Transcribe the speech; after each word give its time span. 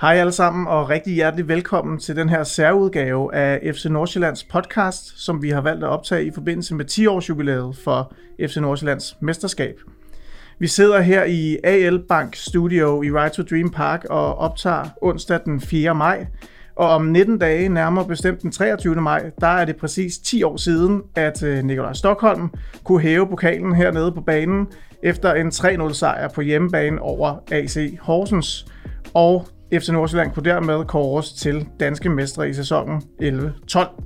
Hej 0.00 0.14
alle 0.14 0.32
sammen, 0.32 0.66
og 0.66 0.88
rigtig 0.88 1.14
hjertelig 1.14 1.48
velkommen 1.48 1.98
til 1.98 2.16
den 2.16 2.28
her 2.28 2.44
særudgave 2.44 3.34
af 3.34 3.74
FC 3.74 3.84
Nordsjællands 3.84 4.44
podcast, 4.44 5.24
som 5.24 5.42
vi 5.42 5.50
har 5.50 5.60
valgt 5.60 5.84
at 5.84 5.90
optage 5.90 6.24
i 6.24 6.30
forbindelse 6.34 6.74
med 6.74 6.84
10-års 6.90 7.28
jubilæet 7.28 7.76
for 7.84 8.12
FC 8.40 8.56
Nordsjællands 8.56 9.16
mesterskab. 9.20 9.74
Vi 10.58 10.66
sidder 10.66 11.00
her 11.00 11.24
i 11.24 11.58
AL 11.64 12.02
Bank 12.08 12.36
Studio 12.36 13.02
i 13.02 13.10
Ride 13.10 13.34
to 13.34 13.42
Dream 13.42 13.70
Park 13.70 14.04
og 14.10 14.38
optager 14.38 14.84
onsdag 15.02 15.40
den 15.44 15.60
4. 15.60 15.94
maj. 15.94 16.26
Og 16.76 16.88
om 16.88 17.02
19 17.04 17.38
dage, 17.38 17.68
nærmere 17.68 18.06
bestemt 18.06 18.42
den 18.42 18.52
23. 18.52 18.94
maj, 18.94 19.30
der 19.40 19.46
er 19.46 19.64
det 19.64 19.76
præcis 19.76 20.18
10 20.18 20.42
år 20.42 20.56
siden, 20.56 21.02
at 21.14 21.42
øh, 21.42 21.64
Nikolaj 21.64 21.92
Stockholm 21.92 22.50
kunne 22.84 23.00
hæve 23.00 23.26
pokalen 23.26 23.74
hernede 23.74 24.12
på 24.12 24.20
banen 24.20 24.66
efter 25.02 25.34
en 25.34 25.48
3-0 25.48 25.92
sejr 25.92 26.28
på 26.28 26.40
hjemmebane 26.40 27.02
over 27.02 27.36
AC 27.50 27.98
Horsens. 28.00 28.66
Og 29.14 29.46
FC 29.72 29.88
Nordsjælland 29.88 30.32
kunne 30.32 30.50
dermed 30.50 30.84
kåres 30.84 31.32
til 31.32 31.66
danske 31.80 32.08
mestre 32.08 32.48
i 32.48 32.52
sæsonen 32.52 33.02
11-12. 33.22 34.04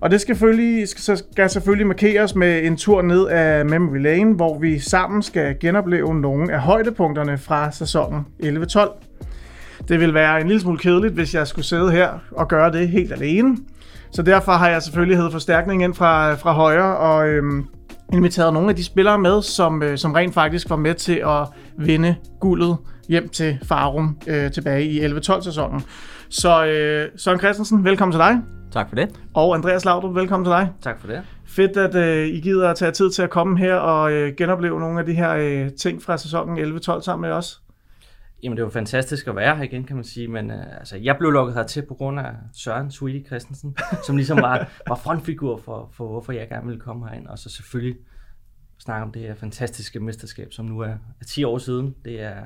Og 0.00 0.10
det 0.10 0.20
skal 0.20 0.36
selvfølgelig, 0.36 0.88
skal 0.88 1.50
selvfølgelig 1.50 1.86
markeres 1.86 2.34
med 2.34 2.64
en 2.64 2.76
tur 2.76 3.02
ned 3.02 3.26
af 3.26 3.66
Memory 3.66 4.02
Lane, 4.02 4.34
hvor 4.34 4.58
vi 4.58 4.78
sammen 4.78 5.22
skal 5.22 5.56
genopleve 5.60 6.20
nogle 6.20 6.52
af 6.52 6.60
højdepunkterne 6.60 7.38
fra 7.38 7.72
sæsonen 7.72 8.26
11-12. 8.42 9.06
Det 9.88 10.00
vil 10.00 10.14
være 10.14 10.40
en 10.40 10.46
lille 10.46 10.60
smule 10.60 10.78
kedeligt, 10.78 11.14
hvis 11.14 11.34
jeg 11.34 11.46
skulle 11.46 11.64
sidde 11.64 11.90
her 11.92 12.08
og 12.30 12.48
gøre 12.48 12.72
det 12.72 12.88
helt 12.88 13.12
alene. 13.12 13.56
Så 14.12 14.22
derfor 14.22 14.52
har 14.52 14.68
jeg 14.68 14.82
selvfølgelig 14.82 15.16
hævet 15.16 15.32
forstærkning 15.32 15.84
ind 15.84 15.94
fra, 15.94 16.34
fra 16.34 16.52
højre 16.52 16.96
og 16.96 17.28
øhm, 17.28 17.66
inviteret 18.12 18.52
nogle 18.52 18.68
af 18.68 18.76
de 18.76 18.84
spillere 18.84 19.18
med, 19.18 19.42
som, 19.42 19.82
øh, 19.82 19.98
som 19.98 20.12
rent 20.12 20.34
faktisk 20.34 20.70
var 20.70 20.76
med 20.76 20.94
til 20.94 21.22
at 21.26 21.46
vinde 21.78 22.14
guldet 22.40 22.76
hjem 23.10 23.28
til 23.28 23.58
Farum 23.62 24.18
øh, 24.26 24.52
tilbage 24.52 24.84
i 24.84 25.00
11-12 25.06 25.42
sæsonen. 25.42 25.82
Så 26.28 26.66
øh, 26.66 27.08
Søren 27.16 27.38
Christensen, 27.38 27.84
velkommen 27.84 28.12
til 28.12 28.18
dig. 28.18 28.42
Tak 28.72 28.88
for 28.88 28.96
det. 28.96 29.20
Og 29.34 29.54
Andreas 29.54 29.84
Laudrup, 29.84 30.14
velkommen 30.14 30.44
til 30.44 30.50
dig. 30.50 30.72
Tak 30.80 31.00
for 31.00 31.06
det. 31.06 31.22
Fedt, 31.46 31.76
at 31.76 31.94
øh, 31.94 32.26
I 32.28 32.40
gider 32.40 32.68
at 32.68 32.76
tage 32.76 32.92
tid 32.92 33.10
til 33.10 33.22
at 33.22 33.30
komme 33.30 33.58
her 33.58 33.74
og 33.74 34.12
øh, 34.12 34.34
genopleve 34.36 34.80
nogle 34.80 35.00
af 35.00 35.06
de 35.06 35.14
her 35.14 35.30
øh, 35.30 35.70
ting 35.72 36.02
fra 36.02 36.18
sæsonen 36.18 36.76
11-12 36.76 37.00
sammen 37.00 37.28
med 37.28 37.36
os. 37.36 37.62
Jamen, 38.42 38.56
det 38.56 38.64
var 38.64 38.70
fantastisk 38.70 39.26
at 39.26 39.36
være 39.36 39.56
her 39.56 39.62
igen, 39.64 39.84
kan 39.84 39.96
man 39.96 40.04
sige, 40.04 40.28
men 40.28 40.50
øh, 40.50 40.78
altså, 40.78 40.96
jeg 40.96 41.16
blev 41.18 41.30
lukket 41.30 41.54
hertil 41.54 41.82
på 41.88 41.94
grund 41.94 42.20
af 42.20 42.32
Søren 42.54 42.90
Sweetie 42.90 43.24
Christensen, 43.26 43.76
som 44.06 44.16
ligesom 44.16 44.42
var, 44.42 44.68
var 44.88 44.96
frontfigur 44.96 45.56
for, 45.64 45.90
for, 45.92 46.08
hvorfor 46.08 46.32
jeg 46.32 46.48
gerne 46.48 46.66
ville 46.66 46.80
komme 46.80 47.08
herind, 47.08 47.26
og 47.26 47.38
så 47.38 47.48
selvfølgelig 47.48 47.96
snakke 48.78 49.02
om 49.02 49.12
det 49.12 49.22
her 49.22 49.34
fantastiske 49.34 50.00
mesterskab, 50.00 50.52
som 50.52 50.64
nu 50.66 50.80
er, 50.80 50.94
er 51.20 51.24
10 51.26 51.44
år 51.44 51.58
siden. 51.58 51.94
Det 52.04 52.22
er, 52.22 52.36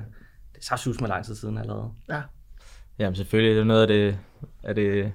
det 0.65 0.71
er 0.71 0.77
så 0.77 0.83
sus 0.83 1.01
med 1.01 1.09
lang 1.09 1.25
tid 1.25 1.35
siden 1.35 1.59
allerede. 1.59 1.91
Ja. 2.09 2.21
Jamen 2.99 3.17
selvfølgelig, 3.17 3.55
det 3.55 3.61
er 3.61 3.65
noget 3.65 3.83
af 3.83 3.89
det, 3.89 4.19
af 4.63 4.75
det, 4.75 5.13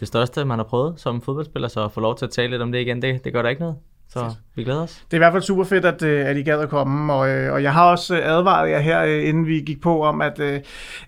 det 0.00 0.08
største, 0.08 0.44
man 0.44 0.58
har 0.58 0.64
prøvet 0.64 1.00
som 1.00 1.22
fodboldspiller, 1.22 1.68
så 1.68 1.84
at 1.84 1.92
få 1.92 2.00
lov 2.00 2.18
til 2.18 2.24
at 2.24 2.30
tale 2.30 2.50
lidt 2.50 2.62
om 2.62 2.72
det 2.72 2.78
igen, 2.80 3.02
det, 3.02 3.24
det 3.24 3.32
gør 3.32 3.42
der 3.42 3.48
ikke 3.48 3.62
noget. 3.62 3.76
Så 4.12 4.34
vi 4.54 4.64
glæder 4.64 4.82
os. 4.82 5.04
Det 5.10 5.12
er 5.12 5.16
i 5.16 5.18
hvert 5.18 5.32
fald 5.32 5.42
super 5.42 5.64
fedt, 5.64 5.84
at, 5.84 6.02
øh, 6.02 6.26
at 6.26 6.36
I 6.36 6.42
gad 6.42 6.60
at 6.60 6.68
komme, 6.68 7.12
og, 7.12 7.28
øh, 7.28 7.52
og 7.52 7.62
jeg 7.62 7.72
har 7.72 7.90
også 7.90 8.16
øh, 8.16 8.20
advaret 8.24 8.70
jer 8.70 8.78
her, 8.78 9.02
inden 9.02 9.46
vi 9.46 9.60
gik 9.60 9.80
på, 9.80 10.02
om 10.02 10.20
at, 10.20 10.40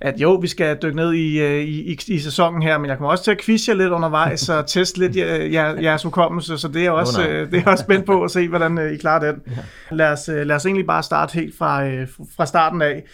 at 0.01 0.21
jo, 0.21 0.35
vi 0.35 0.47
skal 0.47 0.79
dykke 0.83 0.97
ned 0.97 1.13
i, 1.13 1.61
i, 1.63 1.93
i, 1.93 1.99
i 2.09 2.19
sæsonen 2.19 2.63
her, 2.63 2.79
men 2.79 2.89
jeg 2.89 2.97
kommer 2.97 3.11
også 3.11 3.25
til 3.25 3.31
at 3.31 3.41
quizze 3.41 3.71
jer 3.71 3.77
lidt 3.77 3.93
undervejs 3.93 4.49
og 4.49 4.67
teste 4.67 4.99
lidt 4.99 5.17
jer, 5.53 5.81
jeres 5.81 6.03
hukommelse, 6.03 6.59
så 6.59 6.69
det 6.69 6.87
er 6.87 6.91
også, 6.91 7.21
oh, 7.21 7.51
det 7.51 7.55
er 7.55 7.71
også 7.71 7.85
spændt 7.85 8.07
på 8.07 8.23
at 8.25 8.31
se, 8.31 8.49
hvordan 8.49 8.95
I 8.95 8.97
klarer 8.97 9.33
den. 9.33 9.43
Ja. 9.91 9.97
Lad, 9.97 10.13
os, 10.13 10.29
lad 10.29 10.57
os 10.57 10.67
egentlig 10.67 10.87
bare 10.87 11.03
starte 11.03 11.35
helt 11.35 11.59
fra, 11.59 12.03
fra 12.37 12.47
starten 12.47 12.83
af. 12.83 13.05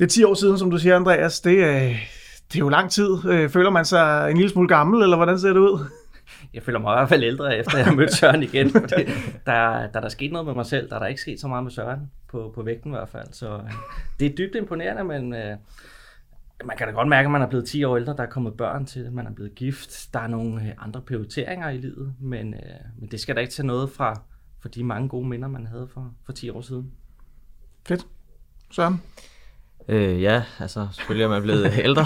Det 0.00 0.06
er 0.06 0.10
10 0.10 0.24
år 0.24 0.34
siden, 0.34 0.58
som 0.58 0.70
du 0.70 0.78
siger, 0.78 0.96
Andreas. 0.96 1.40
Det, 1.40 1.56
det 2.52 2.54
er 2.54 2.58
jo 2.58 2.68
lang 2.68 2.90
tid. 2.90 3.16
Føler 3.48 3.70
man 3.70 3.84
sig 3.84 4.30
en 4.30 4.36
lille 4.36 4.50
smule 4.50 4.68
gammel, 4.68 5.02
eller 5.02 5.16
hvordan 5.16 5.38
ser 5.38 5.52
det 5.52 5.60
ud? 5.60 5.84
jeg 6.54 6.62
føler 6.62 6.78
mig 6.78 6.94
i 6.94 6.98
hvert 6.98 7.08
fald 7.08 7.22
ældre, 7.22 7.58
efter 7.58 7.76
jeg 7.78 7.86
har 7.86 7.94
mødt 7.94 8.14
Søren 8.14 8.42
igen. 8.42 8.70
Fordi 8.70 9.04
der, 9.46 9.78
der, 9.78 9.86
der 9.92 10.00
er 10.00 10.08
sket 10.08 10.32
noget 10.32 10.46
med 10.46 10.54
mig 10.54 10.66
selv, 10.66 10.88
der 10.88 10.94
er 10.94 10.98
der 10.98 11.06
ikke 11.06 11.20
sket 11.20 11.40
så 11.40 11.48
meget 11.48 11.64
med 11.64 11.72
Søren, 11.72 12.10
på, 12.28 12.52
på 12.54 12.62
vægten 12.62 12.90
i 12.90 12.96
hvert 12.96 13.08
fald. 13.08 13.32
Så 13.32 13.54
øh, 13.54 13.72
det 14.20 14.26
er 14.26 14.36
dybt 14.36 14.54
imponerende, 14.54 15.04
men 15.04 15.34
øh, 15.34 15.56
man 16.64 16.76
kan 16.76 16.86
da 16.86 16.92
godt 16.92 17.08
mærke, 17.08 17.26
at 17.26 17.30
man 17.30 17.42
er 17.42 17.48
blevet 17.48 17.68
10 17.68 17.84
år 17.84 17.96
ældre, 17.96 18.16
der 18.16 18.22
er 18.22 18.30
kommet 18.30 18.56
børn 18.56 18.86
til, 18.86 19.12
man 19.12 19.26
er 19.26 19.32
blevet 19.32 19.54
gift, 19.54 20.08
der 20.14 20.20
er 20.20 20.26
nogle 20.26 20.62
øh, 20.62 20.72
andre 20.78 21.00
prioriteringer 21.00 21.68
i 21.68 21.76
livet, 21.76 22.14
men, 22.20 22.54
øh, 22.54 22.60
men 22.98 23.10
det 23.10 23.20
skal 23.20 23.36
da 23.36 23.40
ikke 23.40 23.52
tage 23.52 23.66
noget 23.66 23.90
fra, 23.90 24.20
fra 24.62 24.68
de 24.68 24.84
mange 24.84 25.08
gode 25.08 25.28
minder, 25.28 25.48
man 25.48 25.66
havde 25.66 25.88
for, 25.94 26.14
for 26.24 26.32
10 26.32 26.50
år 26.50 26.60
siden. 26.60 26.92
Fedt. 27.86 28.06
Søren? 28.70 29.02
Øh, 29.90 30.22
ja, 30.22 30.42
altså 30.60 30.88
selvfølgelig 30.92 31.24
er 31.24 31.28
man 31.28 31.42
blevet 31.42 31.72
ældre. 31.84 32.02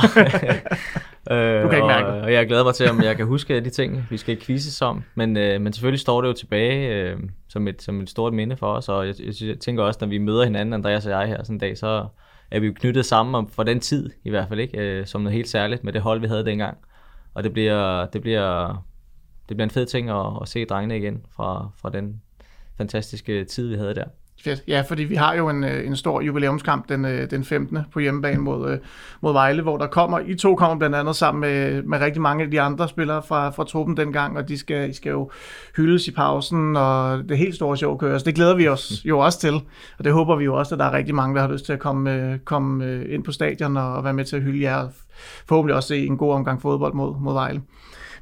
øh, 1.30 1.62
du 1.62 1.68
kan 1.68 1.78
ikke 1.78 1.86
mærke 1.86 2.06
og, 2.06 2.20
og 2.20 2.32
jeg 2.32 2.46
glæder 2.46 2.64
mig 2.64 2.74
til, 2.74 2.90
om 2.90 3.02
jeg 3.02 3.16
kan 3.16 3.26
huske 3.26 3.60
de 3.60 3.70
ting, 3.70 4.06
vi 4.10 4.16
skal 4.16 4.40
quizzes 4.40 4.82
om. 4.82 5.04
Men, 5.14 5.36
øh, 5.36 5.60
men 5.60 5.72
selvfølgelig 5.72 6.00
står 6.00 6.20
det 6.20 6.28
jo 6.28 6.32
tilbage 6.32 6.88
øh, 6.88 7.16
som, 7.48 7.68
et, 7.68 7.82
som 7.82 8.00
et 8.00 8.10
stort 8.10 8.32
minde 8.32 8.56
for 8.56 8.66
os, 8.66 8.88
og 8.88 9.06
jeg, 9.06 9.14
jeg 9.40 9.58
tænker 9.58 9.82
også, 9.82 9.98
når 10.00 10.08
vi 10.08 10.18
møder 10.18 10.44
hinanden, 10.44 10.72
Andreas 10.72 11.06
og 11.06 11.12
jeg 11.12 11.26
her 11.28 11.42
sådan 11.42 11.54
en 11.54 11.58
dag, 11.58 11.78
så 11.78 12.06
er 12.50 12.60
vi 12.60 12.66
jo 12.66 12.72
knyttet 12.76 13.06
sammen 13.06 13.34
om, 13.34 13.48
for 13.48 13.62
den 13.62 13.80
tid 13.80 14.10
i 14.24 14.30
hvert 14.30 14.48
fald, 14.48 14.60
ikke? 14.60 14.78
Øh, 14.78 15.06
som 15.06 15.20
noget 15.20 15.34
helt 15.34 15.48
særligt 15.48 15.84
med 15.84 15.92
det 15.92 16.00
hold, 16.00 16.20
vi 16.20 16.26
havde 16.26 16.44
dengang. 16.44 16.76
Og 17.34 17.44
det 17.44 17.52
bliver, 17.52 18.06
det 18.06 18.22
bliver, 18.22 18.84
det 19.48 19.56
bliver 19.56 19.64
en 19.64 19.70
fed 19.70 19.86
ting 19.86 20.10
at, 20.10 20.26
at 20.42 20.48
se 20.48 20.64
drengene 20.64 20.98
igen 20.98 21.22
fra, 21.36 21.70
fra 21.80 21.90
den 21.90 22.22
fantastiske 22.76 23.44
tid, 23.44 23.68
vi 23.68 23.74
havde 23.74 23.94
der. 23.94 24.04
Fedt. 24.44 24.62
Ja, 24.68 24.84
fordi 24.88 25.04
vi 25.04 25.14
har 25.14 25.34
jo 25.34 25.48
en, 25.48 25.64
øh, 25.64 25.86
en 25.86 25.96
stor 25.96 26.20
jubilæumskamp 26.20 26.88
den, 26.88 27.04
øh, 27.04 27.30
den 27.30 27.44
15. 27.44 27.78
på 27.92 27.98
hjemmebane 27.98 28.40
mod, 28.40 28.70
øh, 28.70 28.78
mod 29.20 29.32
Vejle, 29.32 29.62
hvor 29.62 29.76
der 29.76 29.86
kommer, 29.86 30.18
I 30.18 30.34
to 30.34 30.54
kommer 30.54 30.76
blandt 30.76 30.96
andet 30.96 31.16
sammen 31.16 31.40
med, 31.40 31.82
med 31.82 32.00
rigtig 32.00 32.22
mange 32.22 32.44
af 32.44 32.50
de 32.50 32.60
andre 32.60 32.88
spillere 32.88 33.22
fra, 33.22 33.50
fra 33.50 33.64
truppen 33.64 33.96
dengang, 33.96 34.36
og 34.36 34.48
de 34.48 34.58
skal, 34.58 34.90
I 34.90 34.92
skal 34.92 35.10
jo 35.10 35.30
hyldes 35.76 36.08
i 36.08 36.10
pausen, 36.10 36.76
og 36.76 37.28
det 37.28 37.38
helt 37.38 37.54
store 37.54 37.76
show 37.76 37.96
køres. 37.96 38.22
Det 38.22 38.34
glæder 38.34 38.54
vi 38.54 38.68
os 38.68 39.02
jo 39.04 39.18
også 39.18 39.40
til, 39.40 39.54
og 39.98 40.04
det 40.04 40.12
håber 40.12 40.36
vi 40.36 40.44
jo 40.44 40.58
også, 40.58 40.74
at 40.74 40.78
der 40.78 40.84
er 40.84 40.92
rigtig 40.92 41.14
mange, 41.14 41.34
der 41.34 41.40
har 41.40 41.52
lyst 41.52 41.64
til 41.64 41.72
at 41.72 41.78
komme, 41.78 42.38
komme 42.44 43.04
ind 43.04 43.24
på 43.24 43.32
stadion 43.32 43.76
og 43.76 44.04
være 44.04 44.14
med 44.14 44.24
til 44.24 44.36
at 44.36 44.42
hylde 44.42 44.62
jer, 44.62 44.76
og 44.76 44.92
forhåbentlig 45.48 45.76
også 45.76 45.88
se 45.88 46.06
en 46.06 46.16
god 46.16 46.32
omgang 46.32 46.62
fodbold 46.62 46.94
mod, 46.94 47.14
mod 47.20 47.32
Vejle. 47.32 47.60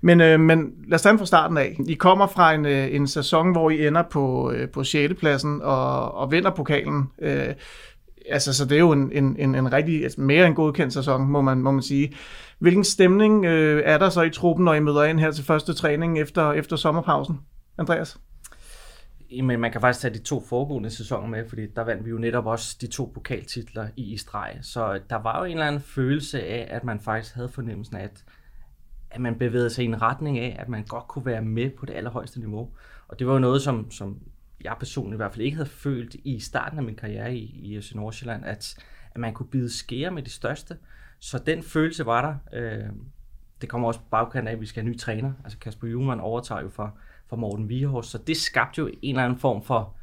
Men, 0.04 0.20
øh, 0.20 0.40
men 0.40 0.72
lad 0.88 0.94
os 0.94 1.02
tage 1.02 1.18
fra 1.18 1.26
starten 1.26 1.56
af. 1.56 1.76
I 1.88 1.94
kommer 1.94 2.26
fra 2.26 2.54
en, 2.54 2.66
øh, 2.66 2.94
en 2.94 3.06
sæson, 3.06 3.52
hvor 3.52 3.70
I 3.70 3.86
ender 3.86 4.02
på, 4.10 4.52
øh, 4.52 4.70
på 4.70 4.84
6. 4.84 5.14
pladsen 5.14 5.60
og, 5.62 6.14
og 6.14 6.32
vinder 6.32 6.50
pokalen. 6.50 7.10
Øh, 7.18 7.54
altså, 8.28 8.54
så 8.54 8.64
det 8.64 8.74
er 8.74 8.80
jo 8.80 8.92
en, 8.92 9.12
en, 9.12 9.36
en, 9.38 9.54
en 9.54 9.72
rigtig, 9.72 10.02
altså 10.02 10.20
mere 10.20 10.46
en 10.46 10.54
godkendt 10.54 10.92
sæson, 10.92 11.28
må 11.28 11.40
man, 11.40 11.58
må 11.58 11.70
man 11.70 11.82
sige. 11.82 12.14
Hvilken 12.58 12.84
stemning 12.84 13.44
øh, 13.44 13.82
er 13.84 13.98
der 13.98 14.10
så 14.10 14.22
i 14.22 14.30
truppen, 14.30 14.64
når 14.64 14.74
I 14.74 14.80
møder 14.80 15.04
ind 15.04 15.20
her 15.20 15.30
til 15.30 15.44
første 15.44 15.74
træning 15.74 16.18
efter, 16.18 16.52
efter 16.52 16.76
sommerpausen? 16.76 17.40
Andreas? 17.78 18.18
Jamen, 19.30 19.60
man 19.60 19.72
kan 19.72 19.80
faktisk 19.80 20.00
tage 20.00 20.14
de 20.14 20.18
to 20.18 20.44
foregående 20.48 20.90
sæsoner 20.90 21.28
med, 21.28 21.48
fordi 21.48 21.66
der 21.76 21.84
vandt 21.84 22.04
vi 22.04 22.10
jo 22.10 22.18
netop 22.18 22.46
også 22.46 22.76
de 22.80 22.86
to 22.86 23.10
pokaltitler 23.14 23.88
i, 23.96 24.12
i 24.12 24.16
streg. 24.16 24.58
Så 24.62 25.00
der 25.10 25.22
var 25.22 25.38
jo 25.38 25.44
en 25.44 25.52
eller 25.52 25.66
anden 25.66 25.82
følelse 25.82 26.42
af, 26.42 26.68
at 26.70 26.84
man 26.84 27.00
faktisk 27.00 27.34
havde 27.34 27.48
fornemmelsen 27.48 27.96
af, 27.96 28.04
at 28.04 28.24
at 29.12 29.20
man 29.20 29.38
bevægede 29.38 29.70
sig 29.70 29.82
i 29.82 29.88
en 29.88 30.02
retning 30.02 30.38
af, 30.38 30.56
at 30.58 30.68
man 30.68 30.84
godt 30.84 31.08
kunne 31.08 31.26
være 31.26 31.42
med 31.42 31.70
på 31.70 31.86
det 31.86 31.94
allerhøjeste 31.94 32.38
niveau. 32.38 32.70
Og 33.08 33.18
det 33.18 33.26
var 33.26 33.32
jo 33.32 33.38
noget, 33.38 33.62
som, 33.62 33.90
som 33.90 34.18
jeg 34.64 34.76
personligt 34.78 35.14
i 35.14 35.16
hvert 35.16 35.32
fald 35.32 35.44
ikke 35.44 35.56
havde 35.56 35.68
følt 35.68 36.16
i 36.24 36.40
starten 36.40 36.78
af 36.78 36.84
min 36.84 36.94
karriere 36.94 37.36
i, 37.36 37.76
i 37.76 37.82
Nordsjælland, 37.94 38.44
at, 38.44 38.76
at 39.14 39.20
man 39.20 39.34
kunne 39.34 39.46
bide 39.46 39.78
skære 39.78 40.10
med 40.10 40.22
de 40.22 40.30
største. 40.30 40.76
Så 41.18 41.38
den 41.38 41.62
følelse 41.62 42.06
var 42.06 42.22
der. 42.52 42.60
Øh, 42.60 42.88
det 43.60 43.68
kommer 43.68 43.88
også 43.88 44.00
på 44.00 44.06
bagkanten 44.10 44.48
af, 44.48 44.52
at 44.52 44.60
vi 44.60 44.66
skal 44.66 44.82
have 44.82 44.88
en 44.88 44.92
ny 44.92 44.98
træner. 44.98 45.32
Altså 45.44 45.58
Kasper 45.58 45.88
Juhlmann 45.88 46.20
overtager 46.20 46.62
jo 46.62 46.68
for, 46.68 46.98
for 47.26 47.36
Morten 47.36 47.68
Vierhus, 47.68 48.06
så 48.06 48.18
det 48.18 48.36
skabte 48.36 48.78
jo 48.80 48.86
en 48.86 49.14
eller 49.14 49.24
anden 49.24 49.38
form 49.38 49.62
for 49.62 49.96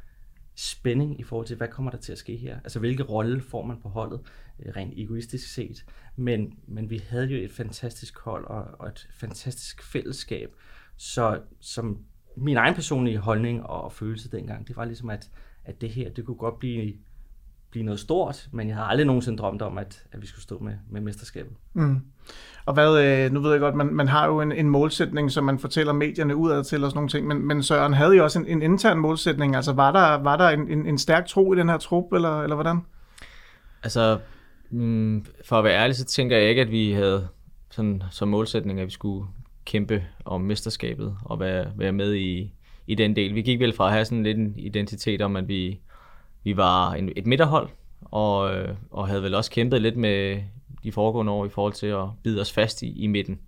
spænding 0.54 1.20
i 1.20 1.22
forhold 1.22 1.46
til, 1.46 1.56
hvad 1.56 1.68
kommer 1.68 1.90
der 1.90 1.98
til 1.98 2.12
at 2.12 2.18
ske 2.18 2.36
her? 2.36 2.60
Altså, 2.60 2.78
hvilke 2.78 3.02
rolle 3.02 3.40
får 3.40 3.66
man 3.66 3.80
på 3.80 3.88
holdet, 3.88 4.20
øh, 4.58 4.72
rent 4.76 4.94
egoistisk 4.96 5.54
set? 5.54 5.84
Men, 6.16 6.58
men 6.66 6.90
vi 6.90 7.02
havde 7.08 7.26
jo 7.26 7.44
et 7.44 7.52
fantastisk 7.52 8.18
hold 8.18 8.44
og, 8.44 8.66
og 8.78 8.88
et 8.88 9.08
fantastisk 9.12 9.82
fællesskab. 9.82 10.54
Så 10.96 11.40
som 11.60 12.04
min 12.36 12.56
egen 12.56 12.74
personlige 12.74 13.18
holdning 13.18 13.62
og 13.62 13.92
følelse 13.92 14.30
dengang, 14.30 14.68
det 14.68 14.76
var 14.76 14.84
ligesom, 14.84 15.10
at, 15.10 15.30
at 15.64 15.80
det 15.80 15.90
her, 15.90 16.10
det 16.10 16.26
kunne 16.26 16.36
godt 16.36 16.58
blive 16.58 16.94
blive 17.70 17.84
noget 17.84 18.00
stort, 18.00 18.48
men 18.52 18.68
jeg 18.68 18.76
havde 18.76 18.88
aldrig 18.88 19.06
nogensinde 19.06 19.38
drømt 19.38 19.62
om, 19.62 19.78
at, 19.78 20.02
at 20.12 20.22
vi 20.22 20.26
skulle 20.26 20.42
stå 20.42 20.58
med, 20.58 20.72
med 20.90 21.00
mesterskabet. 21.00 21.52
Mm. 21.72 22.00
Og 22.66 22.74
hvad, 22.74 23.04
øh, 23.04 23.32
nu 23.32 23.40
ved 23.40 23.50
jeg 23.50 23.60
godt, 23.60 23.74
man, 23.74 23.86
man 23.86 24.08
har 24.08 24.26
jo 24.26 24.40
en, 24.40 24.52
en 24.52 24.70
målsætning, 24.70 25.30
som 25.30 25.44
man 25.44 25.58
fortæller 25.58 25.92
medierne 25.92 26.36
udad 26.36 26.64
til 26.64 26.84
og 26.84 26.90
sådan 26.90 26.96
nogle 26.96 27.08
ting, 27.08 27.26
men, 27.26 27.46
men 27.46 27.62
Søren 27.62 27.94
havde 27.94 28.16
jo 28.16 28.24
også 28.24 28.38
en, 28.38 28.46
en 28.46 28.62
intern 28.62 28.98
målsætning, 28.98 29.56
altså 29.56 29.72
var 29.72 29.92
der, 29.92 30.22
var 30.22 30.36
der 30.36 30.48
en, 30.48 30.68
en, 30.68 30.86
en 30.86 30.98
stærk 30.98 31.26
tro 31.26 31.52
i 31.52 31.56
den 31.56 31.68
her 31.68 31.78
trup, 31.78 32.12
eller, 32.12 32.42
eller 32.42 32.56
hvordan? 32.56 32.80
Altså, 33.82 34.18
mm, 34.70 35.26
for 35.44 35.56
at 35.56 35.64
være 35.64 35.78
ærlig, 35.82 35.96
så 35.96 36.04
tænker 36.04 36.36
jeg 36.36 36.48
ikke, 36.48 36.62
at 36.62 36.70
vi 36.70 36.92
havde 36.92 37.28
sådan, 37.70 38.02
som 38.10 38.28
målsætning, 38.28 38.80
at 38.80 38.86
vi 38.86 38.92
skulle 38.92 39.26
kæmpe 39.64 40.04
om 40.24 40.40
mesterskabet 40.40 41.16
og 41.24 41.40
være, 41.40 41.66
være 41.76 41.92
med 41.92 42.14
i, 42.14 42.52
i 42.86 42.94
den 42.94 43.16
del. 43.16 43.34
Vi 43.34 43.42
gik 43.42 43.60
vel 43.60 43.72
fra 43.72 43.86
at 43.86 43.92
have 43.92 44.04
sådan 44.04 44.22
lidt 44.22 44.38
en 44.38 44.54
identitet 44.56 45.22
om, 45.22 45.36
at 45.36 45.48
vi 45.48 45.80
vi 46.44 46.56
var 46.56 46.92
en, 46.92 47.12
et 47.16 47.26
midterhold, 47.26 47.68
og, 48.00 48.54
øh, 48.54 48.74
og 48.90 49.08
havde 49.08 49.22
vel 49.22 49.34
også 49.34 49.50
kæmpet 49.50 49.82
lidt 49.82 49.96
med 49.96 50.42
de 50.82 50.92
foregående 50.92 51.32
år 51.32 51.46
i 51.46 51.48
forhold 51.48 51.72
til 51.72 51.86
at 51.86 52.04
bide 52.22 52.40
os 52.40 52.52
fast 52.52 52.82
i, 52.82 53.02
i 53.02 53.06
midten. 53.06 53.40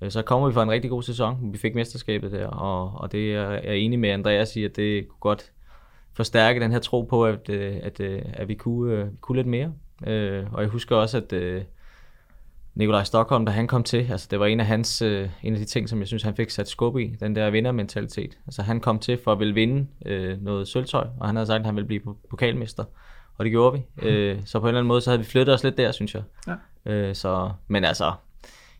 Øh, 0.00 0.10
så 0.10 0.22
kommer 0.22 0.48
vi 0.48 0.54
fra 0.54 0.62
en 0.62 0.70
rigtig 0.70 0.90
god 0.90 1.02
sæson. 1.02 1.52
Vi 1.52 1.58
fik 1.58 1.74
mesterskabet 1.74 2.32
der, 2.32 2.46
og, 2.46 3.00
og 3.00 3.12
det 3.12 3.34
er 3.34 3.50
jeg 3.50 3.76
enig 3.76 3.98
med 3.98 4.08
Andreas 4.10 4.56
i, 4.56 4.64
at 4.64 4.76
det 4.76 5.08
kunne 5.08 5.20
godt 5.20 5.52
forstærke 6.12 6.60
den 6.60 6.72
her 6.72 6.78
tro 6.78 7.02
på, 7.02 7.26
at, 7.26 7.48
øh, 7.48 7.76
at, 7.82 8.00
at, 8.00 8.22
at 8.32 8.48
vi 8.48 8.54
kunne, 8.54 9.04
vi 9.04 9.16
kunne 9.20 9.38
lidt 9.38 9.46
mere. 9.46 9.72
Og 10.52 10.60
jeg 10.60 10.68
husker 10.68 10.96
også, 10.96 11.18
at 11.18 11.32
Nikolaj 12.76 13.04
Stockholm, 13.04 13.46
da 13.46 13.52
han 13.52 13.66
kom 13.66 13.82
til, 13.82 14.06
altså 14.10 14.28
det 14.30 14.40
var 14.40 14.46
en 14.46 14.60
af 14.60 14.66
hans, 14.66 15.02
en 15.02 15.30
af 15.44 15.58
de 15.58 15.64
ting, 15.64 15.88
som 15.88 15.98
jeg 15.98 16.06
synes, 16.06 16.22
han 16.22 16.36
fik 16.36 16.50
sat 16.50 16.68
skub 16.68 16.98
i, 16.98 17.16
den 17.20 17.36
der 17.36 17.50
vindermentalitet. 17.50 18.38
Altså 18.46 18.62
han 18.62 18.80
kom 18.80 18.98
til 18.98 19.18
for 19.24 19.32
at 19.32 19.38
ville 19.38 19.54
vinde 19.54 19.86
øh, 20.06 20.42
noget 20.42 20.68
sølvtøj, 20.68 21.06
og 21.20 21.26
han 21.26 21.36
havde 21.36 21.46
sagt, 21.46 21.60
at 21.60 21.66
han 21.66 21.76
ville 21.76 21.86
blive 21.86 22.00
pokalmester 22.30 22.84
og 23.38 23.44
det 23.44 23.52
gjorde 23.52 23.78
vi. 23.78 24.06
Øh, 24.08 24.38
så 24.44 24.60
på 24.60 24.66
en 24.66 24.68
eller 24.68 24.78
anden 24.78 24.88
måde, 24.88 25.00
så 25.00 25.10
havde 25.10 25.18
vi 25.18 25.26
flyttet 25.26 25.54
os 25.54 25.64
lidt 25.64 25.78
der, 25.78 25.92
synes 25.92 26.14
jeg. 26.14 26.22
Ja. 26.46 26.92
Øh, 26.92 27.14
så, 27.14 27.50
men 27.68 27.84
altså, 27.84 28.12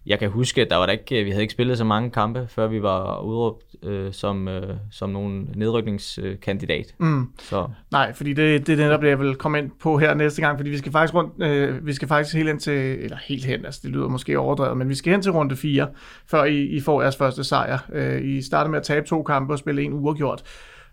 jeg 0.06 0.18
kan 0.18 0.30
huske, 0.30 0.60
at 0.60 0.70
der 0.70 0.76
var 0.76 0.86
der 0.86 0.92
ikke, 0.92 1.24
vi 1.24 1.30
havde 1.30 1.42
ikke 1.42 1.52
spillet 1.52 1.78
så 1.78 1.84
mange 1.84 2.10
kampe, 2.10 2.46
før 2.48 2.66
vi 2.66 2.82
var 2.82 3.20
udråbt 3.20 3.64
øh, 3.82 4.12
som, 4.12 4.48
øh, 4.48 4.76
som 4.90 5.10
nogen 5.10 5.50
nedrykningskandidat. 5.54 6.94
Mm. 6.98 7.28
Så. 7.38 7.68
Nej, 7.90 8.14
fordi 8.14 8.32
det, 8.32 8.66
det 8.66 8.72
er 8.72 8.84
netop 8.84 9.02
det, 9.02 9.08
jeg 9.08 9.20
vil 9.20 9.34
komme 9.34 9.58
ind 9.58 9.70
på 9.80 9.98
her 9.98 10.14
næste 10.14 10.42
gang, 10.42 10.58
fordi 10.58 10.70
vi 10.70 10.78
skal 10.78 10.92
faktisk 10.92 11.14
rundt, 11.14 11.42
øh, 11.42 11.86
vi 11.86 11.92
skal 11.92 12.08
faktisk 12.08 12.36
helt 12.36 12.48
ind 12.48 12.60
til, 12.60 13.04
eller 13.04 13.16
helt 13.28 13.44
hen, 13.44 13.64
altså 13.64 13.80
det 13.82 13.90
lyder 13.90 14.08
måske 14.08 14.38
overdrevet, 14.38 14.76
men 14.76 14.88
vi 14.88 14.94
skal 14.94 15.12
hen 15.12 15.22
til 15.22 15.32
runde 15.32 15.56
4, 15.56 15.88
før 16.26 16.44
I, 16.44 16.62
I 16.62 16.80
får 16.80 17.02
jeres 17.02 17.16
første 17.16 17.44
sejr. 17.44 17.78
Øh, 17.92 18.24
I 18.24 18.42
starter 18.42 18.70
med 18.70 18.78
at 18.78 18.84
tabe 18.84 19.06
to 19.06 19.22
kampe 19.22 19.54
og 19.54 19.58
spille 19.58 19.82
en 19.82 19.92
uafgjort 19.92 20.42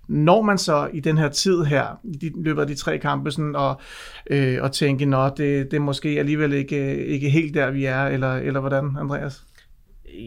når 0.08 0.42
man 0.42 0.58
så 0.58 0.90
i 0.94 1.00
den 1.00 1.18
her 1.18 1.30
tid 1.30 1.64
her, 1.64 2.00
i 2.04 2.32
løbet 2.36 2.62
af 2.62 2.68
de 2.68 2.76
tre 2.76 2.98
kampe, 2.98 3.32
sådan, 3.32 3.56
og, 3.56 3.82
øh, 4.30 4.58
og 4.62 4.72
tænke, 4.72 5.18
at 5.18 5.34
det, 5.38 5.72
det 5.72 5.78
er 5.78 5.82
måske 5.82 6.10
alligevel 6.10 6.54
ikke, 6.54 7.06
ikke 7.06 7.30
helt 7.30 7.54
der, 7.54 7.72
vi 7.72 7.86
er, 7.86 8.04
eller, 8.04 8.34
eller 8.34 8.60
hvordan, 8.60 8.98
Andreas? 9.00 9.44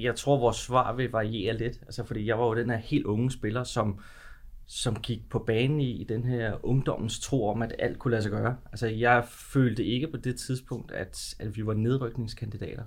Jeg 0.02 0.16
tror, 0.16 0.40
vores 0.40 0.56
svar 0.56 0.96
vil 0.96 1.10
variere 1.10 1.56
lidt, 1.56 1.80
altså, 1.82 2.04
fordi 2.04 2.26
jeg 2.26 2.38
var 2.38 2.46
jo 2.46 2.54
den 2.54 2.70
her 2.70 2.76
helt 2.76 3.06
unge 3.06 3.30
spiller, 3.30 3.64
som, 3.64 4.00
som 4.66 4.96
gik 4.96 5.30
på 5.30 5.38
banen 5.38 5.80
i, 5.80 5.90
i 5.90 6.04
den 6.04 6.24
her 6.24 6.66
ungdommens 6.66 7.20
tro 7.20 7.48
om, 7.48 7.62
at 7.62 7.74
alt 7.78 7.98
kunne 7.98 8.10
lade 8.10 8.22
sig 8.22 8.32
gøre. 8.32 8.56
Altså, 8.72 8.86
jeg 8.86 9.24
følte 9.30 9.84
ikke 9.84 10.08
på 10.08 10.16
det 10.16 10.36
tidspunkt, 10.36 10.92
at, 10.92 11.34
at 11.40 11.56
vi 11.56 11.66
var 11.66 11.74
nedrykningskandidater. 11.74 12.82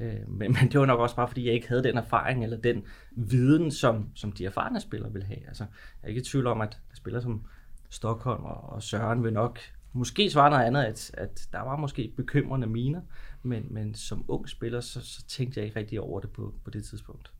Øh, 0.00 0.28
men, 0.28 0.52
men 0.60 0.72
det 0.72 0.80
var 0.80 0.86
nok 0.86 1.00
også 1.00 1.16
bare, 1.16 1.28
fordi 1.28 1.46
jeg 1.46 1.54
ikke 1.54 1.68
havde 1.68 1.84
den 1.84 1.96
erfaring 1.96 2.44
eller 2.44 2.56
den 2.56 2.82
viden, 3.10 3.70
som, 3.70 4.08
som 4.14 4.32
de 4.32 4.46
erfarne 4.46 4.80
spillere 4.80 5.12
vil 5.12 5.22
have. 5.22 5.48
Altså, 5.48 5.64
jeg 5.64 6.06
er 6.06 6.08
ikke 6.08 6.20
i 6.20 6.24
tvivl 6.24 6.46
om, 6.46 6.60
at 6.60 6.78
spillere 6.94 7.22
som 7.22 7.42
Stockholm 7.90 8.44
og, 8.44 8.72
og 8.72 8.82
Søren 8.82 9.24
vil 9.24 9.32
nok 9.32 9.58
måske 9.92 10.30
svare 10.30 10.50
noget 10.50 10.64
andet, 10.64 10.82
at, 10.82 11.10
at 11.14 11.48
der 11.52 11.60
var 11.60 11.76
måske 11.76 12.12
bekymrende 12.16 12.66
miner, 12.66 13.00
men, 13.42 13.66
men 13.70 13.94
som 13.94 14.24
ung 14.28 14.48
spiller, 14.48 14.80
så, 14.80 15.00
så 15.04 15.24
tænkte 15.28 15.60
jeg 15.60 15.66
ikke 15.66 15.78
rigtig 15.78 16.00
over 16.00 16.20
det 16.20 16.30
på, 16.30 16.54
på 16.64 16.70
det 16.70 16.84
tidspunkt. 16.84 17.32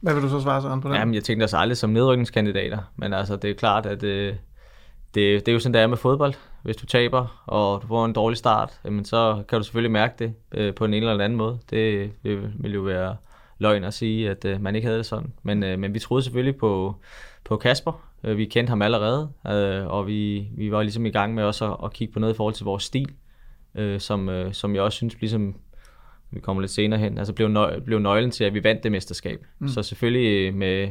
Hvad 0.00 0.14
vil 0.14 0.22
du 0.22 0.28
så 0.28 0.40
svare, 0.40 0.62
Søren, 0.62 0.80
på 0.80 0.88
det? 0.88 0.94
Jamen, 0.94 1.14
jeg 1.14 1.24
tænkte 1.24 1.44
også 1.44 1.56
aldrig 1.56 1.76
som 1.76 1.90
nedrykningskandidater, 1.90 2.92
men 2.96 3.12
altså, 3.12 3.36
det 3.36 3.50
er 3.50 3.54
klart, 3.54 3.86
at 3.86 4.02
øh, 4.02 4.36
det, 5.14 5.46
det 5.46 5.48
er 5.48 5.52
jo 5.52 5.58
sådan, 5.58 5.74
det 5.74 5.80
er 5.80 5.86
med 5.86 5.96
fodbold. 5.96 6.34
Hvis 6.62 6.76
du 6.76 6.86
taber, 6.86 7.42
og 7.46 7.82
du 7.82 7.86
får 7.86 8.04
en 8.04 8.12
dårlig 8.12 8.38
start, 8.38 8.80
jamen 8.84 9.04
så 9.04 9.42
kan 9.48 9.58
du 9.58 9.64
selvfølgelig 9.64 9.90
mærke 9.90 10.14
det 10.18 10.34
øh, 10.52 10.74
på 10.74 10.84
en 10.84 10.94
eller 10.94 11.12
anden 11.12 11.36
måde. 11.36 11.58
Det 11.70 12.10
vil, 12.22 12.52
vil 12.54 12.72
jo 12.72 12.80
være 12.80 13.16
løgn 13.58 13.84
at 13.84 13.94
sige, 13.94 14.30
at 14.30 14.44
øh, 14.44 14.60
man 14.60 14.74
ikke 14.74 14.86
havde 14.86 14.98
det 14.98 15.06
sådan. 15.06 15.32
Men, 15.42 15.62
øh, 15.62 15.78
men 15.78 15.94
vi 15.94 15.98
troede 15.98 16.22
selvfølgelig 16.22 16.56
på, 16.56 16.96
på 17.44 17.56
Kasper. 17.56 17.92
Øh, 18.24 18.38
vi 18.38 18.44
kendte 18.44 18.70
ham 18.70 18.82
allerede, 18.82 19.30
øh, 19.46 19.86
og 19.86 20.06
vi, 20.06 20.48
vi 20.56 20.72
var 20.72 20.82
ligesom 20.82 21.06
i 21.06 21.10
gang 21.10 21.34
med 21.34 21.44
også 21.44 21.72
at, 21.72 21.76
at 21.84 21.92
kigge 21.92 22.12
på 22.12 22.18
noget 22.18 22.34
i 22.34 22.36
forhold 22.36 22.54
til 22.54 22.64
vores 22.64 22.82
stil, 22.82 23.08
øh, 23.74 24.00
som, 24.00 24.28
øh, 24.28 24.52
som 24.52 24.74
jeg 24.74 24.82
også 24.82 24.96
synes 24.96 25.20
ligesom 25.20 25.56
vi 26.30 26.40
kommer 26.40 26.60
lidt 26.60 26.72
senere 26.72 27.00
hen, 27.00 27.18
altså 27.18 27.32
blev, 27.32 27.48
nøg, 27.48 27.84
blev 27.84 27.98
nøglen 27.98 28.30
til, 28.30 28.44
at 28.44 28.54
vi 28.54 28.64
vandt 28.64 28.82
det 28.82 28.92
mesterskab. 28.92 29.46
Mm. 29.58 29.68
Så 29.68 29.82
selvfølgelig 29.82 30.54
med, 30.54 30.88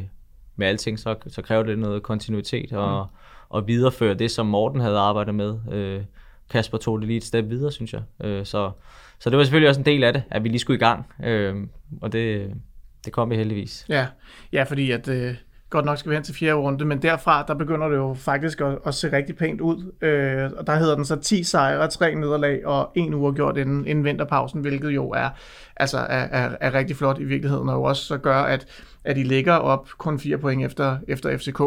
med 0.55 0.67
alting, 0.67 0.99
så, 0.99 1.15
så 1.27 1.41
kræver 1.41 1.63
det 1.63 1.79
noget 1.79 2.03
kontinuitet, 2.03 2.73
og, 2.73 3.07
mm 3.11 3.17
og 3.51 3.67
videreføre 3.67 4.13
det, 4.13 4.31
som 4.31 4.45
Morten 4.45 4.81
havde 4.81 4.97
arbejdet 4.97 5.35
med. 5.35 5.59
Øh, 5.71 6.01
Kasper 6.49 6.77
tog 6.77 6.99
det 6.99 7.07
lige 7.07 7.17
et 7.17 7.23
step 7.23 7.49
videre, 7.49 7.71
synes 7.71 7.93
jeg. 7.93 8.01
Øh, 8.23 8.45
så, 8.45 8.71
så 9.19 9.29
det 9.29 9.37
var 9.37 9.43
selvfølgelig 9.43 9.69
også 9.69 9.81
en 9.81 9.85
del 9.85 10.03
af 10.03 10.13
det, 10.13 10.23
at 10.31 10.43
vi 10.43 10.49
lige 10.49 10.59
skulle 10.59 10.77
i 10.77 10.79
gang, 10.79 11.05
øh, 11.23 11.55
og 12.01 12.11
det, 12.11 12.53
det 13.05 13.13
kom 13.13 13.29
vi 13.29 13.35
heldigvis. 13.35 13.85
Ja, 13.89 14.07
ja 14.51 14.63
fordi 14.63 14.91
at... 14.91 15.07
Øh 15.07 15.35
godt 15.71 15.85
nok 15.85 15.97
skal 15.97 16.09
vi 16.09 16.15
hen 16.15 16.23
til 16.23 16.35
fjerde 16.35 16.55
runde, 16.55 16.85
men 16.85 17.01
derfra, 17.01 17.43
der 17.47 17.53
begynder 17.53 17.87
det 17.87 17.95
jo 17.95 18.13
faktisk 18.13 18.61
at, 18.61 18.77
at 18.85 18.93
se 18.93 19.11
rigtig 19.11 19.35
pænt 19.35 19.61
ud. 19.61 19.91
Øh, 20.01 20.49
og 20.57 20.67
der 20.67 20.75
hedder 20.75 20.95
den 20.95 21.05
så 21.05 21.15
10 21.15 21.43
sejre, 21.43 21.87
3 21.87 22.15
nederlag 22.15 22.65
og 22.65 22.91
en 22.95 23.13
uge 23.13 23.33
gjort 23.33 23.57
inden, 23.57 23.87
inden 23.87 24.05
vinterpausen, 24.05 24.61
hvilket 24.61 24.89
jo 24.89 25.09
er, 25.09 25.29
altså 25.75 25.97
er, 25.97 26.27
er, 26.31 26.55
er 26.61 26.73
rigtig 26.73 26.95
flot 26.95 27.19
i 27.19 27.23
virkeligheden, 27.23 27.69
og 27.69 27.75
jo 27.75 27.83
også 27.83 28.05
så 28.05 28.17
gør, 28.17 28.37
at, 28.37 28.67
at 29.03 29.17
I 29.17 29.23
ligger 29.23 29.53
op 29.53 29.89
kun 29.97 30.19
4 30.19 30.37
point 30.37 30.65
efter, 30.65 30.97
efter 31.07 31.37
FCK, 31.37 31.61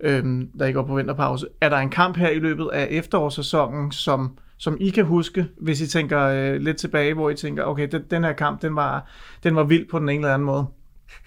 øh, 0.00 0.24
der 0.58 0.66
I 0.66 0.72
går 0.72 0.82
på 0.82 0.94
vinterpause. 0.94 1.46
Er 1.60 1.68
der 1.68 1.76
en 1.76 1.90
kamp 1.90 2.16
her 2.16 2.28
i 2.28 2.38
løbet 2.38 2.68
af 2.72 2.86
efterårssæsonen, 2.90 3.92
som 3.92 4.38
som 4.58 4.76
I 4.80 4.90
kan 4.90 5.04
huske, 5.04 5.46
hvis 5.60 5.80
I 5.80 5.86
tænker 5.86 6.20
øh, 6.20 6.60
lidt 6.60 6.76
tilbage, 6.76 7.14
hvor 7.14 7.30
I 7.30 7.34
tænker, 7.34 7.64
okay, 7.64 7.88
den, 7.92 8.02
den 8.10 8.24
her 8.24 8.32
kamp, 8.32 8.62
den 8.62 8.76
var, 8.76 9.10
den 9.42 9.56
var 9.56 9.64
vild 9.64 9.88
på 9.90 9.98
den 9.98 10.08
ene 10.08 10.18
eller 10.18 10.34
anden 10.34 10.46
måde? 10.46 10.66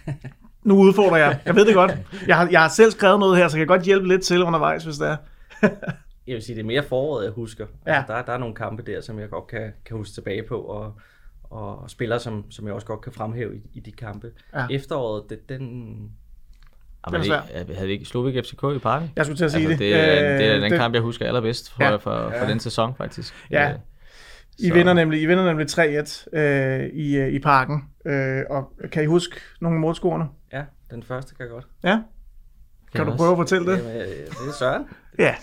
nu 0.67 0.79
udfordrer 0.79 1.17
jeg. 1.17 1.39
Jeg 1.45 1.55
ved 1.55 1.65
det 1.65 1.73
godt. 1.73 1.91
Jeg 2.27 2.37
har, 2.37 2.47
jeg 2.51 2.61
har 2.61 2.67
selv 2.69 2.91
skrevet 2.91 3.19
noget 3.19 3.37
her, 3.37 3.47
så 3.47 3.57
jeg 3.57 3.67
kan 3.67 3.75
godt 3.75 3.85
hjælpe 3.85 4.07
lidt 4.07 4.21
til 4.21 4.43
undervejs, 4.43 4.83
hvis 4.83 4.97
det 4.97 5.07
er. 5.07 5.17
jeg 6.27 6.35
vil 6.35 6.41
sige, 6.41 6.55
det 6.55 6.61
er 6.61 6.65
mere 6.65 6.83
foråret, 6.83 7.25
jeg 7.25 7.31
husker. 7.31 7.65
Ja. 7.87 7.95
Altså, 7.95 8.13
der, 8.13 8.21
der 8.21 8.33
er 8.33 8.37
nogle 8.37 8.55
kampe 8.55 8.83
der, 8.83 9.01
som 9.01 9.19
jeg 9.19 9.29
godt 9.29 9.47
kan, 9.47 9.71
kan 9.85 9.97
huske 9.97 10.13
tilbage 10.13 10.43
på, 10.43 10.59
og, 10.59 10.93
og, 11.43 11.81
og 11.81 11.89
spillere, 11.89 12.19
som, 12.19 12.51
som 12.51 12.65
jeg 12.65 12.73
også 12.73 12.87
godt 12.87 13.01
kan 13.01 13.13
fremhæve 13.13 13.55
i, 13.55 13.61
i 13.73 13.79
de 13.79 13.91
kampe. 13.91 14.31
Ja. 14.55 14.65
Efteråret, 14.71 15.23
det, 15.29 15.49
den... 15.49 15.61
Jamen, 17.07 17.21
det, 17.21 17.75
havde 17.75 17.87
vi 17.87 17.93
ikke, 17.93 18.05
slog 18.05 18.23
vi 18.23 18.29
ikke 18.29 18.43
FCK 18.43 18.63
i 18.75 18.79
parken? 18.79 19.11
Jeg 19.15 19.25
skulle 19.25 19.37
til 19.37 19.45
at 19.45 19.51
sige 19.51 19.69
altså, 19.69 19.83
det. 19.83 19.93
Det 19.93 19.95
er, 19.95 20.37
det 20.37 20.47
er 20.47 20.59
den 20.59 20.71
det, 20.71 20.79
kamp, 20.79 20.93
jeg 20.93 21.01
husker 21.01 21.25
allerbedst 21.25 21.71
for, 21.71 21.83
ja. 21.83 21.91
for, 21.91 21.97
for, 21.97 22.29
for 22.29 22.45
ja. 22.45 22.49
den 22.49 22.59
sæson, 22.59 22.95
faktisk. 22.95 23.33
Ja, 23.51 23.69
øh, 23.69 23.75
i 24.59 24.71
vinder 24.71 24.93
nemlig, 24.93 25.21
I 25.21 25.25
vinder 25.25 25.45
nemlig 25.45 25.67
3-1 26.33 26.39
øh, 26.39 26.85
i, 26.85 27.17
øh, 27.17 27.33
i 27.33 27.39
parken. 27.39 27.83
Øh, 28.05 28.43
og 28.49 28.71
kan 28.91 29.03
I 29.03 29.05
huske 29.05 29.35
nogle 29.61 29.79
målscorerne? 29.79 30.25
Den 30.91 31.03
første 31.03 31.35
kan 31.35 31.43
jeg 31.43 31.49
godt. 31.49 31.67
Ja? 31.83 31.99
Kan 32.95 33.05
du 33.05 33.15
prøve 33.15 33.31
at 33.31 33.37
fortælle 33.37 33.71
det? 33.71 33.77
Jamen, 33.77 33.95
det 34.01 34.47
er 34.47 34.53
Søren. 34.59 34.85
ja. 35.19 35.35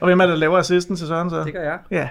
Og 0.00 0.06
hvem 0.06 0.20
er 0.20 0.26
det, 0.26 0.32
der 0.32 0.38
laver 0.38 0.58
assisten 0.58 0.96
til 0.96 1.06
Søren 1.06 1.30
så? 1.30 1.44
Det 1.44 1.52
gør 1.52 1.62
jeg. 1.62 1.78
Ja. 1.90 2.08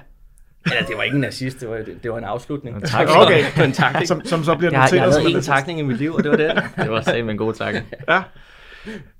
Ja, 0.71 0.79
det 0.87 0.97
var 0.97 1.03
ikke 1.03 1.17
en 1.17 1.23
assist, 1.23 1.59
det 1.59 1.69
var, 1.69 1.75
det, 1.75 2.03
det 2.03 2.11
var 2.11 2.17
en 2.17 2.23
afslutning. 2.23 2.75
En 2.75 2.81
takling. 2.81 3.17
Okay. 3.23 3.43
en 3.65 3.71
takling. 3.71 4.07
Som, 4.07 4.25
som 4.25 4.43
så 4.43 4.55
bliver 4.55 4.71
noteret. 4.71 4.91
Jeg, 4.91 5.01
jeg 5.01 5.21
havde 5.21 5.35
en 5.35 5.41
takling 5.41 5.79
i 5.79 5.83
mit 5.83 5.97
liv, 5.97 6.13
og 6.13 6.23
det 6.23 6.31
var 6.31 6.37
den. 6.37 6.55
det 6.55 6.91
var 6.91 7.01
simpelthen 7.01 7.29
en 7.29 7.37
god 7.37 7.53
takling. 7.53 7.85
ja. 8.09 8.23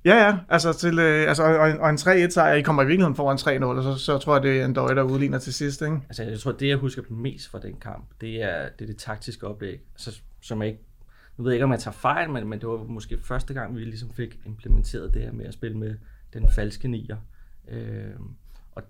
Ja, 0.04 0.26
ja. 0.26 0.36
Altså, 0.48 0.72
til, 0.72 0.98
øh, 0.98 1.28
altså, 1.28 1.42
og, 1.42 1.70
en, 1.70 1.80
og 1.80 1.90
en 1.90 1.96
3-1 1.96 2.30
sejr, 2.30 2.54
I 2.54 2.62
kommer 2.62 2.82
i 2.82 2.86
virkeligheden 2.86 3.16
foran 3.16 3.62
3-0, 3.62 3.64
og 3.64 3.82
så, 3.82 4.04
så 4.04 4.18
tror 4.18 4.34
jeg, 4.34 4.42
det 4.42 4.60
er 4.60 4.64
en 4.64 4.72
døje, 4.72 4.94
der 4.94 5.02
udligner 5.02 5.38
til 5.38 5.54
sidst, 5.54 5.82
ikke? 5.82 5.96
Altså, 6.08 6.22
jeg 6.22 6.38
tror, 6.38 6.52
det 6.52 6.68
jeg 6.68 6.76
husker 6.76 7.02
mest 7.10 7.50
fra 7.50 7.58
den 7.58 7.74
kamp, 7.80 8.04
det 8.20 8.42
er 8.42 8.68
det, 8.78 8.82
er 8.82 8.86
det 8.86 8.96
taktiske 8.96 9.46
oplæg, 9.46 9.80
altså, 9.94 10.20
som 10.42 10.62
jeg 10.62 10.68
ikke 10.68 10.82
nu 11.38 11.44
ved 11.44 11.52
jeg 11.52 11.56
ikke, 11.56 11.64
om 11.64 11.70
jeg 11.70 11.80
tager 11.80 11.92
fejl, 11.92 12.30
men, 12.30 12.48
men 12.48 12.60
det 12.60 12.68
var 12.68 12.84
måske 12.84 13.18
første 13.18 13.54
gang, 13.54 13.76
vi 13.76 13.84
ligesom 13.84 14.10
fik 14.10 14.40
implementeret 14.46 15.14
det 15.14 15.22
her 15.22 15.32
med 15.32 15.46
at 15.46 15.54
spille 15.54 15.78
med 15.78 15.96
den 16.32 16.48
falske 16.50 16.88
nier. 16.88 17.16
Øh, 17.68 18.14
og 18.72 18.82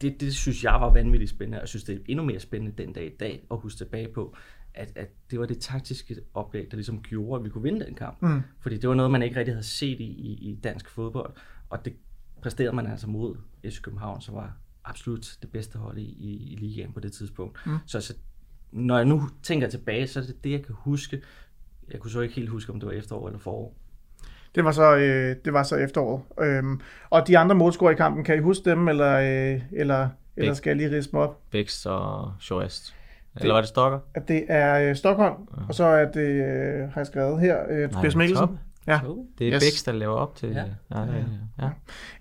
det, 0.00 0.20
det 0.20 0.34
synes 0.34 0.64
jeg 0.64 0.72
var 0.72 0.92
vanvittigt 0.92 1.30
spændende, 1.30 1.58
og 1.58 1.60
jeg 1.60 1.68
synes, 1.68 1.84
det 1.84 1.94
er 1.94 2.00
endnu 2.06 2.24
mere 2.24 2.40
spændende 2.40 2.82
den 2.82 2.92
dag 2.92 3.06
i 3.06 3.16
dag 3.16 3.46
at 3.50 3.58
huske 3.60 3.78
tilbage 3.78 4.08
på, 4.08 4.36
at, 4.74 4.92
at 4.96 5.08
det 5.30 5.40
var 5.40 5.46
det 5.46 5.58
taktiske 5.58 6.16
oplæg, 6.34 6.70
der 6.70 6.76
ligesom 6.76 7.02
gjorde, 7.02 7.40
at 7.40 7.44
vi 7.44 7.50
kunne 7.50 7.62
vinde 7.62 7.86
den 7.86 7.94
kamp. 7.94 8.22
Mm. 8.22 8.40
Fordi 8.60 8.78
det 8.78 8.88
var 8.88 8.94
noget, 8.94 9.10
man 9.10 9.22
ikke 9.22 9.36
rigtig 9.36 9.54
havde 9.54 9.66
set 9.66 10.00
i, 10.00 10.04
i, 10.04 10.50
i 10.50 10.60
dansk 10.64 10.90
fodbold, 10.90 11.32
og 11.70 11.84
det 11.84 11.92
præsterede 12.42 12.76
man 12.76 12.86
altså 12.86 13.06
mod 13.08 13.36
FC 13.64 13.80
København, 13.80 14.20
som 14.20 14.34
var 14.34 14.56
absolut 14.84 15.38
det 15.42 15.50
bedste 15.50 15.78
hold 15.78 15.98
i, 15.98 16.02
i, 16.02 16.52
i 16.52 16.56
ligaen 16.56 16.92
på 16.92 17.00
det 17.00 17.12
tidspunkt. 17.12 17.58
Mm. 17.66 17.76
Så 17.86 17.98
altså, 17.98 18.14
når 18.72 18.96
jeg 18.96 19.04
nu 19.04 19.22
tænker 19.42 19.68
tilbage, 19.68 20.06
så 20.06 20.20
er 20.20 20.24
det 20.24 20.44
det, 20.44 20.50
jeg 20.50 20.62
kan 20.62 20.74
huske. 20.78 21.22
Jeg 21.92 22.00
kunne 22.00 22.10
så 22.10 22.20
ikke 22.20 22.34
helt 22.34 22.48
huske, 22.48 22.72
om 22.72 22.80
det 22.80 22.86
var 22.86 22.92
efterår 22.92 23.26
eller 23.26 23.38
forår. 23.38 23.74
Det 24.54 24.64
var 24.64 24.72
så, 24.72 24.96
øh, 24.96 25.36
det 25.44 25.52
var 25.52 25.62
så 25.62 25.76
efteråret. 25.76 26.22
Øhm, 26.40 26.80
og 27.10 27.28
de 27.28 27.38
andre 27.38 27.54
målscorer 27.54 27.92
i 27.92 27.94
kampen, 27.94 28.24
kan 28.24 28.36
I 28.36 28.40
huske 28.40 28.70
dem, 28.70 28.88
eller, 28.88 29.18
øh, 29.18 29.60
eller, 29.72 30.08
eller 30.36 30.54
skal 30.54 30.70
jeg 30.70 30.76
lige 30.76 30.96
rise 30.96 31.10
dem 31.10 31.18
op? 31.18 31.38
Bæks 31.50 31.86
og 31.86 32.32
Sjorest. 32.40 32.94
Eller 33.36 33.54
var 33.54 33.60
det 33.60 33.68
Stokker? 33.68 33.98
At 34.14 34.28
det 34.28 34.44
er 34.48 34.88
øh, 34.88 34.96
Stockholm, 34.96 35.34
ja. 35.56 35.62
og 35.68 35.74
så 35.74 35.84
er 35.84 36.12
det, 36.12 36.28
øh, 36.28 36.88
har 36.88 37.00
jeg 37.00 37.06
skrevet 37.06 37.40
her, 37.40 37.58
øh, 37.70 37.90
Tobias 37.90 38.16
Mikkelsen. 38.16 38.58
Ja. 38.92 39.00
Det 39.38 39.48
er 39.48 39.54
yes. 39.54 39.62
Bæks, 39.62 39.82
der 39.82 39.92
laver 39.92 40.14
op 40.14 40.36
til... 40.36 40.48
Ja. 40.48 40.64
Ja, 40.94 41.00
ja, 41.00 41.24
ja. 41.62 41.68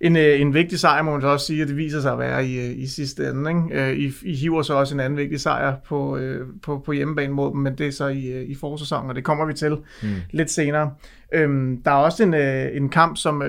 En, 0.02 0.16
øh, 0.16 0.42
en 0.42 0.54
vigtig 0.54 0.80
sejr, 0.80 1.02
må 1.02 1.12
man 1.12 1.22
så 1.22 1.28
også 1.28 1.46
sige, 1.46 1.62
at 1.62 1.68
det 1.68 1.78
viser 1.78 2.02
sig 2.02 2.12
at 2.12 2.20
være 2.20 2.48
i, 2.48 2.60
øh, 2.60 2.78
i 2.78 2.88
sidste 2.88 3.30
ende. 3.30 3.50
Ikke? 3.50 3.92
Øh, 3.92 3.98
I, 3.98 4.12
I 4.24 4.36
hiver 4.36 4.62
så 4.62 4.74
også 4.74 4.94
en 4.94 5.00
anden 5.00 5.18
vigtig 5.18 5.40
sejr 5.40 5.76
på, 5.88 6.20
på, 6.64 6.80
på 6.86 6.92
hjemmebane 6.92 7.34
mod 7.34 7.52
dem, 7.52 7.60
men 7.60 7.78
det 7.78 7.88
er 7.88 7.92
så 7.92 8.08
i, 8.08 8.44
i 8.44 8.56
forsæsonen, 8.56 9.10
og 9.10 9.16
det 9.16 9.24
kommer 9.24 9.46
vi 9.46 9.54
til 9.54 9.78
mm. 10.04 10.10
lidt 10.32 10.52
senere. 10.52 10.92
Øhm, 11.34 11.84
der 11.84 11.92
er 11.92 11.96
også 11.96 12.24
en, 12.24 12.34
en 12.84 12.90
kamp, 12.90 13.18
som, 13.18 13.44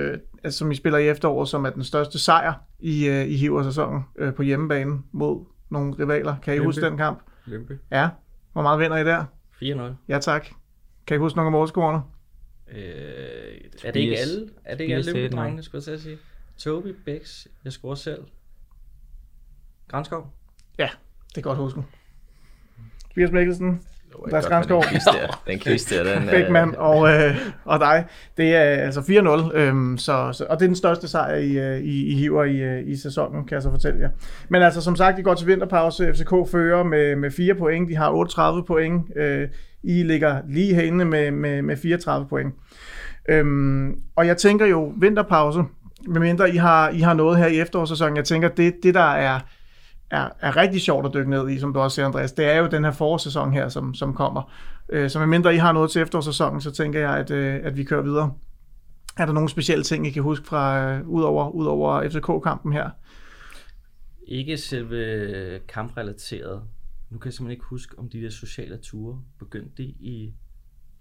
som 0.49 0.71
I 0.71 0.75
spiller 0.75 0.99
i 0.99 1.09
efteråret, 1.09 1.49
som 1.49 1.65
er 1.65 1.69
den 1.69 1.83
største 1.83 2.19
sejr 2.19 2.53
i, 2.79 3.09
i 3.09 3.37
hiver 3.37 3.63
sæsonen 3.63 4.01
på 4.35 4.43
hjemmebane 4.43 4.99
mod 5.11 5.45
nogle 5.69 5.93
rivaler. 5.99 6.35
Kan 6.43 6.53
I 6.53 6.57
Lønby. 6.57 6.65
huske 6.65 6.85
den 6.85 6.97
kamp? 6.97 7.19
Lønby. 7.45 7.71
Ja. 7.91 8.09
Hvor 8.53 8.61
meget 8.61 8.79
vinder 8.79 8.97
I 8.97 9.03
der? 9.03 9.25
4-0. 9.63 9.81
Ja, 10.07 10.19
tak. 10.19 10.47
Kan 11.07 11.17
I 11.17 11.19
huske 11.19 11.37
nogle 11.37 11.47
af 11.47 11.51
målscorerne? 11.51 12.01
Øh, 12.71 13.61
er 13.83 13.91
det 13.91 13.99
ikke 13.99 14.19
alle? 14.19 14.49
Er 14.65 14.75
det 14.75 14.83
ikke 14.83 14.95
alle 14.95 15.13
Lønby-drengene, 15.13 15.63
skulle 15.63 15.79
jeg 15.79 15.83
til 15.83 15.91
at 15.91 16.01
sige? 16.01 16.17
Toby, 16.57 16.87
Bæks, 17.05 17.47
jeg 17.63 17.73
scorer 17.73 17.95
selv. 17.95 18.23
Granskov? 19.87 20.33
Ja, 20.77 20.89
det 21.29 21.37
er 21.37 21.41
godt 21.41 21.57
husket. 21.57 21.83
Tobias 23.09 23.31
Mikkelsen, 23.31 23.81
Lars 24.31 24.45
Gransgaard. 24.45 24.85
Den 25.47 25.59
quiz 25.59 25.89
der, 25.89 26.19
den 26.19 26.27
Bækman 26.31 26.75
og, 26.77 27.09
øh, 27.09 27.35
og 27.65 27.79
dig. 27.79 28.05
Det 28.37 28.55
er 28.55 28.59
altså 28.61 28.99
4-0, 28.99 29.57
øhm, 29.57 29.97
så, 29.97 30.29
så, 30.33 30.45
og 30.49 30.59
det 30.59 30.65
er 30.65 30.69
den 30.69 30.75
største 30.75 31.07
sejr, 31.07 31.35
I, 31.35 31.57
øh, 31.57 31.79
I, 31.79 32.05
I 32.07 32.15
hiver 32.15 32.43
i, 32.43 32.57
øh, 32.57 32.87
i 32.87 32.95
sæsonen, 32.95 33.45
kan 33.45 33.55
jeg 33.55 33.61
så 33.61 33.71
fortælle 33.71 33.99
jer. 33.99 34.09
Men 34.49 34.61
altså, 34.61 34.81
som 34.81 34.95
sagt, 34.95 35.19
I 35.19 35.21
går 35.21 35.33
til 35.33 35.47
vinterpause. 35.47 36.13
FCK 36.13 36.51
fører 36.51 36.83
med, 36.83 37.15
med 37.15 37.31
4 37.31 37.55
point. 37.55 37.89
De 37.89 37.95
har 37.95 38.11
38 38.11 38.63
point. 38.63 39.03
Øh, 39.15 39.47
I 39.83 40.03
ligger 40.03 40.41
lige 40.47 40.75
herinde 40.75 41.05
med, 41.05 41.31
med, 41.31 41.61
med 41.61 41.77
34 41.77 42.27
point. 42.27 42.53
Øhm, 43.29 43.95
og 44.15 44.27
jeg 44.27 44.37
tænker 44.37 44.65
jo, 44.65 44.93
vinterpause, 44.97 45.63
medmindre 46.07 46.53
I 46.53 46.57
har, 46.57 46.89
I 46.89 46.99
har 46.99 47.13
noget 47.13 47.37
her 47.37 47.47
i 47.47 47.59
efterårssæsonen, 47.59 48.17
jeg 48.17 48.25
tænker, 48.25 48.47
det, 48.47 48.73
det 48.83 48.93
der 48.93 49.11
er, 49.11 49.39
er, 50.11 50.29
er 50.39 50.57
rigtig 50.57 50.81
sjovt 50.81 51.05
at 51.05 51.13
dykke 51.13 51.29
ned 51.29 51.49
i, 51.49 51.59
som 51.59 51.73
du 51.73 51.79
også 51.79 51.95
siger, 51.95 52.05
Andreas, 52.05 52.31
det 52.31 52.45
er 52.45 52.57
jo 52.57 52.67
den 52.67 52.83
her 52.83 52.91
forårssæson 52.91 53.53
her, 53.53 53.69
som, 53.69 53.93
som 53.93 54.13
kommer. 54.13 54.51
Øh, 54.89 55.09
så 55.09 55.19
medmindre 55.19 55.55
I 55.55 55.57
har 55.57 55.71
noget 55.71 55.91
til 55.91 56.01
efterårssæsonen, 56.01 56.61
så 56.61 56.71
tænker 56.71 56.99
jeg, 56.99 57.17
at, 57.17 57.31
øh, 57.31 57.59
at 57.63 57.77
vi 57.77 57.83
kører 57.83 58.01
videre. 58.01 58.33
Er 59.17 59.25
der 59.25 59.33
nogle 59.33 59.49
specielle 59.49 59.83
ting, 59.83 60.07
I 60.07 60.09
kan 60.09 60.23
huske 60.23 60.47
fra 60.47 60.91
øh, 60.91 61.07
udover, 61.07 61.49
udover 61.49 62.09
FCK-kampen 62.09 62.73
her? 62.73 62.89
Ikke 64.27 64.57
selve 64.57 65.59
kamprelateret. 65.67 66.61
Nu 67.09 67.17
kan 67.17 67.27
jeg 67.27 67.33
simpelthen 67.33 67.51
ikke 67.51 67.65
huske, 67.65 67.99
om 67.99 68.09
de 68.09 68.21
der 68.21 68.29
sociale 68.29 68.77
ture 68.77 69.19
begyndte 69.39 69.83
de 69.83 69.83
i 69.83 70.33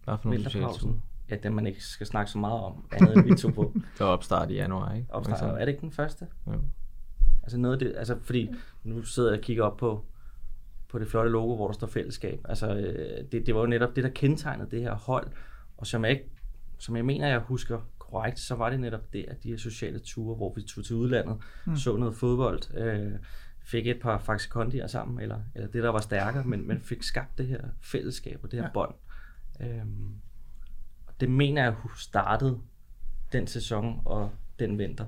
Hvad 0.04 0.14
for 0.22 0.28
nogle 0.28 0.44
sociale 0.44 0.64
ture? 0.64 0.72
vinterpausen. 0.72 1.02
Ja, 1.30 1.36
dem 1.42 1.52
man 1.52 1.66
ikke 1.66 1.84
skal 1.84 2.06
snakke 2.06 2.30
så 2.30 2.38
meget 2.38 2.60
om, 2.60 2.84
andet 2.92 3.16
end 3.16 3.24
vi 3.24 3.34
to 3.34 3.48
på 3.48 3.72
Det 3.98 4.00
var 4.00 4.06
opstart 4.06 4.50
i 4.50 4.54
januar, 4.54 4.94
ikke? 4.94 5.06
opstart. 5.10 5.42
Er 5.42 5.58
det 5.58 5.68
ikke 5.68 5.80
den 5.80 5.92
første? 5.92 6.26
Jo. 6.46 6.52
Altså 7.42 7.58
noget 7.58 7.72
af 7.72 7.78
det, 7.78 7.94
altså 7.96 8.18
fordi 8.22 8.54
nu 8.84 9.02
sidder 9.02 9.30
jeg 9.30 9.38
og 9.38 9.44
kigger 9.44 9.64
op 9.64 9.76
på, 9.76 10.04
på 10.88 10.98
det 10.98 11.08
flotte 11.08 11.30
logo, 11.30 11.56
hvor 11.56 11.66
der 11.66 11.74
står 11.74 11.86
fællesskab. 11.86 12.40
Altså 12.48 12.76
øh, 12.76 13.24
det, 13.32 13.46
det 13.46 13.54
var 13.54 13.60
jo 13.60 13.66
netop 13.66 13.96
det, 13.96 14.04
der 14.04 14.10
kendetegnede 14.10 14.70
det 14.70 14.82
her 14.82 14.94
hold, 14.94 15.26
og 15.76 15.86
som 15.86 16.04
jeg, 16.04 16.12
ikke, 16.12 16.30
som 16.78 16.96
jeg 16.96 17.04
mener, 17.04 17.28
jeg 17.28 17.38
husker 17.38 17.80
korrekt, 17.98 18.38
så 18.38 18.54
var 18.54 18.70
det 18.70 18.80
netop 18.80 19.12
det, 19.12 19.24
at 19.28 19.42
de 19.42 19.48
her 19.48 19.56
sociale 19.56 19.98
ture, 19.98 20.36
hvor 20.36 20.54
vi 20.54 20.62
tog 20.62 20.84
til 20.84 20.96
udlandet, 20.96 21.36
mm. 21.66 21.76
så 21.76 21.96
noget 21.96 22.14
fodbold, 22.14 22.74
øh, 22.74 23.12
fik 23.62 23.86
et 23.86 24.00
par 24.00 24.18
faktisk 24.18 24.50
kondier 24.50 24.86
sammen, 24.86 25.20
eller, 25.20 25.40
eller 25.54 25.68
det, 25.68 25.82
der 25.82 25.88
var 25.88 26.00
stærkere, 26.00 26.44
men, 26.44 26.68
men 26.68 26.80
fik 26.80 27.02
skabt 27.02 27.38
det 27.38 27.46
her 27.46 27.60
fællesskab 27.82 28.40
og 28.42 28.50
det 28.50 28.58
her 28.58 28.66
ja. 28.66 28.72
bånd. 28.72 28.94
Øhm, 29.60 30.14
det 31.20 31.30
mener 31.30 31.62
jeg 31.62 31.74
startede 31.96 32.58
den 33.32 33.46
sæson 33.46 34.02
og 34.04 34.30
den 34.58 34.78
vinter, 34.78 35.04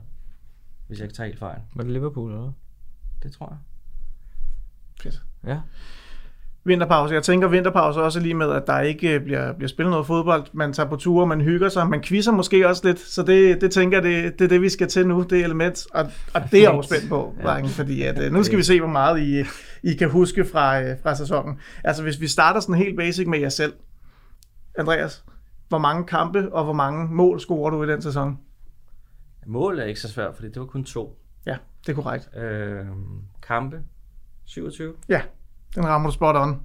hvis 0.93 1.01
jeg 1.01 1.05
ikke 1.05 1.17
tager 1.17 1.27
helt 1.27 1.39
fejl. 1.39 1.59
Var 1.75 1.83
det 1.83 1.93
Liverpool, 1.93 2.31
eller? 2.31 2.53
Det 3.23 3.33
tror 3.33 3.47
jeg. 3.47 3.59
Fedt. 5.03 5.23
Ja. 5.47 5.59
Vinterpause. 6.65 7.15
Jeg 7.15 7.23
tænker 7.23 7.49
vinterpause 7.49 8.03
også 8.03 8.21
lige 8.21 8.35
med, 8.35 8.51
at 8.51 8.67
der 8.67 8.81
ikke 8.81 9.15
øh, 9.15 9.25
bliver, 9.25 9.53
bliver 9.53 9.69
spillet 9.69 9.91
noget 9.91 10.07
fodbold. 10.07 10.47
Man 10.53 10.73
tager 10.73 10.89
på 10.89 10.97
ture, 10.97 11.27
man 11.27 11.41
hygger 11.41 11.69
sig, 11.69 11.89
man 11.89 12.03
quizzer 12.03 12.33
måske 12.33 12.69
også 12.69 12.87
lidt. 12.89 13.01
Så 13.01 13.23
det, 13.23 13.61
det 13.61 13.71
tænker 13.71 13.97
jeg, 13.97 14.05
det, 14.05 14.39
det 14.39 14.45
er 14.45 14.49
det, 14.49 14.63
vi 14.63 14.69
skal 14.69 14.89
til 14.89 15.07
nu, 15.07 15.23
det 15.31 15.45
element. 15.45 15.87
Og, 15.95 16.07
og 16.35 16.43
det 16.51 16.59
er 16.59 16.63
jeg 16.63 16.75
jo 16.75 16.83
spændt 16.83 17.09
på, 17.09 17.35
ja. 17.43 17.63
fordi 17.63 18.03
at, 18.03 18.19
øh, 18.19 18.33
nu 18.37 18.43
skal 18.43 18.59
vi 18.59 18.63
se, 18.63 18.81
hvor 18.81 18.89
meget 18.89 19.21
I, 19.21 19.45
I 19.83 19.95
kan 19.95 20.11
huske 20.11 20.45
fra, 20.45 20.83
øh, 20.83 20.97
fra 21.03 21.15
sæsonen. 21.15 21.59
Altså 21.85 22.03
hvis 22.03 22.21
vi 22.21 22.29
starter 22.29 22.61
sådan 22.61 22.75
helt 22.75 22.97
basic 22.97 23.27
med 23.27 23.39
jer 23.39 23.49
selv. 23.49 23.73
Andreas, 24.79 25.25
hvor 25.69 25.79
mange 25.79 26.05
kampe 26.07 26.53
og 26.53 26.65
hvor 26.65 26.73
mange 26.73 27.15
mål 27.15 27.41
scorer 27.41 27.71
du 27.71 27.83
i 27.83 27.89
den 27.89 28.03
sæson? 28.03 28.39
Mål 29.47 29.79
er 29.79 29.85
ikke 29.85 30.01
så 30.01 30.09
svært, 30.09 30.35
fordi 30.35 30.49
det 30.49 30.61
var 30.61 30.67
kun 30.67 30.85
to. 30.85 31.19
Ja, 31.47 31.57
det 31.87 31.93
er 31.93 32.03
korrekt. 32.03 32.37
Øh, 32.37 32.87
kampe, 33.43 33.83
27. 34.45 34.95
Ja, 35.09 35.23
den 35.75 35.87
rammer 35.87 36.09
du 36.09 36.15
spot 36.15 36.37
on. 36.37 36.63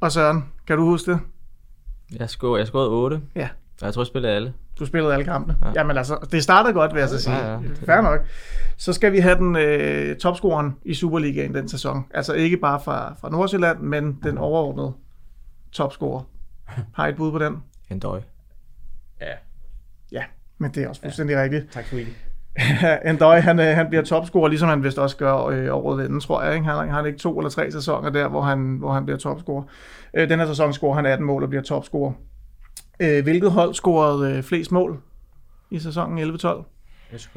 Og 0.00 0.12
Søren, 0.12 0.44
kan 0.66 0.76
du 0.76 0.84
huske 0.84 1.10
det? 1.12 1.20
Jeg 2.16 2.30
skåede, 2.30 2.58
jeg 2.58 2.66
skåede 2.66 2.88
8. 2.90 3.20
Ja. 3.34 3.48
Og 3.80 3.86
jeg 3.86 3.94
tror, 3.94 4.02
jeg 4.02 4.06
spillede 4.06 4.32
alle. 4.34 4.54
Du 4.78 4.86
spillede 4.86 5.12
alle 5.12 5.24
kampene. 5.24 5.58
Ja. 5.62 5.72
Jamen 5.74 5.96
altså, 5.96 6.28
det 6.32 6.42
startede 6.42 6.74
godt, 6.74 6.94
vil 6.94 7.00
jeg 7.00 7.08
så 7.08 7.20
sige. 7.20 7.36
Ja, 7.36 7.52
ja. 7.52 7.58
Fair 7.86 8.00
nok. 8.00 8.20
Så 8.76 8.92
skal 8.92 9.12
vi 9.12 9.18
have 9.18 9.34
den 9.38 9.56
øh, 9.56 10.16
topscoren 10.16 10.76
i 10.84 10.94
Superligaen 10.94 11.54
den 11.54 11.68
sæson. 11.68 12.06
Altså 12.14 12.34
ikke 12.34 12.56
bare 12.56 12.80
fra, 12.80 13.14
fra 13.14 13.30
Nordsjælland, 13.30 13.78
men 13.80 14.18
den 14.22 14.38
overordnede 14.38 14.92
topscorer. 15.72 16.22
Har 16.94 17.06
I 17.06 17.10
et 17.10 17.16
bud 17.16 17.32
på 17.32 17.38
den? 17.38 17.62
En 17.90 17.98
døj. 17.98 18.20
Ja, 19.20 19.32
Ja, 20.12 20.24
men 20.60 20.70
det 20.74 20.82
er 20.82 20.88
også 20.88 21.00
fuldstændig 21.02 21.34
ja. 21.34 21.42
rigtigt. 21.42 21.70
tak 21.72 21.84
Sweetie. 21.84 22.14
Endøj, 23.10 23.40
han, 23.40 23.60
øh, 23.60 23.66
han 23.66 23.88
bliver 23.88 24.02
topscorer, 24.04 24.48
ligesom 24.48 24.68
han 24.68 24.82
vist 24.84 24.98
også 24.98 25.16
gør 25.16 25.44
øh, 25.46 25.68
året 25.74 26.04
inden, 26.04 26.20
tror 26.20 26.42
jeg. 26.42 26.54
Ikke? 26.54 26.64
Han, 26.66 26.74
har- 26.74 26.80
han 26.84 26.90
har 26.94 27.04
ikke 27.04 27.18
to 27.18 27.38
eller 27.38 27.50
tre 27.50 27.70
sæsoner 27.72 28.10
der, 28.10 28.28
hvor 28.28 28.42
han, 28.42 28.76
hvor 28.76 28.92
han 28.92 29.04
bliver 29.04 29.18
topscorer. 29.18 29.62
Øh, 30.14 30.28
den 30.28 30.38
her 30.38 30.46
sæson 30.46 30.72
scorer 30.72 30.94
han 30.94 31.06
18 31.06 31.26
mål 31.26 31.42
og 31.42 31.48
bliver 31.48 31.62
topscorer. 31.62 32.12
Øh, 33.00 33.22
hvilket 33.22 33.50
hold 33.52 33.74
scorede 33.74 34.36
øh, 34.36 34.42
flest 34.42 34.72
mål 34.72 35.00
i 35.70 35.78
sæsonen 35.78 36.18
11-12? 36.34 36.64
SK. 37.16 37.34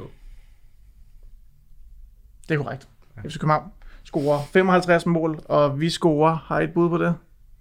Det 2.49 2.55
er 2.55 2.63
korrekt. 2.63 2.87
FC 3.29 3.39
København 3.39 3.71
scorer 4.03 4.39
55 4.53 5.05
mål, 5.05 5.39
og 5.45 5.79
vi 5.79 5.89
scorer. 5.89 6.35
Har 6.35 6.59
I 6.59 6.63
et 6.63 6.73
bud 6.73 6.89
på 6.89 6.97
det? 6.97 7.15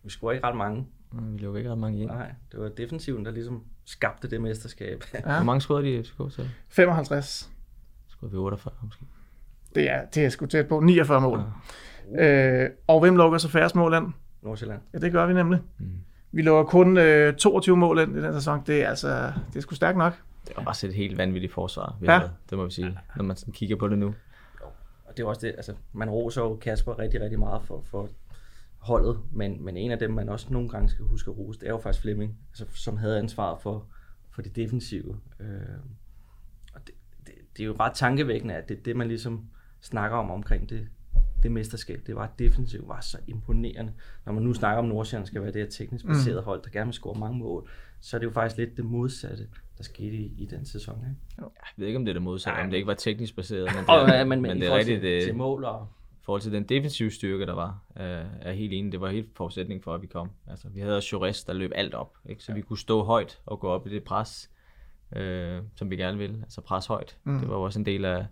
Vi 0.05 0.11
scorer 0.11 0.33
ikke 0.33 0.47
ret 0.47 0.57
mange. 0.57 0.87
Vi 1.13 1.39
lukker 1.39 1.59
ikke 1.59 1.71
ret 1.71 1.79
mange 1.79 2.01
ind. 2.03 2.11
Nej, 2.11 2.33
det 2.53 2.61
var 2.61 2.69
defensiven, 2.69 3.25
der 3.25 3.31
ligesom 3.31 3.63
skabte 3.85 4.31
det 4.31 4.41
mesterskab. 4.41 5.05
Ja. 5.15 5.21
Hvor 5.37 5.45
mange 5.45 5.61
scorede 5.61 5.87
de 5.87 5.91
i 5.93 6.03
FCK 6.03 6.17
så? 6.31 6.47
55. 6.69 7.51
Scorede 8.09 8.33
vi 8.33 8.39
48 8.39 8.75
måske. 8.83 9.05
Det 9.75 9.91
er, 9.91 10.05
det 10.15 10.25
er 10.25 10.29
sgu 10.29 10.47
tæt 10.47 10.69
på. 10.69 10.81
49 10.81 11.21
mål. 11.21 11.41
Øh, 12.19 12.71
og 12.87 13.01
hvem 13.01 13.17
lukker 13.17 13.39
så 13.39 13.49
færrest 13.49 13.75
mål 13.75 13.95
ind? 13.95 14.13
Nordsjælland. 14.43 14.81
Ja, 14.95 14.99
det 14.99 15.13
gør 15.13 15.27
vi 15.27 15.33
nemlig. 15.35 15.61
Mm. 15.79 15.87
Vi 16.33 16.43
lukker 16.43 16.71
kun 16.71 16.97
øh, 16.97 17.35
22 17.35 17.77
mål 17.77 17.99
ind 17.99 18.17
i 18.17 18.23
den 18.23 18.33
sæson. 18.35 18.63
Det 18.67 18.83
er 18.85 18.89
altså, 18.89 19.33
det 19.49 19.57
er 19.57 19.61
sgu 19.61 19.75
stærkt 19.75 19.99
nok. 19.99 20.13
Det 20.49 20.57
var 20.57 20.65
også 20.65 20.87
et 20.87 20.95
helt 20.95 21.19
vanvittigt 21.19 21.53
forsvar, 21.53 21.97
vi 22.01 22.07
Ja. 22.07 22.13
ja. 22.13 22.19
havde, 22.19 22.31
det 22.51 22.59
må 22.59 22.65
vi 22.65 22.71
sige, 22.71 22.99
når 23.17 23.25
man 23.25 23.37
sådan 23.37 23.53
kigger 23.55 23.77
på 23.77 23.89
det 23.89 23.99
nu. 23.99 24.15
Og 25.05 25.17
det 25.17 25.23
er 25.23 25.27
også 25.27 25.41
det, 25.41 25.55
altså 25.57 25.75
man 25.93 26.11
roser 26.11 26.43
jo 26.43 26.57
Kasper 26.57 26.99
rigtig, 26.99 27.21
rigtig 27.21 27.39
meget 27.39 27.63
for, 27.65 27.83
for 27.91 28.09
holdet, 28.83 29.21
men, 29.33 29.65
men 29.65 29.77
en 29.77 29.91
af 29.91 29.99
dem, 29.99 30.11
man 30.11 30.29
også 30.29 30.47
nogle 30.51 30.69
gange 30.69 30.89
skal 30.89 31.05
huske 31.05 31.31
at 31.31 31.39
rose, 31.39 31.61
det 31.61 31.67
er 31.67 31.71
jo 31.71 31.79
faktisk 31.79 32.03
Flemming, 32.03 32.39
altså, 32.49 32.67
som 32.75 32.97
havde 32.97 33.19
ansvaret 33.19 33.61
for, 33.63 33.87
for 34.31 34.43
det 34.43 34.57
defensive. 34.57 35.21
Øh, 35.41 35.47
og 36.75 36.81
det, 36.87 36.95
det, 37.27 37.35
det, 37.57 37.63
er 37.63 37.67
jo 37.67 37.77
ret 37.81 37.93
tankevækkende, 37.95 38.55
at 38.55 38.69
det 38.69 38.79
er 38.79 38.83
det, 38.83 38.97
man 38.97 39.09
ligesom 39.09 39.47
snakker 39.81 40.17
om 40.17 40.31
omkring 40.31 40.71
det, 40.71 40.89
det 41.43 41.53
mesterskab. 41.53 42.07
Det 42.07 42.17
var, 42.17 42.23
at 42.23 42.39
defensiv 42.39 42.89
var 42.89 43.01
så 43.01 43.19
imponerende. 43.27 43.93
Når 44.27 44.33
man 44.33 44.43
nu 44.43 44.55
snakker 44.55 44.79
om, 44.79 44.85
at 44.85 44.89
Nordsjælland 44.89 45.27
skal 45.27 45.43
være 45.43 45.53
det 45.53 45.63
her 45.63 45.69
teknisk 45.69 46.07
baserede 46.07 46.41
mm. 46.41 46.45
hold, 46.45 46.63
der 46.63 46.71
gerne 46.71 46.87
vil 46.87 46.95
score 46.95 47.19
mange 47.19 47.39
mål, 47.39 47.69
så 48.01 48.17
er 48.17 48.19
det 48.19 48.27
jo 48.27 48.33
faktisk 48.33 48.59
lidt 48.59 48.77
det 48.77 48.85
modsatte, 48.85 49.49
der 49.79 49.85
skete 49.85 50.17
i, 50.17 50.35
i 50.39 50.47
den 50.47 50.67
sæson. 50.67 50.99
Ikke? 50.99 51.17
Jeg 51.39 51.47
ved 51.77 51.87
ikke, 51.87 51.97
om 51.97 52.05
det 52.05 52.11
er 52.11 52.15
det 52.15 52.23
modsatte, 52.23 52.61
om 52.61 52.71
det 52.71 52.77
ikke 52.77 52.87
var 52.87 52.95
teknisk 52.95 53.37
baseret, 53.37 53.69
men 53.75 53.85
det, 54.09 54.13
ja, 54.13 54.25
men, 54.25 54.29
men, 54.29 54.49
men 54.49 54.57
i 54.57 54.61
det 54.61 54.69
er 54.69 54.77
rigtigt, 54.77 55.01
til, 55.01 55.11
det, 55.11 55.23
til 55.23 55.35
mål 55.35 55.65
og 55.65 55.89
i 56.23 56.25
forhold 56.25 56.43
til 56.43 56.53
den 56.53 56.65
defensive 56.65 57.11
styrke, 57.11 57.47
der 57.47 57.55
var, 57.55 57.79
øh, 58.01 58.25
er 58.41 58.53
helt 58.53 58.73
enig. 58.73 58.93
Det 58.93 59.01
var 59.01 59.09
helt 59.09 59.29
forudsætning 59.37 59.85
for, 59.85 59.95
at 59.95 60.03
vi 60.03 60.07
kom. 60.07 60.31
Altså, 60.51 60.69
vi 60.69 60.81
havde 60.81 60.97
også 60.97 61.45
der 61.47 61.53
løb 61.53 61.73
alt 61.75 61.95
op, 61.95 62.17
ikke? 62.29 62.43
så 62.43 62.53
ja. 62.53 62.57
vi 62.57 62.63
kunne 62.63 62.79
stå 62.79 63.05
højt 63.05 63.41
og 63.47 63.61
gå 63.61 63.69
op 63.69 63.87
i 63.87 63.91
det 63.91 64.05
pres, 64.05 64.51
øh, 65.17 65.59
som 65.77 65.91
vi 65.91 65.97
gerne 65.97 66.19
ville. 66.19 66.37
Altså 66.43 66.61
pres 66.61 66.87
højt. 66.87 67.17
Mm. 67.25 67.39
Det 67.39 67.49
var 67.49 67.55
jo 67.55 67.63
også 67.63 67.79
en 67.79 67.87
del 67.87 68.05
af, 68.05 68.27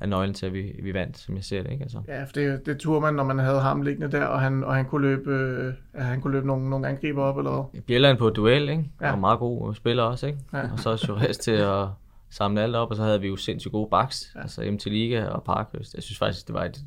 af 0.00 0.08
nøglen 0.08 0.34
til, 0.34 0.46
at 0.46 0.52
vi, 0.52 0.80
vi 0.82 0.94
vandt, 0.94 1.18
som 1.18 1.36
jeg 1.36 1.44
ser 1.44 1.62
det. 1.62 1.70
Ikke? 1.70 1.82
Altså, 1.82 2.00
Ja, 2.08 2.24
for 2.24 2.32
det, 2.32 2.66
det 2.66 2.78
turde 2.78 3.00
man, 3.00 3.14
når 3.14 3.24
man 3.24 3.38
havde 3.38 3.60
ham 3.60 3.82
liggende 3.82 4.12
der, 4.12 4.24
og 4.24 4.40
han, 4.40 4.64
og 4.64 4.74
han 4.74 4.84
kunne 4.84 5.02
løbe, 5.02 5.30
øh, 5.30 5.74
han 5.94 6.20
kunne 6.20 6.32
løbe 6.32 6.46
nogle, 6.46 6.70
nogle 6.70 6.88
angriber 6.88 7.22
op, 7.22 7.38
eller 7.38 7.50
hvad? 7.50 7.82
Bjelland 7.82 8.18
på 8.18 8.30
duel, 8.30 8.68
ikke? 8.68 8.90
Ja. 9.00 9.12
Og 9.12 9.18
meget 9.18 9.38
god 9.38 9.74
spiller 9.74 10.02
også, 10.02 10.26
ikke? 10.26 10.38
Ja. 10.52 10.72
Og 10.72 10.78
så 10.78 11.06
Jures 11.08 11.38
til 11.38 11.50
at 11.50 11.86
samle 12.30 12.62
alt 12.62 12.76
op, 12.76 12.90
og 12.90 12.96
så 12.96 13.02
havde 13.02 13.20
vi 13.20 13.28
jo 13.28 13.36
sindssygt 13.36 13.72
gode 13.72 13.88
backs, 13.90 14.32
ja. 14.34 14.40
altså 14.40 14.70
MT 14.70 14.86
Liga 14.86 15.24
og 15.26 15.44
Parkhøst. 15.44 15.94
Jeg 15.94 16.02
synes 16.02 16.18
faktisk, 16.18 16.46
det 16.46 16.54
var 16.54 16.64
et, 16.64 16.78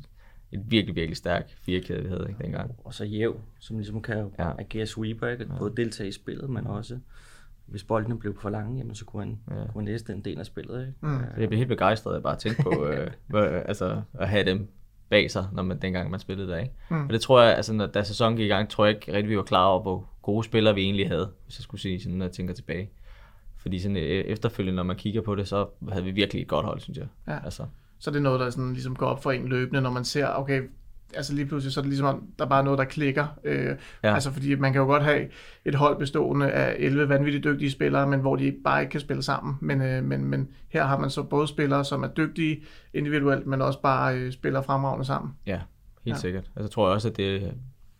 et 0.52 0.60
virkelig, 0.70 0.96
virkelig 0.96 1.16
stærk 1.16 1.50
firekæde, 1.56 2.02
vi 2.02 2.08
havde 2.08 2.26
ikke, 2.28 2.42
dengang. 2.42 2.74
og 2.84 2.94
så 2.94 3.04
Jev, 3.04 3.40
som 3.58 3.78
ligesom 3.78 4.02
kan 4.02 4.30
ja. 4.38 4.48
Ja. 4.48 4.52
agere 4.58 4.86
sweeper, 4.86 5.28
ikke? 5.28 5.46
både 5.58 5.76
deltage 5.76 6.08
i 6.08 6.12
spillet, 6.12 6.50
men 6.50 6.66
også 6.66 6.98
hvis 7.66 7.84
boldene 7.84 8.18
blev 8.18 8.40
for 8.40 8.50
lange, 8.50 8.78
jamen, 8.78 8.94
så 8.94 9.04
kunne 9.04 9.22
han, 9.22 9.38
ja. 9.50 9.54
Ja. 9.54 9.66
kunne 9.66 9.82
han 9.82 9.84
læse 9.84 10.04
den 10.04 10.20
del 10.20 10.38
af 10.38 10.46
spillet. 10.46 10.80
Ikke? 10.80 10.92
Mm. 11.00 11.18
Så 11.34 11.40
jeg 11.40 11.48
blev 11.48 11.58
helt 11.58 11.68
begejstret 11.68 12.14
af 12.14 12.22
bare 12.22 12.32
at 12.32 12.38
tænke 12.38 12.62
på, 12.62 12.86
øh, 12.88 13.10
altså, 13.64 14.02
at 14.14 14.28
have 14.28 14.44
dem 14.44 14.68
bag 15.08 15.30
sig, 15.30 15.48
når 15.52 15.62
man, 15.62 15.78
dengang 15.78 16.10
man 16.10 16.20
spillede 16.20 16.48
der. 16.48 16.58
Ikke? 16.58 16.72
Mm. 16.90 16.96
Mm. 16.96 17.06
Og 17.06 17.12
det 17.12 17.20
tror 17.20 17.42
jeg, 17.42 17.56
altså, 17.56 17.72
når, 17.72 17.86
da 17.86 18.02
sæsonen 18.02 18.36
gik 18.36 18.46
i 18.46 18.48
gang, 18.48 18.68
tror 18.68 18.84
jeg 18.86 18.94
ikke 18.94 19.12
rigtig, 19.12 19.30
vi 19.30 19.36
var 19.36 19.42
klar 19.42 19.66
over, 19.66 19.82
hvor 19.82 20.08
gode 20.22 20.44
spillere 20.44 20.74
vi 20.74 20.82
egentlig 20.82 21.08
havde, 21.08 21.30
hvis 21.44 21.58
jeg 21.58 21.62
skulle 21.62 21.80
sige, 21.80 22.00
sådan, 22.00 22.18
når 22.18 22.24
jeg 22.24 22.32
tænker 22.32 22.54
tilbage. 22.54 22.90
Fordi 23.56 23.78
sådan, 23.78 23.96
øh, 23.96 24.02
efterfølgende, 24.02 24.76
når 24.76 24.82
man 24.82 24.96
kigger 24.96 25.20
på 25.20 25.34
det, 25.34 25.48
så 25.48 25.66
havde 25.88 26.04
vi 26.04 26.10
virkelig 26.10 26.42
et 26.42 26.48
godt 26.48 26.66
hold, 26.66 26.80
synes 26.80 26.98
jeg. 26.98 27.06
Ja. 27.28 27.44
Altså, 27.44 27.66
Så 28.02 28.10
det 28.10 28.16
er 28.16 28.20
noget, 28.20 28.40
der 28.40 28.50
sådan 28.50 28.72
ligesom 28.72 28.96
går 28.96 29.06
op 29.06 29.22
for 29.22 29.32
en 29.32 29.48
løbende, 29.48 29.80
når 29.80 29.90
man 29.90 30.04
ser, 30.04 30.26
okay, 30.34 30.62
altså 31.14 31.34
lige 31.34 31.46
pludselig, 31.46 31.72
så 31.72 31.80
er 31.80 31.82
det 31.82 31.88
ligesom, 31.88 32.06
om, 32.06 32.22
der 32.38 32.44
er 32.44 32.48
bare 32.48 32.64
noget, 32.64 32.78
der 32.78 32.84
klikker. 32.84 33.26
Øh, 33.44 33.76
Ja. 34.04 34.14
Altså 34.14 34.30
fordi 34.32 34.54
man 34.54 34.72
kan 34.72 34.80
jo 34.80 34.86
godt 34.86 35.02
have 35.02 35.28
et 35.64 35.74
hold 35.74 35.98
bestående 35.98 36.50
af 36.50 36.76
11 36.78 37.08
vanvittigt 37.08 37.44
dygtige 37.44 37.70
spillere, 37.70 38.06
men 38.06 38.20
hvor 38.20 38.36
de 38.36 38.54
bare 38.64 38.80
ikke 38.80 38.90
kan 38.90 39.00
spille 39.00 39.22
sammen. 39.22 39.54
Men, 39.60 39.82
øh, 39.82 40.04
men, 40.04 40.24
men 40.24 40.48
her 40.68 40.84
har 40.84 40.98
man 40.98 41.10
så 41.10 41.22
både 41.22 41.48
spillere, 41.48 41.84
som 41.84 42.02
er 42.02 42.08
dygtige 42.08 42.62
individuelt, 42.94 43.46
men 43.46 43.62
også 43.62 43.80
bare 43.80 44.16
øh, 44.18 44.32
spiller 44.32 44.62
fremragende 44.62 45.04
sammen. 45.04 45.32
Ja, 45.46 45.60
helt 46.04 46.16
Ja. 46.16 46.20
sikkert. 46.20 46.44
Altså, 46.44 46.62
jeg 46.62 46.70
tror 46.70 46.88
også, 46.88 47.08
at 47.08 47.16
det 47.16 47.36
er 47.44 47.50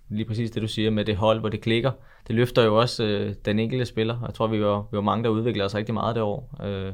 lige 0.09 0.25
præcis 0.25 0.51
det, 0.51 0.63
du 0.63 0.69
siger 0.69 0.91
med 0.91 1.05
det 1.05 1.17
hold, 1.17 1.41
hvor 1.41 1.49
det 1.49 1.61
klikker. 1.61 1.91
Det 2.27 2.35
løfter 2.35 2.63
jo 2.65 2.77
også 2.81 3.05
øh, 3.05 3.35
den 3.45 3.59
enkelte 3.59 3.85
spiller. 3.85 4.19
Jeg 4.27 4.35
tror, 4.35 4.47
vi 4.47 4.63
var, 4.63 4.81
vi 4.91 4.97
var 4.97 5.01
mange, 5.03 5.25
der 5.25 5.31
udviklede 5.31 5.65
os 5.67 5.75
rigtig 5.75 5.95
meget 5.95 6.15
det 6.15 6.23
år 6.23 6.59
øh, 6.65 6.93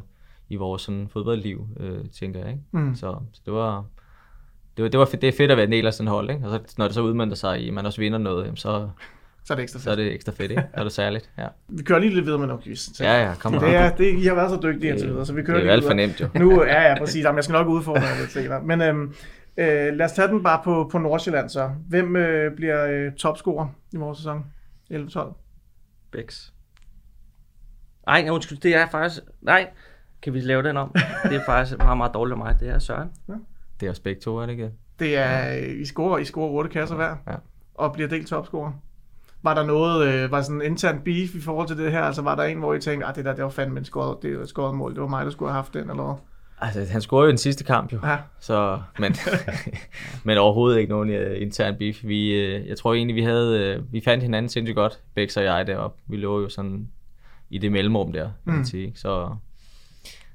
i 0.49 0.57
vores 0.57 0.83
sådan, 0.83 1.09
fodboldliv, 1.13 1.67
øh, 1.81 1.99
tænker 2.21 2.41
jeg. 2.41 2.49
Ikke? 2.49 2.63
Mm. 2.73 2.95
Så, 2.95 3.17
så 3.33 3.41
det 3.45 3.53
var... 3.55 3.85
Det, 4.77 4.83
var, 4.83 4.89
det, 4.89 5.01
var 5.01 5.07
fedt, 5.07 5.23
det 5.23 5.29
er 5.29 5.33
fedt 5.37 5.51
at 5.51 5.57
være 5.57 5.67
en 5.67 5.73
del 5.73 5.87
af 5.87 5.95
sådan 5.95 6.09
hold, 6.09 6.31
ikke? 6.31 6.47
Og 6.47 6.51
så, 6.51 6.75
når 6.79 6.85
det 6.85 6.95
så 6.95 7.01
udmønter 7.03 7.37
sig 7.37 7.61
i, 7.61 7.69
at 7.69 7.75
man 7.75 7.87
også 7.87 8.01
vinder 8.01 8.19
noget, 8.19 8.45
jamen, 8.45 8.57
så, 8.57 8.89
Så 9.45 9.53
er 9.53 9.57
det 9.57 9.63
ekstra 9.63 9.79
så 9.79 9.91
er 9.91 9.95
fedt. 9.97 10.05
det 10.05 10.15
ekstra 10.15 10.33
fedt, 10.33 10.51
ikke? 10.51 10.63
Så 10.63 10.81
er 10.81 10.83
det 10.83 10.93
særligt, 10.93 11.31
ja. 11.39 11.47
Vi 11.69 11.83
kører 11.83 11.99
lige 11.99 12.15
lidt 12.15 12.27
videre 12.27 12.39
med 12.47 12.59
quiz. 12.63 13.01
Ja, 13.01 13.29
ja, 13.29 13.35
kom 13.35 13.53
Det 13.53 13.75
er, 13.75 13.97
det, 13.97 14.15
I 14.19 14.25
har 14.27 14.35
været 14.35 14.51
så 14.51 14.61
dygtige 14.63 14.91
indtil 14.91 15.09
videre, 15.09 15.27
så 15.27 15.33
vi 15.33 15.39
det 15.39 15.47
kører 15.47 15.59
er 15.59 15.65
jo 15.65 15.71
alt 15.71 15.85
for 15.85 15.95
videre. 15.95 16.07
nemt, 16.07 16.21
jo. 16.21 16.29
Nu, 16.35 16.65
ja, 16.65 16.83
ja, 16.89 16.99
præcis. 16.99 17.25
Jamen, 17.25 17.37
jeg 17.37 17.45
skal 17.45 17.53
nok 17.53 17.67
udfordre 17.69 18.03
jer 18.03 18.21
lidt 18.21 18.31
senere. 18.31 18.63
Men 18.63 18.81
øhm, 18.83 19.15
øh, 19.57 19.67
lad 19.97 20.05
os 20.05 20.13
tage 20.13 20.29
den 20.29 20.43
bare 20.43 20.61
på, 20.65 20.89
på 20.93 20.99
Nordsjælland 20.99 21.49
så. 21.49 21.71
Hvem 21.89 22.17
øh, 22.17 22.57
bliver 22.57 22.87
øh, 22.87 23.13
topscorer 23.13 23.69
i 23.93 23.97
vores 23.97 24.19
sæson? 24.19 24.45
11-12. 24.93 25.19
Bex. 26.13 26.49
Ej, 28.07 28.23
nej, 28.23 28.31
undskyld, 28.31 28.59
det 28.59 28.75
er 28.77 28.87
faktisk... 28.91 29.23
Nej, 29.43 29.69
kan 30.23 30.35
vi 30.35 30.41
lave 30.41 30.63
den 30.63 30.77
om? 30.77 30.95
Det 31.25 31.37
er 31.37 31.41
faktisk 31.47 31.79
meget, 31.79 31.97
meget 31.97 32.15
dårligt 32.15 32.33
af 32.33 32.39
mig. 32.39 32.57
Det 32.61 32.69
er 32.69 32.79
Søren. 32.79 33.09
Det 33.81 33.87
er 33.87 33.91
også 33.91 34.03
begge 34.03 34.21
to, 34.21 34.37
er 34.37 34.47
det 34.47 34.53
ikke? 34.53 34.71
Det 34.99 35.17
er, 35.17 35.57
øh, 35.57 35.81
I 35.81 35.85
scorer, 35.85 36.19
I 36.19 36.25
scorer 36.25 36.51
8 36.51 36.71
kasser 36.71 36.97
hver, 36.97 37.17
Ja. 37.27 37.35
og 37.75 37.93
bliver 37.93 38.09
delt 38.09 38.27
topscorer. 38.29 38.73
Var 39.43 39.55
der 39.55 39.67
noget, 39.67 40.09
øh, 40.09 40.31
var 40.31 40.43
sådan 40.43 40.61
en 40.61 40.67
intern 40.67 41.01
beef 41.05 41.35
i 41.35 41.41
forhold 41.41 41.69
til 41.69 41.79
det 41.79 41.93
her? 41.93 42.03
Altså 42.03 42.23
var 42.23 42.35
der 42.35 42.43
en, 42.43 42.59
hvor 42.59 42.75
I 42.75 42.81
tænkte, 42.81 43.07
at 43.07 43.17
det 43.17 43.25
der, 43.25 43.35
det 43.35 43.45
var 43.45 43.51
fandme 43.51 43.79
en 43.79 43.85
scoret, 43.85 44.23
det 44.23 44.37
var 44.37 44.43
et 44.43 44.49
scoret 44.49 44.75
mål, 44.75 44.95
det 44.95 45.01
var 45.01 45.09
mig, 45.09 45.25
der 45.25 45.31
skulle 45.31 45.49
have 45.51 45.57
haft 45.57 45.75
den, 45.75 45.91
eller 45.91 46.05
hvad? 46.05 46.15
Altså, 46.61 46.93
han 46.93 47.01
scorede 47.01 47.25
jo 47.25 47.29
den 47.31 47.39
sidste 47.39 47.65
kamp, 47.65 47.93
jo. 47.93 47.99
Ja, 48.05 48.17
Så, 48.41 48.81
men, 48.99 49.15
men 50.25 50.39
overhovedet 50.39 50.79
ikke 50.79 50.91
nogen 50.93 51.09
uh, 51.11 51.43
intern 51.43 51.77
beef. 51.79 52.05
Vi, 52.05 52.31
uh, 52.61 52.69
jeg 52.69 52.77
tror 52.79 52.95
egentlig, 52.95 53.17
vi 53.17 53.23
havde, 53.23 53.85
vi 53.91 54.01
fandt 54.05 54.23
hinanden 54.23 54.49
sindssygt 54.49 54.77
godt, 54.77 55.01
Bex 55.15 55.37
og 55.37 55.45
jeg 55.45 55.67
deroppe. 55.67 56.03
Vi 56.07 56.17
lå 56.17 56.41
jo 56.41 56.49
sådan 56.49 56.89
i 57.51 57.59
det 57.59 57.73
mellemrum 57.73 58.13
der, 58.13 58.23
kan 58.23 58.31
man 58.45 58.57
Mm. 58.57 58.65
sige. 58.65 58.87
ikke? 58.87 58.99
Så, 59.01 59.35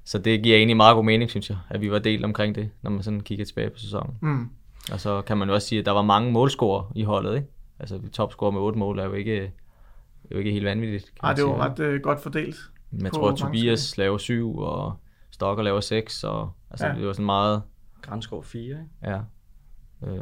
så 0.05 0.17
det 0.17 0.43
giver 0.43 0.57
egentlig 0.57 0.77
meget 0.77 0.95
god 0.95 1.03
mening, 1.03 1.29
synes 1.29 1.49
jeg, 1.49 1.57
at 1.69 1.81
vi 1.81 1.91
var 1.91 1.99
delt 1.99 2.25
omkring 2.25 2.55
det, 2.55 2.69
når 2.81 2.91
man 2.91 3.03
sådan 3.03 3.21
kigger 3.21 3.45
tilbage 3.45 3.69
på 3.69 3.77
sæsonen. 3.79 4.17
mm. 4.21 4.49
Og 4.91 4.99
så 4.99 5.21
kan 5.21 5.37
man 5.37 5.47
jo 5.47 5.53
også 5.53 5.67
sige, 5.67 5.79
at 5.79 5.85
der 5.85 5.91
var 5.91 6.01
mange 6.01 6.31
målscorer 6.31 6.91
i 6.95 7.03
holdet, 7.03 7.35
ikke? 7.35 7.47
Altså, 7.79 7.99
topscorer 8.13 8.51
med 8.51 8.61
otte 8.61 8.79
mål 8.79 8.99
er 8.99 9.03
jo 9.05 9.13
ikke, 9.13 9.37
er 9.43 9.49
jo 10.31 10.37
ikke 10.37 10.51
helt 10.51 10.65
vanvittigt, 10.65 11.05
kan 11.05 11.13
Ej, 11.23 11.29
man 11.29 11.37
det 11.37 11.45
var 11.45 11.69
ret 11.69 11.79
øh, 11.79 12.01
godt 12.01 12.19
fordelt. 12.21 12.55
Men 12.91 13.01
jeg 13.03 13.11
tror, 13.11 13.27
at 13.31 13.39
mange 13.41 13.57
Tobias 13.59 13.97
laver 13.97 14.17
syv, 14.17 14.57
og 14.57 14.93
Stokker 15.31 15.63
laver 15.63 15.79
seks, 15.79 16.23
og 16.23 16.51
altså, 16.71 16.87
Ja. 16.87 16.93
det 16.95 17.07
var 17.07 17.13
sådan 17.13 17.25
meget... 17.25 17.61
Grænskov 18.01 18.43
4, 18.43 18.61
ikke? 18.63 18.79
Ja. 19.03 19.19
Øh, 20.03 20.21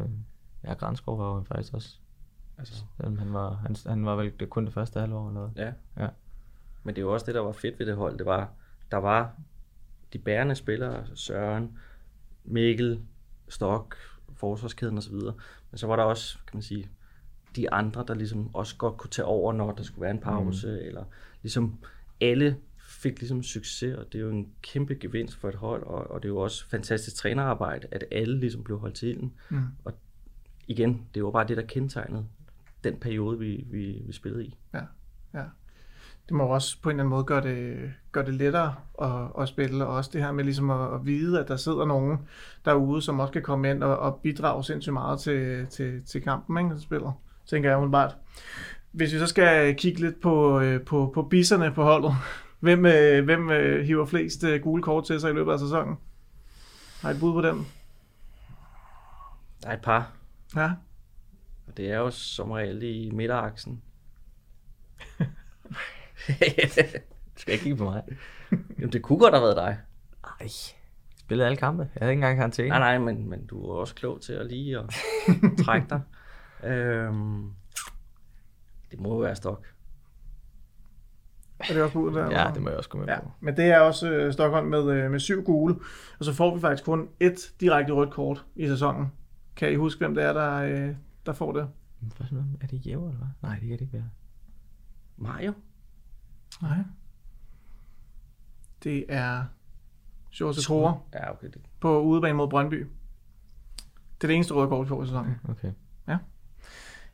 ja, 0.63 0.73
Granskov 0.73 1.19
var 1.19 1.35
jo 1.35 1.43
faktisk 1.47 1.73
også. 1.73 1.89
Altså, 2.57 2.83
han 2.99 3.33
var, 3.33 3.53
han, 3.53 3.75
han 3.87 4.05
var 4.05 4.15
vel 4.15 4.31
det 4.39 4.49
kun 4.49 4.65
det 4.65 4.73
første 4.73 4.99
halvår 4.99 5.27
eller 5.29 5.41
hvad. 5.47 5.65
ja. 5.65 6.03
Ja. 6.03 6.07
Men 6.83 6.95
det 6.95 7.01
er 7.01 7.05
jo 7.05 7.13
også 7.13 7.25
det, 7.25 7.35
der 7.35 7.41
var 7.41 7.51
fedt 7.51 7.79
ved 7.79 7.85
det 7.85 7.95
hold. 7.95 8.17
Det 8.17 8.25
var, 8.25 8.49
der 8.91 8.97
var 8.97 9.31
de 10.13 10.19
bærende 10.19 10.55
spillere, 10.55 11.07
Søren, 11.15 11.77
Mikkel, 12.43 13.01
Stok, 13.49 13.95
forsvarskæden 14.33 14.97
osv. 14.97 15.13
Men 15.71 15.77
så 15.77 15.87
var 15.87 15.95
der 15.95 16.03
også, 16.03 16.37
kan 16.47 16.57
man 16.57 16.61
sige, 16.61 16.89
de 17.55 17.71
andre, 17.71 18.05
der 18.07 18.13
ligesom 18.13 18.55
også 18.55 18.77
godt 18.77 18.97
kunne 18.97 19.09
tage 19.09 19.25
over, 19.25 19.53
når 19.53 19.71
der 19.71 19.83
skulle 19.83 20.01
være 20.01 20.11
en 20.11 20.19
pause, 20.19 20.67
mm. 20.67 20.87
eller 20.87 21.03
ligesom 21.41 21.79
alle 22.21 22.57
fik 22.77 23.19
ligesom 23.19 23.43
succes, 23.43 23.95
og 23.97 24.05
det 24.13 24.19
er 24.19 24.23
jo 24.23 24.29
en 24.29 24.51
kæmpe 24.61 24.95
gevinst 24.95 25.35
for 25.35 25.49
et 25.49 25.55
hold, 25.55 25.83
og, 25.83 26.11
og 26.11 26.23
det 26.23 26.29
er 26.29 26.33
jo 26.33 26.37
også 26.37 26.69
fantastisk 26.69 27.15
trænerarbejde, 27.15 27.87
at 27.91 28.03
alle 28.11 28.39
ligesom 28.39 28.63
blev 28.63 28.79
holdt 28.79 28.95
til 28.95 29.09
ilden. 29.09 29.33
Mm. 29.49 29.63
Og 29.85 29.93
igen, 30.67 31.07
det 31.13 31.23
var 31.23 31.31
bare 31.31 31.47
det, 31.47 31.57
der 31.57 31.63
kendetegnede 31.63 32.25
den 32.83 32.99
periode, 32.99 33.39
vi, 33.39 33.65
vi, 33.69 34.01
vi 34.05 34.11
spillede 34.13 34.45
i. 34.45 34.57
Ja, 34.73 34.81
ja. 35.33 35.43
Det 36.31 36.37
må 36.37 36.43
også 36.43 36.81
på 36.81 36.89
en 36.89 36.93
eller 36.93 37.03
anden 37.03 37.09
måde 37.09 37.23
gøre 37.23 37.41
det, 37.41 37.91
gøre 38.11 38.25
det 38.25 38.33
lettere 38.33 38.75
at, 39.01 39.41
at 39.41 39.47
spille, 39.47 39.85
og 39.85 39.95
også 39.95 40.09
det 40.13 40.23
her 40.23 40.31
med 40.31 40.43
ligesom 40.43 40.69
at, 40.69 40.93
at 40.93 41.05
vide, 41.05 41.39
at 41.39 41.47
der 41.47 41.55
sidder 41.55 41.85
nogen 41.85 42.17
derude, 42.65 43.01
som 43.01 43.19
også 43.19 43.33
kan 43.33 43.41
komme 43.41 43.69
ind 43.69 43.83
og, 43.83 43.99
og 43.99 44.19
bidrage 44.23 44.63
sindssygt 44.63 44.93
meget 44.93 45.19
til, 45.19 45.67
til, 45.67 46.05
til 46.05 46.21
kampen, 46.21 46.57
ikke, 46.57 46.75
de 46.75 46.81
spiller, 46.81 47.11
tænker 47.45 47.69
jeg 47.69 47.77
umiddelbart. 47.77 48.17
Hvis 48.91 49.13
vi 49.13 49.19
så 49.19 49.27
skal 49.27 49.75
kigge 49.75 49.99
lidt 49.99 50.21
på, 50.21 50.59
øh, 50.59 50.81
på, 50.81 51.11
på 51.13 51.21
bisserne 51.21 51.71
på 51.71 51.83
holdet, 51.83 52.13
hvem, 52.59 52.85
øh, 52.85 53.25
hvem 53.25 53.49
øh, 53.49 53.85
hiver 53.85 54.05
flest 54.05 54.45
gule 54.61 54.83
kort 54.83 55.05
til 55.05 55.19
sig 55.19 55.31
i 55.31 55.33
løbet 55.33 55.51
af 55.51 55.59
sæsonen? 55.59 55.95
Har 57.01 57.09
I 57.09 57.13
et 57.13 57.19
bud 57.19 57.33
på 57.33 57.41
dem? 57.41 57.65
Der 59.63 59.69
er 59.69 59.73
et 59.73 59.81
par, 59.81 60.11
Ja, 60.55 60.71
og 61.67 61.77
det 61.77 61.91
er 61.91 61.97
jo 61.97 62.09
som 62.09 62.51
regel 62.51 62.83
i 62.83 63.11
midteraksen. 63.13 63.81
Du 66.27 66.33
skal 67.41 67.53
ikke 67.53 67.63
kigge 67.63 67.77
på 67.77 67.83
mig. 67.83 68.03
Jamen, 68.79 68.91
det 68.91 69.01
kunne 69.01 69.19
godt 69.19 69.33
have 69.33 69.43
været 69.43 69.55
dig. 69.55 69.77
Ej. 70.41 70.47
Spillede 71.17 71.45
alle 71.47 71.57
kampe. 71.57 71.83
Jeg 71.95 71.99
havde 72.01 72.11
ikke 72.11 72.19
engang 72.19 72.37
karantæne. 72.37 72.69
Nej, 72.69 72.79
nej, 72.79 72.97
men, 72.97 73.29
men 73.29 73.45
du 73.45 73.63
er 73.63 73.75
også 73.75 73.95
klog 73.95 74.21
til 74.21 74.33
at 74.33 74.45
lige 74.45 74.77
at 74.79 74.85
trække 75.65 75.87
dig. 75.89 76.01
Øhm, 76.69 77.49
det 78.91 78.99
må 78.99 79.09
jo 79.09 79.17
være 79.17 79.35
stok. 79.35 79.65
er 81.59 81.73
det 81.73 81.83
også 81.83 81.93
budet 81.93 82.15
der? 82.15 82.41
Ja, 82.41 82.51
det 82.53 82.61
må 82.61 82.69
jeg 82.69 82.77
også 82.77 82.89
gå 82.89 82.97
med 82.97 83.07
Ja, 83.07 83.19
på. 83.19 83.31
men 83.39 83.57
det 83.57 83.65
er 83.65 83.79
også 83.79 84.09
øh, 84.11 84.33
Stockholm 84.33 84.67
med, 84.67 84.89
øh, 84.91 85.11
med 85.11 85.19
syv 85.19 85.43
gule, 85.43 85.75
og 86.19 86.25
så 86.25 86.33
får 86.33 86.55
vi 86.55 86.61
faktisk 86.61 86.85
kun 86.85 87.09
et 87.19 87.53
direkte 87.59 87.93
rødt 87.93 88.11
kort 88.11 88.45
i 88.55 88.67
sæsonen. 88.67 89.11
Kan 89.55 89.71
I 89.71 89.75
huske, 89.75 89.99
hvem 89.99 90.15
det 90.15 90.23
er, 90.23 90.33
der, 90.33 90.53
øh, 90.55 90.95
der 91.25 91.33
får 91.33 91.51
det? 91.51 91.69
Er 92.61 92.67
det 92.67 92.85
Jæver, 92.87 93.07
eller 93.07 93.17
hvad? 93.17 93.49
Nej, 93.49 93.59
det 93.59 93.67
kan 93.67 93.71
det 93.77 93.81
ikke 93.81 93.93
være. 93.93 94.09
Mario? 95.17 95.53
Nej. 96.61 96.77
Det 98.83 99.05
er 99.09 99.43
Jose 100.39 100.61
Tore 100.61 100.99
Ja, 101.13 101.31
okay. 101.31 101.47
Det, 101.47 101.61
på 101.79 102.01
udebane 102.01 102.33
mod 102.33 102.49
Brøndby. 102.49 102.87
Det 104.15 104.23
er 104.23 104.27
det 104.27 104.35
eneste 104.35 104.53
røde 104.53 104.67
kort, 104.67 104.85
vi 104.85 104.89
får 104.89 105.03
i 105.03 105.05
sæsonen. 105.05 105.35
Okay. 105.49 105.71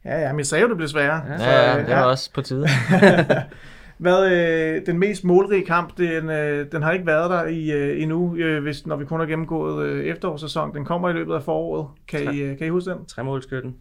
Ja, 0.05 0.21
ja, 0.21 0.31
men 0.31 0.39
jeg 0.39 0.45
sagde 0.45 0.61
jo, 0.61 0.69
det 0.69 0.77
blev 0.77 0.87
sværere. 0.89 1.31
Ja. 1.31 1.37
Så, 1.37 1.43
Ja, 1.43 1.71
ja, 1.71 1.79
det 1.79 1.89
var 1.89 2.03
også 2.03 2.33
på 2.33 2.41
tide. 2.41 2.67
Hvad 3.97 4.31
øh, 4.31 4.85
den 4.85 4.99
mest 4.99 5.23
målrige 5.23 5.65
kamp, 5.65 5.97
den, 5.97 6.29
øh, 6.29 6.71
den 6.71 6.81
har 6.81 6.91
ikke 6.91 7.05
været 7.05 7.29
der 7.29 7.45
i 7.45 7.71
øh, 7.71 8.01
endnu, 8.01 8.35
øh, 8.35 8.63
hvis, 8.63 8.85
når 8.85 8.95
vi 8.95 9.05
kun 9.05 9.19
har 9.19 9.27
gennemgået 9.27 9.85
øh, 9.85 10.05
efterårssæson. 10.05 10.73
Den 10.73 10.85
kommer 10.85 11.09
i 11.09 11.13
løbet 11.13 11.35
af 11.35 11.43
foråret. 11.43 11.87
Kan 12.07 12.33
I, 12.33 12.39
øh, 12.39 12.57
kan 12.57 12.67
I 12.67 12.69
huske 12.69 12.89
den? 12.91 13.05
tremålskytten 13.05 13.75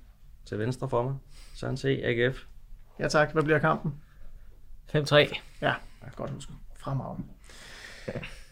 til 0.45 0.59
venstre 0.59 0.89
for 0.89 1.03
mig. 1.03 1.15
Søren 1.55 1.77
C. 1.77 1.85
AGF. 2.05 2.45
Ja 2.99 3.09
tak. 3.09 3.33
Hvad 3.33 3.43
bliver 3.43 3.59
kampen? 3.59 3.95
5-3. 4.97 5.17
Ja, 5.17 5.27
jeg 5.63 5.75
kan 6.03 6.13
godt 6.17 6.31
huske. 6.31 6.53
Fremragende. 6.79 7.23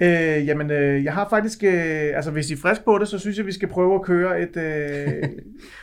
Øh, 0.00 0.46
jamen, 0.46 0.70
øh, 0.70 1.04
jeg 1.04 1.14
har 1.14 1.26
faktisk, 1.30 1.64
øh, 1.64 2.12
altså 2.16 2.30
hvis 2.30 2.50
I 2.50 2.52
er 2.52 2.56
frisk 2.56 2.84
på 2.84 2.98
det, 2.98 3.08
så 3.08 3.18
synes 3.18 3.38
jeg, 3.38 3.46
vi 3.46 3.52
skal 3.52 3.68
prøve 3.68 3.94
at 3.94 4.02
køre 4.02 4.40
et, 4.40 4.56
øh, 4.56 5.22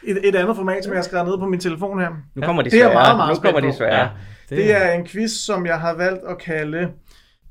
et, 0.04 0.28
et 0.28 0.36
andet 0.36 0.56
format, 0.56 0.84
som 0.84 0.94
jeg 0.94 0.98
har 0.98 1.04
skrevet 1.04 1.28
ned 1.28 1.38
på 1.38 1.46
min 1.48 1.60
telefon 1.60 2.00
her. 2.00 2.10
Nu 2.36 2.42
kommer 2.42 2.62
de 2.62 2.70
det 2.70 2.78
er 2.80 2.84
jeg 2.84 2.92
svære. 2.92 3.04
meget, 3.04 3.18
meget 3.18 3.30
nu 3.38 3.42
kommer 3.42 3.60
spændt 3.60 3.66
de 3.66 3.72
på. 3.74 3.78
svære. 3.78 4.00
Ja, 4.00 4.10
Det, 4.50 4.58
det 4.58 4.76
er 4.76 4.92
en 4.92 5.06
quiz, 5.06 5.32
som 5.32 5.66
jeg 5.66 5.80
har 5.80 5.94
valgt 5.94 6.22
at 6.30 6.38
kalde 6.38 6.92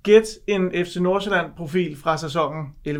Gæt 0.02 0.26
en 0.46 0.70
FC 0.86 0.96
Nordsjælland-profil 0.96 1.96
fra 2.02 2.16
sæsonen 2.16 2.66
11-12. 2.88 2.92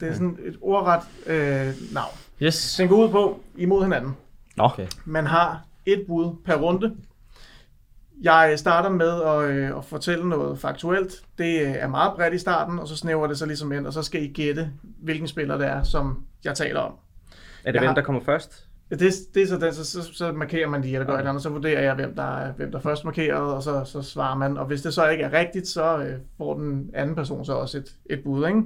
Det 0.00 0.08
er 0.08 0.12
sådan 0.12 0.38
et 0.46 0.56
ordret 0.60 1.02
øh, 1.26 1.66
navn. 1.92 2.14
Yes. 2.42 2.74
Den 2.78 2.88
går 2.88 2.96
ud 3.04 3.08
på 3.10 3.40
imod 3.56 3.82
hinanden. 3.82 4.16
Nå, 4.56 4.64
Okay. 4.64 4.86
Man 5.04 5.26
har 5.26 5.64
et 5.86 6.04
bud 6.06 6.36
per 6.46 6.56
runde. 6.56 6.94
Jeg 8.22 8.54
starter 8.58 8.88
med 8.90 9.22
at, 9.22 9.50
øh, 9.56 9.78
at 9.78 9.84
fortælle 9.84 10.28
noget 10.28 10.58
faktuelt. 10.58 11.12
Det 11.38 11.60
øh, 11.62 11.70
er 11.72 11.88
meget 11.88 12.12
bredt 12.16 12.34
i 12.34 12.38
starten, 12.38 12.78
og 12.78 12.88
så 12.88 12.96
snæver 12.96 13.26
det 13.26 13.38
så 13.38 13.46
ligesom 13.46 13.72
ind, 13.72 13.86
og 13.86 13.92
så 13.92 14.02
skal 14.02 14.22
I 14.22 14.26
gætte, 14.28 14.70
hvilken 15.02 15.28
spiller 15.28 15.58
det 15.58 15.66
er, 15.66 15.82
som 15.82 16.24
jeg 16.44 16.54
taler 16.54 16.80
om. 16.80 16.92
er 16.92 16.96
det 17.64 17.74
Jeg 17.74 17.80
hvem, 17.80 17.86
har- 17.88 17.94
der 17.94 18.02
kommer 18.02 18.20
først? 18.22 18.66
Det, 18.90 19.00
det 19.34 19.42
er 19.42 19.46
så, 19.46 19.58
den, 19.58 19.74
så, 19.74 19.84
så, 19.84 20.12
så 20.14 20.32
markerer 20.32 20.68
man 20.68 20.80
lige, 20.80 20.94
eller 20.94 21.06
gør 21.06 21.14
et 21.14 21.18
eller 21.18 21.30
andet, 21.30 21.42
så 21.42 21.48
vurderer 21.48 21.80
jeg, 21.82 21.94
hvem 21.94 22.14
der, 22.14 22.38
er- 22.38 22.52
hvem 22.52 22.72
der 22.72 22.80
først 22.80 23.04
markerede, 23.04 23.54
og 23.56 23.62
så, 23.62 23.84
så 23.84 24.02
svarer 24.02 24.36
man. 24.36 24.56
Og 24.58 24.66
hvis 24.66 24.82
det 24.82 24.94
så 24.94 25.08
ikke 25.08 25.24
er 25.24 25.32
rigtigt, 25.32 25.68
så 25.68 25.98
øh, 25.98 26.12
får 26.38 26.54
den 26.54 26.90
anden 26.94 27.14
person 27.14 27.44
så 27.44 27.52
også 27.52 27.78
et, 27.78 27.92
et 28.10 28.20
bud. 28.24 28.46
Ikke? 28.46 28.62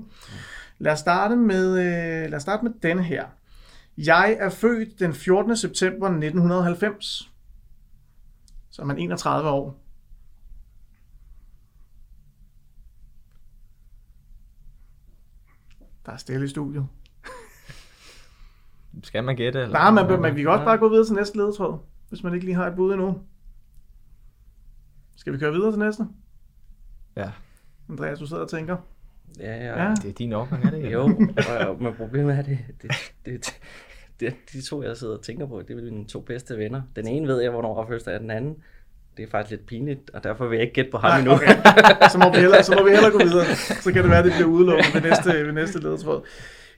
Lad, 0.78 0.92
os 0.92 0.98
starte 0.98 1.36
med, 1.36 1.70
øh, 1.70 2.30
lad 2.30 2.34
os 2.34 2.42
starte 2.42 2.64
med 2.64 2.72
denne 2.82 3.02
her. 3.02 3.24
Jeg 3.98 4.36
er 4.40 4.48
født 4.50 5.00
den 5.00 5.14
14. 5.14 5.56
september 5.56 6.06
1990. 6.06 7.30
Så 8.78 8.82
er 8.82 8.86
man 8.86 8.98
31 8.98 9.50
år. 9.50 9.80
Der 16.06 16.12
er 16.12 16.16
stille 16.16 16.44
i 16.44 16.48
studiet. 16.48 16.86
skal 19.02 19.24
man 19.24 19.36
gætte? 19.36 19.62
Eller? 19.62 19.72
Nej, 19.72 19.90
man, 19.90 20.20
man, 20.20 20.36
vi 20.36 20.42
kan 20.42 20.50
også 20.50 20.64
bare 20.64 20.78
gå 20.78 20.88
videre 20.88 21.06
til 21.06 21.14
næste 21.14 21.36
ledetråd, 21.36 21.78
hvis 22.08 22.22
man 22.22 22.34
ikke 22.34 22.46
lige 22.46 22.54
har 22.54 22.66
et 22.66 22.76
bud 22.76 22.92
endnu. 22.92 23.20
Skal 25.16 25.32
vi 25.32 25.38
køre 25.38 25.52
videre 25.52 25.72
til 25.72 25.78
næste? 25.78 26.06
Ja. 27.16 27.30
Andreas, 27.88 28.18
du 28.18 28.26
sidder 28.26 28.42
og 28.42 28.50
tænker. 28.50 28.76
Ja, 29.38 29.56
ja. 29.56 29.82
Ja. 29.82 29.94
Det 29.94 30.08
er 30.08 30.14
din 30.14 30.32
overgang, 30.32 30.64
er 30.64 30.70
det 30.70 30.76
ikke? 30.76 30.90
Jo, 30.90 31.02
og, 31.68 31.82
men 31.82 31.94
problemet 31.94 32.38
er, 32.38 32.42
det, 32.42 32.58
det, 32.82 32.90
det, 33.26 33.60
det, 34.20 34.34
de 34.52 34.62
to, 34.62 34.82
jeg 34.82 34.96
sidder 34.96 35.16
og 35.16 35.22
tænker 35.24 35.46
på, 35.46 35.62
det 35.62 35.78
er 35.78 35.82
mine 35.82 36.06
to 36.06 36.20
bedste 36.20 36.58
venner. 36.58 36.82
Den 36.96 37.06
ene 37.08 37.28
ved 37.28 37.40
jeg, 37.40 37.50
hvornår 37.50 37.86
fødselsdag 37.86 38.14
er 38.14 38.18
den 38.18 38.30
anden. 38.30 38.56
Det 39.16 39.22
er 39.24 39.30
faktisk 39.30 39.50
lidt 39.50 39.66
pinligt, 39.66 40.10
og 40.10 40.24
derfor 40.24 40.46
vil 40.48 40.56
jeg 40.56 40.62
ikke 40.62 40.74
gætte 40.74 40.90
på 40.90 40.98
ham 40.98 41.10
Nej, 41.10 41.18
endnu. 41.18 41.32
okay. 41.34 41.54
Så 42.12 42.18
må, 42.18 42.32
vi 42.32 42.36
hellere, 42.40 42.62
så 42.62 42.74
må 42.78 42.84
vi 42.84 42.90
hellere 42.90 43.12
gå 43.12 43.18
videre. 43.18 43.46
Så 43.56 43.92
kan 43.92 44.02
det 44.02 44.10
være, 44.10 44.18
at 44.18 44.24
det 44.24 44.32
bliver 44.32 44.48
udelukket 44.48 44.94
ved 44.94 45.02
næste, 45.02 45.46
ved 45.46 45.52
næste 45.52 45.80
ledetråd. 45.80 46.26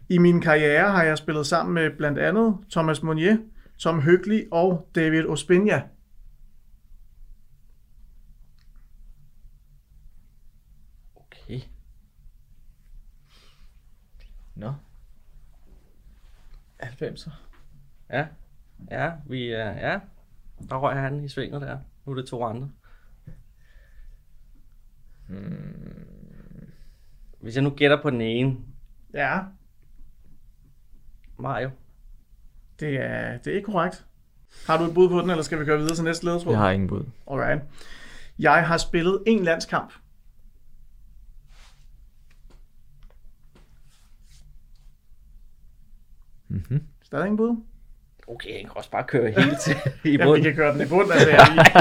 I 0.09 0.19
min 0.19 0.41
karriere 0.41 0.91
har 0.91 1.03
jeg 1.03 1.19
spillet 1.19 1.47
sammen 1.47 1.75
med 1.75 1.91
blandt 1.97 2.19
andet 2.19 2.57
Thomas 2.71 3.03
Monnier, 3.03 3.37
Tom 3.79 4.01
Høgli 4.01 4.45
og 4.51 4.89
David 4.95 5.27
Ospinja. 5.27 5.83
Okay. 11.17 11.61
Nå. 14.57 14.73
90'er. 16.83 17.31
Ja, 18.11 18.27
ja, 18.91 19.13
vi, 19.27 19.51
er 19.51 19.71
ja, 19.91 19.99
der 20.69 20.77
røg 20.77 20.97
han 20.97 21.25
i 21.25 21.29
svinget 21.29 21.61
der. 21.61 21.79
Nu 22.07 22.13
er 22.13 22.17
det 22.17 22.27
to 22.27 22.45
andre. 22.45 22.71
Hvis 27.41 27.55
jeg 27.55 27.63
nu 27.65 27.71
gætter 27.71 28.03
på 28.03 28.11
den 28.11 28.21
ene, 28.21 28.57
Ja, 29.15 29.39
Mario. 31.39 31.71
det 32.81 32.97
er, 33.01 33.39
det 33.39 33.53
er 33.53 33.57
ikke 33.57 33.67
korrekt. 33.73 34.07
Har 34.67 34.79
du 34.79 34.85
et 34.85 34.95
bud 34.95 35.09
på 35.09 35.21
den, 35.21 35.31
eller 35.31 35.43
skal 35.43 35.61
vi 35.61 35.65
køre 35.65 35.79
videre 35.79 35.95
til 35.95 36.05
næste 36.05 36.25
ledetråd? 36.25 36.53
Jeg 36.53 36.61
har 36.61 36.71
ingen 36.71 36.89
bud. 36.89 37.05
Alright. 37.31 37.63
Jeg 38.39 38.67
har 38.67 38.77
spillet 38.77 39.23
en 39.27 39.45
landskamp. 39.45 39.93
Mm-hmm. 46.51 46.81
Stadig 47.03 47.25
ingen 47.27 47.37
bud? 47.37 47.57
Okay, 48.29 48.49
jeg 48.51 48.61
kan 48.61 48.71
også 48.77 48.91
bare 48.91 49.05
køre 49.09 49.31
helt 49.43 49.61
til 49.61 49.73
i 50.05 50.11
Ja, 50.11 50.11
vi 50.11 50.19
bunden. 50.25 50.43
kan 50.45 50.55
køre 50.55 50.73
den 50.75 50.81
i 50.81 50.89
bund. 50.89 51.13
Altså, 51.13 51.29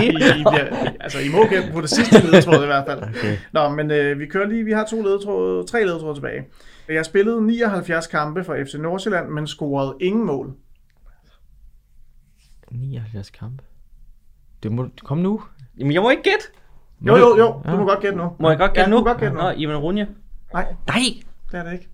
I, 0.01 0.05
I, 0.05 0.07
I, 0.39 0.43
bliver, 0.51 0.93
altså, 0.99 1.19
I 1.19 1.29
må 1.31 1.47
gætte 1.49 1.71
på 1.73 1.81
det 1.81 1.89
sidste 1.89 2.21
ledetråd 2.31 2.63
i 2.63 2.65
hvert 2.65 2.85
fald. 2.87 3.03
Okay. 3.03 3.37
Nå, 3.53 3.69
men 3.69 3.91
øh, 3.91 4.19
vi 4.19 4.25
kører 4.25 4.47
lige, 4.47 4.63
vi 4.63 4.71
har 4.71 4.85
to 4.85 5.01
ledetråd, 5.01 5.67
tre 5.67 5.85
ledetråd 5.85 6.15
tilbage. 6.15 6.45
Jeg 6.89 7.05
spillede 7.05 7.41
79 7.47 8.07
kampe 8.07 8.43
for 8.43 8.57
FC 8.65 8.73
Nordsjælland, 8.73 9.29
men 9.29 9.47
scorede 9.47 9.95
ingen 10.01 10.25
mål. 10.25 10.53
79 12.71 13.29
kampe. 13.29 13.63
Det 14.63 14.71
må... 14.71 14.89
Kom 15.03 15.17
nu. 15.17 15.41
Jamen, 15.77 15.93
jeg 15.93 16.01
må 16.01 16.09
ikke 16.09 16.23
gætte. 16.23 16.45
Jo, 17.01 17.15
jo, 17.15 17.37
jo, 17.37 17.61
du 17.71 17.77
må 17.77 17.85
godt 17.85 17.99
gætte 17.99 18.17
nu. 18.17 18.31
Må 18.39 18.49
jeg 18.49 18.57
godt 18.57 18.71
Ja, 18.71 18.75
gætte 18.75 18.91
du 18.91 18.95
nu? 18.95 19.01
må 19.01 19.03
godt 19.07 19.17
gætte 19.19 19.35
nu. 19.35 19.41
Nå, 19.41 19.49
Ivan 19.57 19.77
Runje. 19.77 20.07
Nej, 20.53 20.75
Nej! 20.87 20.99
det 21.51 21.59
er 21.59 21.63
det 21.63 21.73
ikke. 21.73 21.87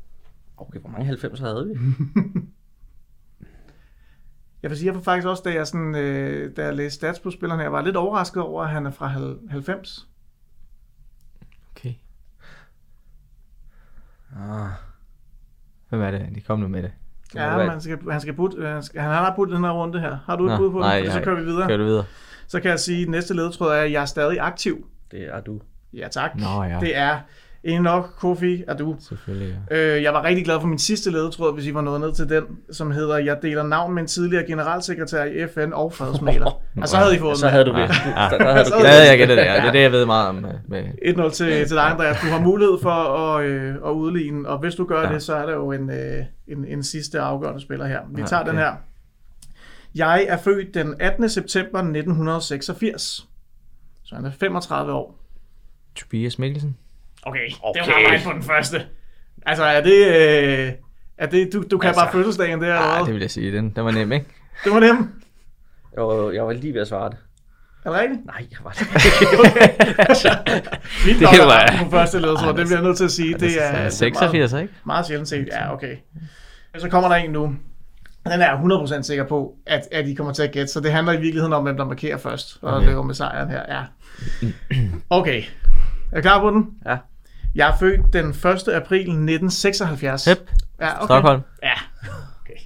Okay, 0.57 0.79
hvor 0.79 0.89
mange 0.89 1.05
90 1.05 1.39
havde 1.39 1.67
vi? 1.67 1.73
Jeg 4.65 4.69
vil 4.69 4.77
sige, 4.77 4.87
jeg 4.87 4.95
var 4.95 5.01
faktisk 5.01 5.27
også, 5.27 5.43
da 5.45 5.53
jeg, 5.53 5.67
sådan, 5.67 5.95
øh, 5.95 6.55
da 6.57 6.65
jeg 6.65 6.75
læste 6.75 6.95
stats 6.95 7.19
på 7.19 7.31
spillerne 7.31 7.61
her, 7.61 7.69
var 7.69 7.81
lidt 7.81 7.95
overrasket 7.95 8.43
over, 8.43 8.63
at 8.63 8.69
han 8.69 8.85
er 8.85 8.91
fra 8.91 9.07
hal- 9.07 9.39
90. 9.49 10.07
Okay. 11.75 11.93
Ah. 14.35 14.69
Hvem 15.89 16.01
er 16.01 16.11
det? 16.11 16.27
De 16.35 16.41
kom 16.41 16.59
nu 16.59 16.67
med 16.67 16.83
det. 16.83 16.91
må 17.35 17.41
Ja, 17.41 17.69
han 17.69 17.81
skal, 17.81 17.99
han 18.11 18.21
skal 18.21 18.33
putte, 18.33 18.67
han, 18.67 18.83
skal, 18.83 19.01
han 19.01 19.09
har 19.11 19.33
putte 19.35 19.55
den 19.55 19.63
her 19.63 19.71
runde 19.71 19.99
her. 19.99 20.17
Har 20.25 20.35
du 20.35 20.45
et 20.45 20.51
Nå, 20.51 20.57
bud 20.57 20.71
på 20.71 20.79
nej, 20.79 20.95
det? 20.95 20.99
Fordi 20.99 21.11
så 21.11 21.17
jeg- 21.17 21.25
kører 21.25 21.39
vi 21.39 21.45
videre. 21.45 21.67
Kør 21.67 21.77
du 21.77 21.83
videre. 21.83 22.05
Så 22.47 22.59
kan 22.59 22.71
jeg 22.71 22.79
sige, 22.79 23.01
at 23.03 23.09
næste 23.09 23.33
ledetråd 23.33 23.71
er, 23.71 23.81
at 23.81 23.91
jeg 23.91 24.01
er 24.01 24.05
stadig 24.05 24.39
aktiv. 24.39 24.87
Det 25.11 25.23
er 25.35 25.41
du. 25.41 25.61
Ja, 25.93 26.07
tak. 26.07 26.35
Nå 26.35 26.63
ja, 26.63 26.79
Det 26.79 26.97
er 26.97 27.19
Enoch 27.65 28.07
Kofi 28.17 28.63
Adu. 28.67 28.95
selvfølgelig. 28.99 29.57
Ja. 29.71 29.95
Øh, 29.95 30.03
jeg 30.03 30.13
var 30.13 30.23
rigtig 30.23 30.45
glad 30.45 30.59
for 30.59 30.67
min 30.67 30.79
sidste 30.79 31.11
ledetråd, 31.11 31.53
hvis 31.53 31.65
I 31.67 31.73
var 31.73 31.81
nået 31.81 32.01
ned 32.01 32.13
til 32.13 32.29
den, 32.29 32.43
som 32.71 32.91
hedder, 32.91 33.17
jeg 33.17 33.37
deler 33.41 33.63
navn 33.63 33.93
med 33.93 34.01
en 34.01 34.07
tidligere 34.07 34.45
generalsekretær 34.47 35.23
i 35.23 35.47
FN 35.53 35.73
og 35.73 35.93
fredsmaler. 35.93 36.45
og 36.81 36.87
så 36.87 36.97
havde 36.97 37.15
I 37.15 37.19
fået 37.19 37.37
Så 37.37 37.45
den. 37.45 37.51
havde 37.51 37.65
du 37.65 37.77
Ja. 37.77 37.81
det. 37.83 37.89
Ja. 38.05 38.21
Der, 38.31 38.37
der 38.37 38.51
havde 38.51 38.65
du 38.65 38.69
Så 38.69 38.87
havde 38.87 39.09
jeg 39.09 39.17
gættet 39.17 39.37
det, 39.37 39.43
ja. 39.45 39.55
Det 39.55 39.63
er 39.67 39.71
det, 39.71 39.81
jeg 39.81 39.91
ved 39.91 40.05
meget 40.05 40.29
om. 40.29 40.45
øh, 40.45 40.51
Med. 40.67 40.83
1-0 40.83 41.29
til, 41.31 41.67
til 41.67 41.75
dig, 41.75 41.91
Andreas. 41.91 42.17
Du 42.21 42.27
har 42.27 42.39
mulighed 42.39 42.77
for 42.81 42.89
at, 42.91 43.45
øh, 43.45 43.75
at 43.85 43.91
udligne, 43.91 44.49
og 44.49 44.59
hvis 44.59 44.75
du 44.75 44.85
gør 44.85 45.01
ja. 45.01 45.07
Ja. 45.07 45.13
det, 45.13 45.21
så 45.23 45.35
er 45.35 45.45
der 45.45 45.53
jo 45.53 45.71
en, 45.71 45.89
øh, 45.89 46.23
en, 46.47 46.65
en 46.65 46.83
sidste 46.83 47.19
afgørende 47.19 47.61
spiller 47.61 47.85
her. 47.85 47.99
Vi 48.15 48.21
Ja, 48.21 48.27
tager 48.27 48.41
okay. 48.41 48.51
den 48.51 48.59
her. 48.59 48.71
Jeg 49.95 50.25
er 50.29 50.37
født 50.37 50.73
den 50.73 50.95
18. 50.99 51.29
september 51.29 51.79
1986. 51.79 53.27
Så 54.03 54.15
han 54.15 54.25
er 54.25 54.31
35 54.39 54.93
år. 54.93 55.19
Tobias 55.95 56.39
Mikkelsen. 56.39 56.77
Okay, 57.25 57.49
Okay. 57.63 57.83
det 57.83 57.93
var 57.93 58.09
mig 58.11 58.21
på 58.25 58.31
den 58.33 58.43
første. 58.43 58.81
Altså, 59.45 59.63
er 59.63 59.81
det... 59.81 60.07
Øh, 60.07 60.71
er 61.17 61.25
det 61.25 61.49
du, 61.53 61.63
du 61.71 61.77
kan 61.77 61.87
altså, 61.87 62.01
Altså, 62.01 62.05
bare 62.05 62.11
fødselsdagen 62.11 62.61
der, 62.61 62.67
eller 62.67 62.79
Ah, 62.81 62.97
hvad? 62.97 63.05
det 63.05 63.13
vil 63.13 63.21
jeg 63.21 63.31
sige. 63.31 63.51
Den, 63.57 63.69
den 63.69 63.85
var 63.85 63.91
nem, 63.91 64.11
ikke? 64.11 64.25
Det 64.63 64.71
var. 64.71 64.79
Jeg 65.95 66.03
var, 66.03 66.31
jeg 66.31 66.45
var 66.47 66.53
lige 66.53 66.73
ved 66.73 66.81
at 66.81 66.87
svare 66.87 67.09
det. 67.09 67.17
Er 67.85 67.89
det 67.91 67.99
rigtigt? 67.99 68.25
Nej, 68.25 68.45
jeg 68.51 68.59
var 68.63 68.71
Det 68.71 68.87
nok 71.21 71.33
at 71.33 71.39
var- 71.47 71.69
ramme 71.69 71.85
på 71.85 71.91
første 71.91 72.19
ledtråd, 72.19 72.53
det 72.53 72.65
bliver 72.65 72.77
jeg 72.79 72.83
nødt 72.83 72.97
til 72.97 73.03
at 73.03 73.11
sige. 73.11 73.33
Det 73.33 73.43
er, 73.43 73.47
det 73.47 73.65
er 73.67 73.71
meget, 73.71 73.93
86, 73.93 74.53
ikke? 74.53 74.73
meget 74.85 75.05
sjældent 75.05 75.29
set. 75.29 75.47
Ja, 75.51 75.73
okay. 75.73 75.95
Så 76.77 76.89
kommer 76.89 77.09
der 77.09 77.15
en 77.15 77.31
nu. 77.31 77.55
Den 78.23 78.31
er 78.41 78.47
jeg 78.51 78.53
100% 78.99 79.01
sikker 79.01 79.23
på, 79.27 79.53
at, 79.67 79.81
at 79.91 80.07
I 80.07 80.13
kommer 80.13 80.33
til 80.33 80.43
at 80.43 80.51
gætte, 80.51 80.73
så 80.73 80.79
det 80.79 80.91
handler 80.91 81.13
i 81.13 81.21
virkeligheden 81.21 81.53
om, 81.53 81.63
hvem 81.63 81.77
der 81.77 81.85
markerer 81.85 82.17
først, 82.17 82.57
og 82.61 82.73
Okay. 82.73 82.87
løber 82.87 83.03
med 83.03 83.15
sejren 83.15 83.49
her. 83.49 83.61
Ja. 83.69 83.81
Okay. 85.09 85.43
Er 86.11 86.17
I 86.17 86.21
klar 86.21 86.39
på 86.39 86.49
den? 86.51 86.67
Ja. 86.85 86.97
Jeg 87.55 87.69
er 87.69 87.77
født 87.79 88.13
den 88.13 88.25
1. 88.29 88.45
april 88.67 88.99
1976. 88.99 90.25
Hep. 90.25 90.37
Ja, 90.79 90.95
okay. 90.95 91.05
Stockholm. 91.05 91.41
Ja. 91.63 91.73
Okay. 92.41 92.59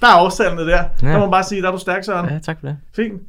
Der 0.00 0.06
er 0.06 0.10
afstandene 0.12 0.62
der. 0.70 0.84
Ja. 1.02 1.08
Der 1.08 1.12
må 1.14 1.18
man 1.18 1.30
bare 1.30 1.44
sige, 1.44 1.62
der 1.62 1.68
er 1.68 1.72
du 1.72 1.78
stærk, 1.78 2.04
Søren. 2.04 2.28
Ja, 2.30 2.38
tak 2.38 2.60
for 2.60 2.66
det. 2.66 2.76
Fint. 2.96 3.22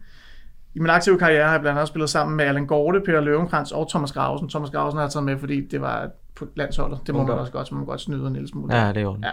I 0.76 0.80
min 0.80 0.89
aktive 0.89 1.17
karriere 1.19 1.43
har 1.45 1.52
jeg 1.52 1.62
blandt 1.62 1.78
andet 1.80 1.88
spillet 1.88 2.10
sammen 2.10 2.38
med 2.38 2.45
Allan 2.45 2.65
Gorte, 2.67 3.02
Peter 3.06 3.21
Løvenkrantz 3.21 3.71
og 3.71 3.89
Thomas 3.89 4.12
Grausen. 4.12 4.50
Thomas 4.50 4.69
Grausen 4.69 4.97
har 4.97 5.04
jeg 5.06 5.12
taget 5.12 5.24
med, 5.26 5.38
fordi 5.39 5.67
det 5.67 5.82
var 5.82 6.10
på 6.36 6.45
landsholdet. 6.56 7.00
Det 7.08 7.15
må 7.15 7.21
man 7.24 7.30
Okay. 7.32 7.39
også 7.39 7.52
godt, 7.52 7.67
så 7.67 7.76
man 7.76 7.80
må 7.80 7.86
godt 7.86 8.02
snyde 8.02 8.28
en 8.28 8.34
lille 8.34 8.47
smule. 8.47 8.76
Ja, 8.78 8.88
det 8.88 8.97
er 8.97 9.02
jo. 9.02 9.17
Ja. 9.24 9.32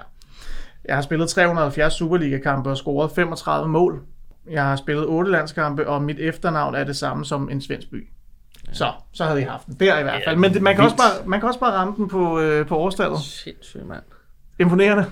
Jeg 0.85 0.95
har 0.97 1.03
spillet 1.03 1.29
370 1.29 1.93
Superliga-kampe 1.93 2.71
og 2.71 2.77
scoret 2.77 3.11
35 3.11 3.69
mål. 3.69 4.01
Jeg 4.51 4.64
har 4.64 4.77
spillet 4.77 5.07
8 5.07 5.31
landskampe, 5.31 5.88
og 5.88 6.03
mit 6.03 6.19
efternavn 6.19 6.75
er 6.75 6.85
det 6.85 6.97
samme 6.97 7.25
som 7.25 7.49
en 7.51 7.61
svensk 7.61 7.91
by. 7.91 8.09
Så, 8.72 8.92
så 9.12 9.24
havde 9.24 9.40
I 9.40 9.44
haft 9.44 9.66
den. 9.66 9.76
Der 9.81 9.98
i 9.98 10.02
hvert 10.02 10.22
fald. 10.24 10.37
Men 10.37 10.54
det, 10.54 10.62
man, 10.62 10.74
kan 10.74 10.85
også 10.85 10.96
bare, 10.96 11.26
man 11.26 11.40
kan 11.40 11.46
også 11.46 11.61
bare 11.61 11.72
ramme 11.72 11.94
den 11.96 12.09
på, 12.09 12.40
øh, 12.40 12.66
på 12.66 12.76
årstallet. 12.76 13.20
Sindssygt, 13.20 13.87
mand. 13.87 14.02
Imponerende. 14.59 15.04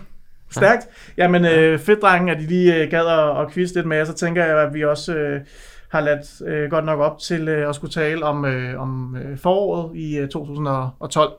Stærkt. 0.50 0.88
Jamen, 1.16 1.44
øh, 1.44 1.78
fedt, 1.78 2.02
drengen, 2.02 2.28
at 2.28 2.42
I 2.42 2.44
lige 2.46 2.74
øh, 2.74 2.90
gad 2.90 3.06
at, 3.06 3.40
at 3.40 3.52
quizze 3.52 3.74
lidt 3.74 3.86
med 3.86 3.96
jer. 3.96 4.04
Så 4.04 4.12
tænker 4.14 4.44
jeg, 4.44 4.58
at 4.58 4.74
vi 4.74 4.84
også 4.84 5.14
øh, 5.14 5.40
har 5.88 6.00
ladt 6.00 6.48
øh, 6.48 6.70
godt 6.70 6.84
nok 6.84 7.00
op 7.00 7.18
til 7.18 7.48
øh, 7.48 7.68
at 7.68 7.74
skulle 7.74 7.92
tale 7.92 8.24
om, 8.24 8.44
øh, 8.44 8.80
om 8.80 9.16
øh, 9.16 9.38
foråret 9.38 9.96
i 9.96 10.16
øh, 10.18 10.28
2012. 10.28 11.32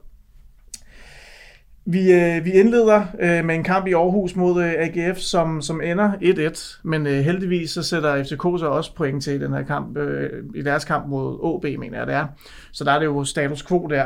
Vi, 1.90 2.14
øh, 2.14 2.46
vi 2.46 2.52
indleder 2.52 3.06
øh, 3.20 3.46
med 3.46 3.56
en 3.56 3.64
kamp 3.64 3.88
i 3.88 3.94
Aarhus 3.94 4.36
mod 4.36 4.64
øh, 4.64 4.74
AGF, 4.78 5.18
som, 5.18 5.62
som 5.62 5.82
ender 5.82 6.12
1-1. 6.12 6.80
Men 6.84 7.08
øh, 7.08 7.20
heldigvis 7.20 7.72
så 7.72 7.84
sætter 7.84 8.24
FCK 8.24 8.42
så 8.60 8.66
også 8.68 8.96
point 8.96 9.24
til 9.24 9.34
i 9.34 9.40
den 9.40 9.54
her 9.54 9.64
kamp, 9.64 9.98
øh, 9.98 10.30
i 10.56 10.62
deres 10.62 10.86
kamp 10.86 11.08
mod 11.08 11.56
AB, 11.56 11.80
mener 11.80 11.98
jeg 11.98 12.08
det 12.08 12.16
er. 12.16 12.28
Så 12.72 12.84
der 12.84 12.92
er 12.92 13.00
det 13.00 13.06
jo 13.06 13.24
status 13.24 13.64
quo 13.64 13.88
der. 13.88 14.06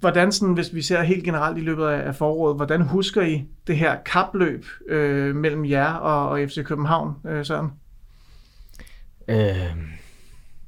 Hvordan, 0.00 0.32
sådan, 0.32 0.54
hvis 0.54 0.74
vi 0.74 0.82
ser 0.82 1.02
helt 1.02 1.24
generelt 1.24 1.58
i 1.58 1.60
løbet 1.60 1.86
af, 1.86 2.08
af 2.08 2.14
foråret, 2.14 2.56
hvordan 2.56 2.82
husker 2.82 3.22
I 3.22 3.44
det 3.66 3.76
her 3.76 3.96
kapløb 4.06 4.64
øh, 4.88 5.36
mellem 5.36 5.64
jer 5.64 5.92
og, 5.92 6.28
og 6.28 6.48
FC 6.48 6.64
København, 6.64 7.14
øh, 7.28 7.44
Søren? 7.44 7.68
Øh, 9.28 9.99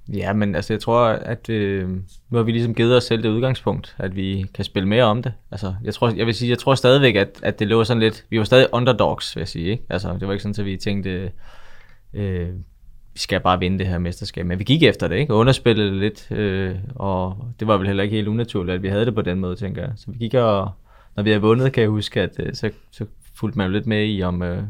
ja, 0.09 0.33
men 0.33 0.55
altså, 0.55 0.73
jeg 0.73 0.81
tror, 0.81 1.07
at 1.07 1.49
øh, 1.49 1.89
nu 2.31 2.37
har 2.37 2.43
vi 2.43 2.53
ligesom 2.53 2.75
givet 2.75 2.97
os 2.97 3.05
selv 3.05 3.23
det 3.23 3.29
udgangspunkt, 3.29 3.97
at 3.99 4.17
vi 4.17 4.47
kan 4.55 4.65
spille 4.65 4.89
mere 4.89 5.05
om 5.05 5.23
det. 5.23 5.33
Altså, 5.51 5.75
jeg 5.85 5.95
tror, 5.95 6.11
jeg 6.17 6.27
vil 6.27 6.35
sige, 6.35 6.51
jeg 6.51 6.59
tror 6.59 6.75
stadigvæk, 6.75 7.15
at, 7.15 7.41
at 7.43 7.59
det 7.59 7.69
lå 7.69 7.85
sådan 7.85 8.01
lidt, 8.01 8.25
vi 8.31 8.39
var 8.39 8.45
stadig 8.45 8.67
underdogs, 8.73 9.37
vil 9.37 9.41
jeg 9.41 9.49
sige, 9.49 9.71
ikke? 9.71 9.85
Altså, 9.91 10.17
det 10.21 10.27
var 10.29 10.33
ikke 10.33 10.43
sådan, 10.43 10.61
at 10.61 10.67
vi 10.67 10.77
tænkte, 10.77 11.33
øh, 12.15 12.49
vi 13.13 13.19
skal 13.19 13.41
bare 13.41 13.59
vinde 13.59 13.79
det 13.79 13.87
her 13.87 13.99
mesterskab, 13.99 14.47
men 14.47 14.59
vi 14.59 14.65
gik 14.65 14.83
efter 14.83 15.09
det, 15.09 15.17
ikke? 15.17 15.35
Og 15.35 15.39
underspillede 15.39 15.91
det 15.91 15.99
lidt, 15.99 16.31
øh, 16.31 16.77
og 16.95 17.37
det 17.61 17.69
var 17.69 17.77
vel 17.77 17.87
heller 17.87 18.03
ikke 18.03 18.17
helt 18.17 18.29
unaturligt, 18.29 18.75
at 18.75 18.83
vi 18.83 18.89
havde 18.89 19.07
det 19.07 19.15
på 19.15 19.23
den 19.23 19.41
måde, 19.41 19.57
tænker 19.57 19.83
jeg. 19.83 19.93
Så 19.97 20.11
vi 20.11 20.19
gik 20.19 20.35
og, 20.35 20.71
når 21.17 21.23
vi 21.23 21.31
havde 21.31 21.43
vundet, 21.43 21.73
kan 21.73 21.83
jeg 21.83 21.91
huske, 21.91 22.21
at 22.21 22.41
øh, 22.41 22.55
så, 22.55 22.71
så 22.91 23.07
fulgte 23.35 23.59
man 23.59 23.67
jo 23.67 23.73
lidt 23.73 23.87
med 23.87 24.09
i, 24.09 24.23
om, 24.23 24.43
øh, 24.43 24.63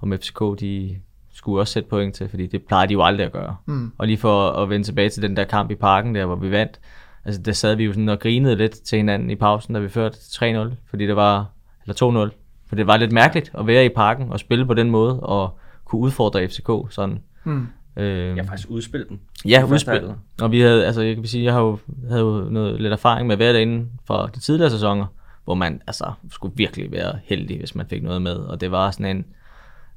om 0.00 0.12
FCK, 0.12 0.40
de 0.60 0.96
skulle 1.34 1.60
også 1.60 1.72
sætte 1.72 1.88
point 1.88 2.14
til, 2.14 2.28
fordi 2.28 2.46
det 2.46 2.62
plejer 2.62 2.86
de 2.86 2.92
jo 2.92 3.02
aldrig 3.02 3.26
at 3.26 3.32
gøre. 3.32 3.56
Mm. 3.66 3.92
Og 3.98 4.06
lige 4.06 4.16
for 4.18 4.50
at 4.50 4.70
vende 4.70 4.86
tilbage 4.86 5.08
til 5.08 5.22
den 5.22 5.36
der 5.36 5.44
kamp 5.44 5.70
i 5.70 5.74
parken 5.74 6.14
der, 6.14 6.26
hvor 6.26 6.36
vi 6.36 6.50
vandt, 6.50 6.80
altså 7.24 7.42
der 7.42 7.52
sad 7.52 7.74
vi 7.76 7.84
jo 7.84 7.92
sådan 7.92 8.08
og 8.08 8.18
grinede 8.20 8.56
lidt 8.56 8.72
til 8.72 8.96
hinanden 8.96 9.30
i 9.30 9.34
pausen, 9.34 9.74
da 9.74 9.80
vi 9.80 9.88
førte 9.88 10.16
3-0, 10.18 10.74
fordi 10.90 11.06
det 11.06 11.16
var, 11.16 11.46
eller 11.86 12.30
for 12.68 12.76
det 12.76 12.86
var 12.86 12.96
lidt 12.96 13.12
mærkeligt 13.12 13.50
at 13.58 13.66
være 13.66 13.84
i 13.84 13.88
parken 13.88 14.32
og 14.32 14.40
spille 14.40 14.66
på 14.66 14.74
den 14.74 14.90
måde, 14.90 15.20
og 15.20 15.58
kunne 15.84 16.00
udfordre 16.00 16.48
FCK 16.48 16.70
sådan. 16.90 17.18
Mm. 17.44 17.66
Øh, 17.96 18.36
Jeg 18.36 18.46
faktisk 18.46 18.70
udspille 18.70 19.06
dem. 19.08 19.18
Ja, 19.44 19.58
I 19.58 19.60
første 19.60 19.74
udspil. 19.74 19.92
halvleg. 19.92 20.14
Og 20.42 20.52
vi 20.52 20.60
havde, 20.60 20.86
altså 20.86 21.02
jeg 21.02 21.14
kan 21.14 21.24
sige, 21.26 21.44
jeg 21.44 21.52
har 21.52 21.60
jo, 21.60 21.78
havde 22.08 22.22
jo 22.22 22.48
noget, 22.50 22.80
lidt 22.80 22.92
erfaring 22.92 23.26
med 23.26 23.32
at 23.32 23.38
være 23.38 23.52
derinde 23.52 23.86
fra 24.06 24.26
de 24.26 24.40
tidligere 24.40 24.70
sæsoner, 24.70 25.06
hvor 25.44 25.54
man 25.54 25.82
altså 25.86 26.12
skulle 26.30 26.56
virkelig 26.56 26.92
være 26.92 27.18
heldig, 27.24 27.58
hvis 27.58 27.74
man 27.74 27.86
fik 27.86 28.02
noget 28.02 28.22
med. 28.22 28.36
Og 28.36 28.60
det 28.60 28.70
var 28.70 28.90
sådan 28.90 29.16
en, 29.16 29.24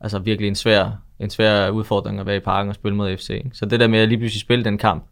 altså 0.01 0.19
virkelig 0.19 0.47
en 0.47 0.55
svær, 0.55 0.91
en 1.19 1.29
svær 1.29 1.69
udfordring 1.69 2.19
at 2.19 2.25
være 2.25 2.35
i 2.35 2.39
parken 2.39 2.69
og 2.69 2.75
spille 2.75 2.95
mod 2.95 3.17
FC. 3.17 3.29
Ikke? 3.29 3.49
Så 3.53 3.65
det 3.65 3.79
der 3.79 3.87
med 3.87 3.99
at 3.99 4.07
lige 4.07 4.17
pludselig 4.17 4.41
spille 4.41 4.65
den 4.65 4.77
kamp, 4.77 5.05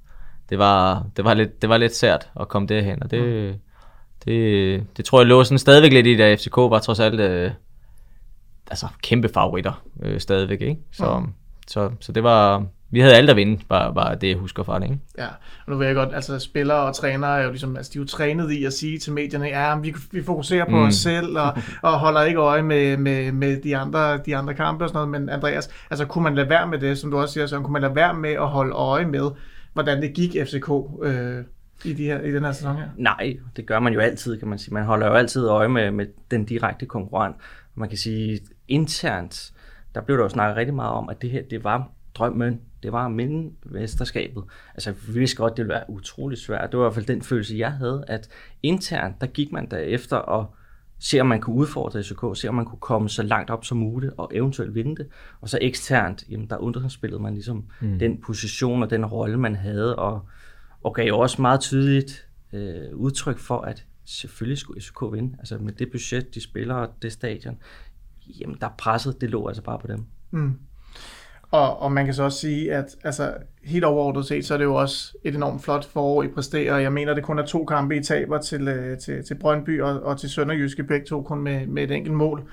det 0.50 0.60
var, 0.60 1.06
det 1.18 1.26
var, 1.26 1.34
lidt, 1.34 1.62
det 1.62 1.70
var 1.70 1.78
lidt 1.78 1.96
sært 1.96 2.30
at 2.39 2.48
komme 2.48 2.68
derhen, 2.68 3.04
og 3.04 3.12
det, 3.12 3.60
det, 4.26 4.98
det 4.98 5.06
tror 5.06 5.20
jeg 5.20 5.28
lå 5.28 5.44
sådan 5.44 5.60
stadigvæk 5.60 5.94
lidt 5.94 6.08
i, 6.08 6.15
da 6.18 6.36
FCK 6.36 6.58
var 6.58 6.80
trods 6.80 7.00
alt 7.00 7.20
øh, 7.20 7.52
altså 8.68 8.88
kæmpe 9.04 9.30
favoritter 9.30 9.84
øh, 10.02 10.20
stadigvæk. 10.20 10.62
Ikke? 10.62 10.82
Så, 10.91 11.24
så, 11.68 11.91
så 12.00 12.12
det 12.12 12.24
var, 12.24 12.65
vi 12.89 13.00
havde 13.00 13.15
alt 13.15 13.30
at 13.30 13.36
vinde, 13.36 13.62
bare, 13.69 13.93
bare 13.93 14.15
det 14.15 14.30
jeg 14.30 14.38
husker 14.38 14.63
fra 14.63 14.80
det. 14.80 14.84
Ikke? 14.84 15.00
Ja, 15.17 15.28
og 15.65 15.71
nu 15.71 15.78
ved 15.78 15.86
jeg 15.86 15.95
godt, 15.95 16.15
altså 16.15 16.39
spillere 16.39 16.78
og 16.78 16.95
trænere 16.95 17.39
er 17.39 17.43
jo 17.43 17.50
ligesom, 17.50 17.78
altså 17.78 17.91
de 17.93 17.98
er 17.98 18.02
jo 18.02 18.08
trænet 18.08 18.52
i 18.52 18.65
at 18.65 18.74
sige 18.74 19.00
til 19.00 19.13
medierne, 19.13 19.45
ja, 19.45 19.78
vi, 19.80 19.95
vi 20.12 20.24
fokuserer 20.24 20.65
på 20.65 20.71
mm. 20.71 20.78
Mm. 20.78 20.88
os 20.88 20.95
selv, 20.95 21.38
og, 21.38 21.58
og 21.82 22.00
holder 22.00 22.21
ikke 22.21 22.39
øje 22.39 22.62
med, 22.62 22.98
med, 22.98 23.32
med 23.32 23.62
de, 23.62 23.78
andre, 23.78 24.17
de 24.17 24.36
andre 24.36 24.54
kampe 24.54 24.84
og 24.84 24.89
sådan 24.89 25.08
noget, 25.08 25.21
men 25.21 25.30
Andreas, 25.30 25.69
altså 25.89 26.06
kunne 26.06 26.24
man 26.24 26.36
lade 26.36 26.50
være 26.50 26.67
med 26.67 26.80
det, 26.80 26.98
som 26.98 27.12
du 27.12 27.17
også 27.17 27.34
siger, 27.34 27.48
så 27.48 27.60
kunne 27.60 27.74
man 27.74 27.82
lade 27.82 27.95
være 27.95 28.13
med 28.13 28.32
at 28.32 28.48
holde 28.48 28.74
øje 28.74 29.06
med, 29.06 29.32
hvordan 29.74 30.02
det 30.02 30.13
gik 30.13 30.32
FCK 30.32 30.69
øh, 31.04 31.43
i, 31.86 31.93
de 31.93 32.04
her, 32.04 32.21
i 32.21 32.32
den 32.32 32.43
her 32.43 32.52
sæson 32.52 32.76
her? 32.76 32.88
Nej, 32.98 33.38
det 33.56 33.65
gør 33.65 33.80
man 33.80 33.93
jo 33.93 34.00
altid, 34.00 34.39
kan 34.39 34.48
man 34.48 34.60
sige. 34.60 34.74
Man 34.74 34.84
holder 34.84 35.08
jo 35.08 35.13
altid 35.13 35.48
øje 35.48 35.67
med, 35.67 35.91
med 35.91 36.06
den 36.32 36.45
direkte 36.45 36.86
konkurrent. 36.86 37.36
Man 37.76 37.89
kan 37.89 37.98
sige, 37.98 38.39
internt, 38.67 39.54
der 39.95 40.02
blev 40.02 40.17
der 40.17 40.24
jo 40.24 40.30
snakket 40.30 40.58
rigtig 40.58 40.76
meget 40.76 40.91
om, 40.91 41.10
at 41.10 41.21
det 41.21 41.30
her, 41.30 41.41
det 41.50 41.63
var 41.63 41.89
drømmen. 42.15 42.62
Det 42.86 42.93
var 42.93 43.06
at 43.06 43.12
mesterskabet. 43.65 44.43
Altså, 44.74 44.91
vi 44.91 45.19
vidste 45.19 45.38
godt, 45.38 45.58
det 45.58 45.65
ville 45.65 45.74
være 45.74 45.89
utrolig 45.89 46.38
svært. 46.38 46.71
Det 46.71 46.80
var 46.80 46.84
i 46.84 46.86
hvert 46.86 46.93
fald 46.93 47.06
den 47.06 47.21
følelse, 47.21 47.58
jeg 47.58 47.71
havde, 47.71 48.04
at 48.08 48.30
internt, 48.63 49.21
der 49.21 49.28
gik 49.28 49.52
man 49.52 49.71
derefter 49.71 50.17
og 50.17 50.56
se, 51.00 51.19
om 51.19 51.28
man 51.28 51.41
kunne 51.41 51.56
udfordre 51.56 52.04
SK, 52.04 52.19
se, 52.34 52.48
om 52.48 52.56
man 52.56 52.65
kunne 52.65 52.80
komme 52.80 53.10
så 53.10 53.24
langt 53.24 53.50
op 53.50 53.65
som 53.65 53.78
muligt, 53.78 54.13
og 54.17 54.32
eventuelt 54.34 54.76
vinde 54.76 54.95
det. 54.95 55.08
Og 55.41 55.50
så 55.50 55.60
eksternt, 55.62 56.24
jamen, 56.30 56.50
der 56.50 56.58
underspillede 56.58 57.21
man 57.21 57.34
ligesom 57.34 57.65
mm. 57.82 58.00
den 58.00 58.21
position 58.21 58.84
og 58.84 58.89
den 58.89 59.06
rolle, 59.06 59.38
man 59.38 59.56
havde, 59.56 59.95
og, 59.95 60.28
og 60.84 60.95
gav 60.95 61.08
jo 61.08 61.19
også 61.19 61.41
meget 61.41 61.60
tydeligt 61.60 62.28
øh, 62.54 62.93
udtryk 62.93 63.38
for, 63.38 63.62
at 63.62 63.86
selvfølgelig 64.06 64.58
skulle 64.58 64.82
SK 64.82 65.02
vinde. 65.12 65.36
Altså 65.39 65.58
med 65.58 65.74
det 65.74 65.91
budget, 65.91 66.36
de 66.36 66.41
spiller, 66.41 66.76
og 66.76 66.89
det 67.02 67.12
stadion, 67.12 67.58
jamen 68.39 68.58
der 68.62 68.69
presset, 68.78 69.21
det 69.21 69.30
lå 69.30 69.48
altså 69.48 69.63
bare 69.63 69.80
på 69.80 69.88
dem. 69.88 70.06
Mm. 70.32 70.60
Og, 71.51 71.81
og 71.81 71.91
man 71.91 72.05
kan 72.05 72.13
så 72.13 72.23
også 72.23 72.39
sige, 72.39 72.73
at 72.73 72.95
altså, 73.03 73.34
helt 73.63 73.84
overordnet 73.84 74.25
set, 74.25 74.45
så 74.45 74.53
er 74.53 74.58
det 74.58 74.65
jo 74.65 74.75
også 74.75 75.13
et 75.23 75.36
enormt 75.36 75.63
flot 75.63 75.86
forår, 75.86 76.23
I 76.23 76.27
præsterer. 76.27 76.77
Jeg 76.77 76.93
mener, 76.93 77.13
det 77.13 77.23
kun 77.23 77.39
er 77.39 77.45
to 77.45 77.65
kampe, 77.65 77.97
I 77.97 78.03
taber 78.03 78.38
til, 78.38 78.67
øh, 78.67 78.97
til, 78.97 79.23
til 79.23 79.36
Brøndby 79.36 79.81
og, 79.81 80.03
og 80.03 80.19
til 80.19 80.29
Sønderjyske, 80.29 80.84
begge 80.84 81.05
to 81.05 81.21
kun 81.21 81.39
med, 81.39 81.67
med 81.67 81.84
et 81.84 81.91
enkelt 81.91 82.15
mål. 82.15 82.49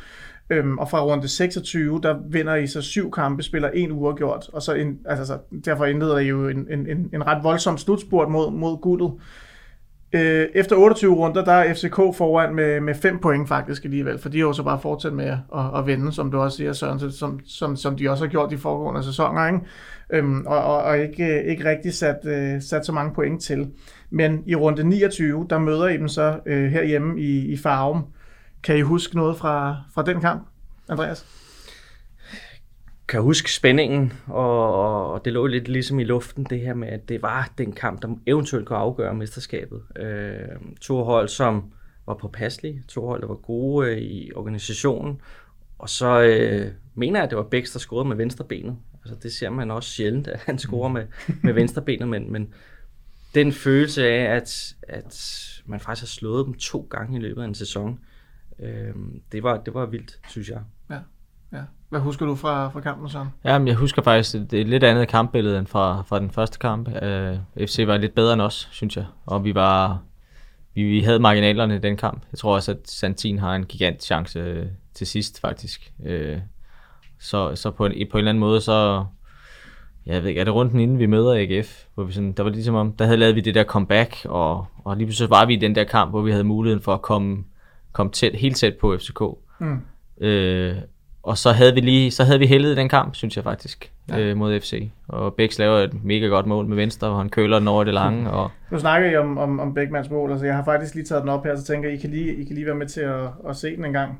Øhm, 0.50 0.78
og 0.78 0.90
fra 0.90 1.05
runde 1.05 1.28
26, 1.28 2.00
der 2.02 2.18
vinder 2.28 2.55
I 2.55 2.66
så 2.66 2.83
syv 2.83 3.11
kampe, 3.11 3.42
spiller 3.42 3.70
en 3.70 3.92
uafgjort, 3.92 4.48
og 4.52 4.62
så, 4.62 4.74
en, 4.74 4.98
altså, 5.05 5.24
så 5.26 5.38
derfor 5.64 5.85
indleder 5.85 6.18
I 6.18 6.26
jo 6.26 6.48
en, 6.48 6.66
en, 6.70 6.87
en, 6.87 7.11
en 7.14 7.26
ret 7.26 7.44
voldsom 7.44 7.78
slutspurt 7.78 8.28
mod, 8.28 8.50
mod 8.50 8.81
guldet. 8.81 9.12
Øh, 10.12 10.48
efter 10.55 10.77
28 10.77 11.14
runder, 11.14 11.44
der 11.44 11.53
er 11.53 11.75
FCK 11.75 11.96
foran 11.96 12.55
med, 12.55 12.81
med 12.81 12.94
5 12.94 13.18
point 13.18 13.48
faktisk 13.48 13.85
alligevel, 13.85 14.18
for 14.18 14.29
de 14.29 14.38
har 14.38 14.46
jo 14.46 14.53
så 14.53 14.62
bare 14.62 14.81
fortsat 14.81 15.12
med 15.12 15.25
at, 15.27 15.79
at 15.79 15.87
vinde, 15.87 16.12
som 16.12 16.31
du 16.31 16.38
også 16.40 16.57
siger, 16.57 16.72
Søren, 16.72 17.12
som, 17.12 17.40
som, 17.46 17.77
som 17.77 17.96
de 17.96 18.11
også 18.11 18.25
har 18.25 18.31
gjort 18.31 18.51
de 18.51 18.59
foregående 18.59 19.05
sæsoner, 19.05 19.46
ikke? 19.46 19.61
Øhm, 20.11 20.46
og, 20.46 20.64
og, 20.64 20.83
og 20.83 20.98
ikke, 20.98 21.44
ikke 21.44 21.70
rigtig 21.70 21.94
sat, 21.94 22.16
øh, 22.25 22.62
sat 22.62 22.87
så 22.87 22.92
mange 22.92 23.14
point 23.14 23.42
til. 23.42 23.70
Men 24.11 24.42
i 24.46 24.55
runde 24.55 24.85
29, 24.85 25.46
der 25.51 25.59
møder 25.59 25.88
I 25.88 25.96
dem 25.96 26.09
så 26.09 26.38
øh, 26.46 26.70
herhjemme 26.70 27.20
i, 27.20 27.53
i 27.53 27.57
Farum. 27.57 28.05
Kan 28.62 28.77
I 28.77 28.81
huske 28.81 29.16
noget 29.16 29.37
fra, 29.37 29.77
fra 29.94 30.03
den 30.03 30.20
kamp, 30.20 30.48
Andreas? 30.88 31.41
Kan 33.12 33.22
huske 33.22 33.53
spændingen, 33.53 34.12
og, 34.27 35.12
og, 35.12 35.25
det 35.25 35.33
lå 35.33 35.46
lidt 35.46 35.68
ligesom 35.68 36.01
i 36.01 36.05
luften, 36.05 36.44
det 36.44 36.61
her 36.61 36.75
med, 36.75 36.88
at 36.88 37.09
det 37.09 37.22
var 37.22 37.53
den 37.59 37.72
kamp, 37.72 38.03
der 38.03 38.09
eventuelt 38.27 38.66
kunne 38.66 38.79
afgøre 38.79 39.14
mesterskabet. 39.14 39.83
Øh, 39.96 40.38
to 40.81 41.05
hold, 41.05 41.29
som 41.29 41.72
var 42.07 42.14
påpasselige, 42.14 42.83
to 42.88 43.07
hold, 43.07 43.20
der 43.20 43.29
var 43.29 43.35
gode 43.35 43.90
øh, 43.90 43.98
i 43.98 44.33
organisationen, 44.35 45.20
og 45.79 45.88
så 45.88 46.22
øh, 46.22 46.72
mener 46.94 47.18
jeg, 47.18 47.25
at 47.25 47.31
det 47.31 47.38
var 47.38 47.44
Bæks, 47.44 47.72
der 47.72 47.79
scorede 47.79 48.09
med 48.09 48.16
venstre 48.16 48.44
benet. 48.44 48.77
Altså, 49.05 49.18
det 49.22 49.33
ser 49.33 49.51
man 49.51 49.70
også 49.70 49.90
sjældent, 49.90 50.29
at 50.29 50.40
han 50.40 50.59
scorer 50.59 50.88
med, 50.88 51.07
med 51.42 51.53
venstre 51.53 51.83
benet, 51.83 52.09
men, 52.09 52.33
men 52.33 52.55
den 53.35 53.53
følelse 53.53 54.07
af, 54.07 54.37
at, 54.37 54.75
at 54.83 55.38
man 55.66 55.81
faktisk 55.81 56.03
har 56.03 56.07
slået 56.07 56.46
dem 56.46 56.55
to 56.55 56.87
gange 56.90 57.18
i 57.18 57.22
løbet 57.22 57.42
af 57.42 57.46
en 57.46 57.55
sæson, 57.55 57.98
øh, 58.59 58.94
det, 59.33 59.42
var, 59.42 59.62
det 59.62 59.75
var 59.75 59.87
vildt, 59.87 60.18
synes 60.29 60.48
jeg. 60.48 60.61
Ja 60.90 60.98
ja. 61.53 61.62
Hvad 61.88 62.01
husker 62.01 62.27
du 62.27 62.35
fra, 62.35 62.69
fra 62.69 62.81
kampen, 62.81 63.09
Søren? 63.09 63.29
Jamen, 63.45 63.69
jeg 63.69 63.77
husker 63.77 64.03
faktisk 64.03 64.35
et, 64.35 64.53
et 64.53 64.69
lidt 64.69 64.85
andet 64.85 65.09
kampbillede 65.09 65.59
end 65.59 65.67
fra, 65.67 66.03
fra 66.07 66.19
den 66.19 66.31
første 66.31 66.59
kamp. 66.59 66.88
Uh, 66.88 67.67
FC 67.67 67.85
var 67.87 67.97
lidt 67.97 68.15
bedre 68.15 68.33
end 68.33 68.43
os, 68.43 68.69
synes 68.73 68.97
jeg. 68.97 69.05
Og 69.27 69.45
vi 69.45 69.55
var 69.55 69.99
vi, 70.75 70.83
vi 70.83 71.01
havde 71.01 71.19
marginalerne 71.19 71.77
i 71.77 71.79
den 71.79 71.97
kamp. 71.97 72.23
Jeg 72.33 72.38
tror 72.38 72.55
også, 72.55 72.73
at 72.73 72.79
Santin 72.85 73.38
har 73.38 73.55
en 73.55 73.67
gigant 73.67 74.03
chance 74.03 74.38
øh, 74.38 74.67
til 74.95 75.07
sidst, 75.07 75.41
faktisk. 75.41 75.93
Uh, 75.99 76.38
så, 77.21 77.55
så 77.55 77.71
på 77.71 77.87
en, 77.87 77.93
på 78.11 78.19
en 78.19 78.19
eller 78.19 78.31
anden 78.31 78.41
måde, 78.41 78.61
så... 78.61 79.05
Jeg 80.07 80.23
ved 80.23 80.29
ikke, 80.29 80.41
er 80.41 80.45
det 80.45 80.55
runden 80.55 80.81
inden 80.81 80.99
vi 80.99 81.07
møder 81.07 81.35
AGF? 81.35 81.85
Hvor 81.95 82.05
vi 82.05 82.12
sådan, 82.12 82.33
der 82.33 82.43
var 82.43 82.51
ligesom 82.51 82.75
om, 82.75 82.93
der 82.93 83.05
havde 83.05 83.17
lavet 83.17 83.35
vi 83.35 83.41
det 83.41 83.55
der 83.55 83.65
comeback, 83.65 84.17
og, 84.25 84.67
og 84.85 84.97
lige 84.97 85.07
pludselig 85.07 85.31
var 85.31 85.47
vi 85.47 85.55
i 85.55 85.57
den 85.61 85.75
der 85.75 85.85
kamp, 85.85 86.11
hvor 86.11 86.23
vi 86.23 86.31
havde 86.31 86.45
muligheden 86.45 86.83
for 86.83 86.95
at 86.95 87.03
komme, 87.03 87.45
komme 87.93 88.12
tæt, 88.12 88.35
helt 88.35 88.57
tæt 88.57 88.75
på 88.81 88.97
FCK. 88.99 89.21
Mm. 89.61 89.81
Øh, 90.21 90.77
og 91.23 91.39
så 91.39 91.53
havde 91.53 91.75
vi 91.75 91.81
lige, 91.81 92.11
så 92.11 92.25
havde 92.25 92.39
vi 92.39 92.47
heldet 92.47 92.73
i 92.73 92.77
den 92.77 92.89
kamp, 92.89 93.15
synes 93.15 93.37
jeg 93.37 93.45
faktisk, 93.45 93.93
Ja. 94.09 94.19
øh, 94.19 94.37
mod 94.37 94.61
FC. 94.61 94.89
Og 95.09 95.35
Bæks 95.35 95.59
laver 95.59 95.79
et 95.79 96.05
mega 96.05 96.27
godt 96.27 96.47
mål 96.47 96.67
med 96.67 96.77
venstre, 96.77 97.09
og 97.09 97.19
han 97.19 97.29
køler 97.29 97.59
den 97.59 97.69
over 97.69 97.85
det 97.85 97.95
lange. 97.95 98.31
Og, 98.39 98.51
Nu 98.71 98.79
snakker 98.79 99.11
I 99.11 99.17
om, 99.17 99.39
om, 99.39 99.61
om 99.61 99.75
Beckmans 99.75 100.11
mål, 100.11 100.31
altså 100.31 100.47
jeg 100.47 100.55
har 100.57 100.65
faktisk 100.65 100.95
lige 100.95 101.05
taget 101.05 101.23
den 101.23 101.29
op 101.31 101.45
her, 101.45 101.57
så 101.57 101.65
tænker 101.65 101.89
jeg, 101.89 101.99
I 101.99 102.01
kan 102.01 102.11
lige, 102.11 102.35
I 102.35 102.45
kan 102.45 102.55
lige 102.55 102.67
være 102.67 102.75
med 102.75 102.87
til 102.87 103.01
at, 103.01 103.29
at 103.49 103.57
se 103.57 103.77
den 103.77 103.85
en 103.85 103.93
gang. 103.93 104.19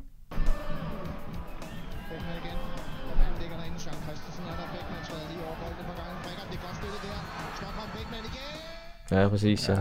Ja, 9.11 9.29
præcis. 9.29 9.69
Ja. 9.69 9.77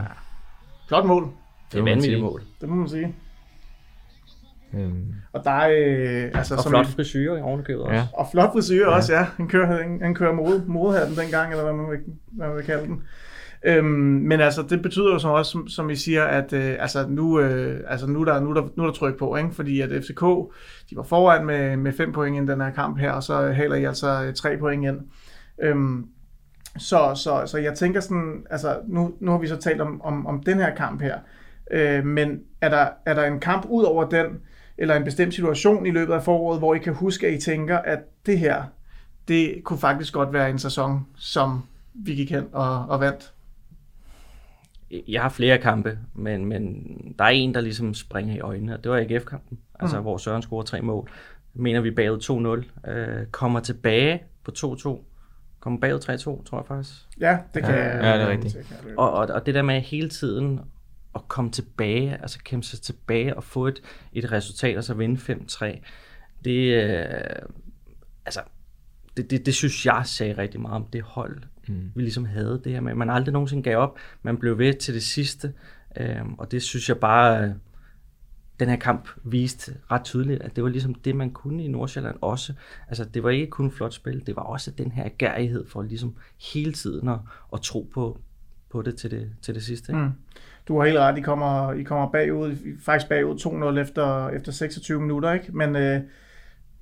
Flot 0.87 1.05
mål, 1.05 1.23
Det 1.71 1.77
er 1.77 1.81
må 1.81 1.85
man 1.85 1.91
vanvittigt 1.91 2.21
mål. 2.21 2.41
det 2.61 2.69
må 2.69 2.75
man 2.75 2.89
sige. 2.89 3.15
Øhm, 4.73 5.13
Og 5.33 5.43
der 5.43 5.51
er, 5.51 5.69
øh, 5.69 6.31
altså, 6.33 6.55
Og 6.55 6.61
som 6.61 6.69
flot 6.69 6.85
frisyrer 6.85 7.37
i 7.37 7.41
ovenikøbet 7.41 7.83
også. 7.83 7.95
ja. 7.95 8.03
Og 8.13 8.27
flot 8.31 8.51
frisyr 8.53 8.89
ja. 8.89 8.95
også, 8.95 9.13
ja. 9.13 9.25
Han 9.37 9.47
kører, 9.47 9.81
han, 9.83 9.99
han 10.01 10.15
kører 10.15 10.33
mode, 10.33 10.63
modehatten 10.67 11.17
dengang, 11.17 11.51
eller 11.51 11.63
hvad 11.63 11.73
man 11.73 11.91
vil, 11.91 11.99
hvad 12.31 12.47
man 12.47 12.55
vil 12.55 12.65
kalde 12.65 12.85
den. 12.87 13.01
Øhm, 13.65 13.85
men 13.85 14.41
altså, 14.41 14.61
det 14.69 14.81
betyder 14.81 15.13
jo 15.13 15.19
så 15.19 15.27
også, 15.27 15.51
som, 15.51 15.67
som 15.67 15.89
I 15.89 15.95
siger, 15.95 16.23
at 16.23 16.53
øh, 16.53 16.75
altså, 16.79 17.05
nu, 17.09 17.39
øh, 17.39 17.79
altså, 17.87 18.07
nu, 18.07 18.21
er 18.21 18.25
der, 18.25 18.39
nu, 18.39 18.49
er 18.49 18.53
der, 18.53 18.67
nu 18.77 18.83
er 18.83 18.87
der 18.87 18.93
tryk 18.93 19.17
på, 19.17 19.35
ikke? 19.35 19.51
fordi 19.51 19.81
at 19.81 19.89
FCK, 19.89 20.21
de 20.89 20.95
var 20.95 21.03
foran 21.03 21.45
med, 21.45 21.77
med 21.77 21.93
fem 21.93 22.11
point 22.11 22.49
i 22.49 22.51
den 22.51 22.61
her 22.61 22.71
kamp 22.71 22.99
her, 22.99 23.11
og 23.11 23.23
så 23.23 23.51
haler 23.51 23.75
I 23.75 23.83
altså 23.83 24.23
øh, 24.23 24.33
tre 24.33 24.57
point 24.57 24.85
ind. 24.85 24.99
Øhm, 25.63 26.05
så, 26.77 27.11
så, 27.15 27.43
så 27.45 27.57
jeg 27.57 27.73
tænker 27.73 27.99
sådan, 27.99 28.45
altså 28.49 28.75
nu, 28.87 29.13
nu 29.19 29.31
har 29.31 29.37
vi 29.37 29.47
så 29.47 29.57
talt 29.57 29.81
om, 29.81 30.01
om, 30.01 30.27
om 30.27 30.43
den 30.43 30.57
her 30.57 30.75
kamp 30.75 31.01
her, 31.01 31.17
øh, 31.71 32.05
men 32.05 32.39
er 32.61 32.69
der, 32.69 32.87
er 33.05 33.13
der 33.13 33.23
en 33.23 33.39
kamp 33.39 33.65
ud 33.69 33.83
over 33.83 34.09
den, 34.09 34.25
eller 34.77 34.95
en 34.95 35.03
bestemt 35.03 35.33
situation 35.33 35.85
i 35.85 35.91
løbet 35.91 36.13
af 36.13 36.23
foråret, 36.23 36.59
hvor 36.59 36.75
I 36.75 36.77
kan 36.79 36.93
huske, 36.93 37.27
at 37.27 37.33
I 37.33 37.37
tænker, 37.41 37.77
at 37.77 37.99
det 38.25 38.39
her, 38.39 38.63
det 39.27 39.61
kunne 39.63 39.79
faktisk 39.79 40.13
godt 40.13 40.33
være 40.33 40.49
en 40.49 40.59
sæson, 40.59 41.05
som 41.17 41.61
vi 41.93 42.15
gik 42.15 42.31
hen 42.31 42.45
og, 42.51 42.85
og 42.85 42.99
vandt? 42.99 43.33
Jeg 45.07 45.21
har 45.21 45.29
flere 45.29 45.57
kampe, 45.57 45.97
men, 46.13 46.45
men 46.45 46.85
der 47.19 47.25
er 47.25 47.29
en, 47.29 47.53
der 47.53 47.61
ligesom 47.61 47.93
springer 47.93 48.35
i 48.35 48.39
øjnene, 48.39 48.73
og 48.77 48.83
det 48.83 48.91
var 48.91 48.97
AGF-kampen, 48.97 49.57
altså 49.79 49.97
Mm. 49.97 50.01
hvor 50.03 50.17
Søren 50.17 50.41
scorer 50.41 50.63
tre 50.63 50.81
mål. 50.81 51.09
Mener, 51.53 51.81
vi 51.81 51.91
bagud 51.91 52.63
2-0, 52.85 52.89
øh, 52.91 53.25
kommer 53.25 53.59
tilbage 53.59 54.23
på 54.43 54.51
2-2, 54.57 55.03
kommer 55.59 55.79
bagud 55.79 55.99
3-2, 55.99 56.43
tror 56.43 56.57
jeg 56.57 56.65
faktisk. 56.67 56.95
Ja, 57.19 57.37
det 57.53 57.63
kan 57.63 57.73
Ja, 57.75 57.81
jeg. 57.95 58.03
ja, 58.03 58.13
det 58.17 58.21
er 58.21 58.29
rigtigt. 58.29 58.57
Og, 58.97 59.11
og, 59.13 59.27
og 59.27 59.45
det 59.45 59.55
der 59.55 59.61
med 59.61 59.81
hele 59.81 60.09
tiden 60.09 60.59
at 61.15 61.27
komme 61.27 61.51
tilbage, 61.51 62.21
altså 62.21 62.39
kæmpe 62.43 62.65
sig 62.65 62.81
tilbage 62.81 63.37
og 63.37 63.43
få 63.43 63.67
et, 63.67 63.81
et 64.13 64.31
resultat, 64.31 64.77
og 64.77 64.83
så 64.83 64.93
vinde 64.93 65.33
5-3, 65.51 65.65
det, 66.43 66.83
øh, 66.83 67.05
altså, 68.25 68.41
det, 69.17 69.31
det, 69.31 69.45
det 69.45 69.53
synes 69.55 69.85
jeg 69.85 70.01
sagde 70.05 70.37
rigtig 70.37 70.61
meget 70.61 70.75
om 70.75 70.85
det 70.85 71.01
hold, 71.01 71.41
mm. 71.67 71.91
vi 71.95 72.01
ligesom 72.01 72.25
havde. 72.25 72.61
Det 72.63 72.71
her 72.71 72.81
med, 72.81 72.93
man 72.93 73.09
aldrig 73.09 73.33
nogensinde 73.33 73.63
gav 73.63 73.77
op, 73.77 73.97
man 74.23 74.37
blev 74.37 74.57
ved 74.57 74.73
til 74.73 74.93
det 74.93 75.03
sidste, 75.03 75.53
øh, 75.97 76.25
og 76.37 76.51
det 76.51 76.63
synes 76.63 76.89
jeg 76.89 76.97
bare, 76.97 77.43
øh, 77.43 77.51
den 78.61 78.69
her 78.69 78.75
kamp 78.75 79.09
viste 79.23 79.77
ret 79.91 80.03
tydeligt, 80.03 80.41
at 80.41 80.55
det 80.55 80.63
var 80.63 80.69
ligesom 80.69 80.93
det, 80.93 81.15
man 81.15 81.31
kunne 81.31 81.63
i 81.63 81.67
Nordsjælland 81.67 82.17
også. 82.21 82.53
Altså, 82.87 83.05
det 83.05 83.23
var 83.23 83.29
ikke 83.29 83.47
kun 83.47 83.71
flot 83.71 83.93
spil, 83.93 84.27
det 84.27 84.35
var 84.35 84.41
også 84.41 84.71
den 84.71 84.91
her 84.91 85.09
gærighed 85.17 85.67
for 85.67 85.81
ligesom 85.81 86.15
hele 86.53 86.73
tiden 86.73 87.07
at, 87.07 87.19
at 87.53 87.61
tro 87.61 87.89
på, 87.93 88.19
på 88.69 88.81
det 88.81 88.95
til 88.95 89.11
det, 89.11 89.31
til 89.41 89.55
det 89.55 89.63
sidste. 89.63 89.91
Ikke? 89.91 90.03
Mm. 90.03 90.11
Du 90.67 90.79
har 90.79 90.85
helt 90.85 90.99
ret, 90.99 91.17
I 91.17 91.21
kommer, 91.21 91.73
I 91.73 91.83
kommer 91.83 92.11
bagud, 92.11 92.55
faktisk 92.85 93.09
bagud 93.09 93.75
2-0 93.75 93.79
efter, 93.79 94.29
efter 94.29 94.51
26 94.51 95.01
minutter, 95.01 95.33
ikke? 95.33 95.57
Men 95.57 95.75
øh, 95.75 96.01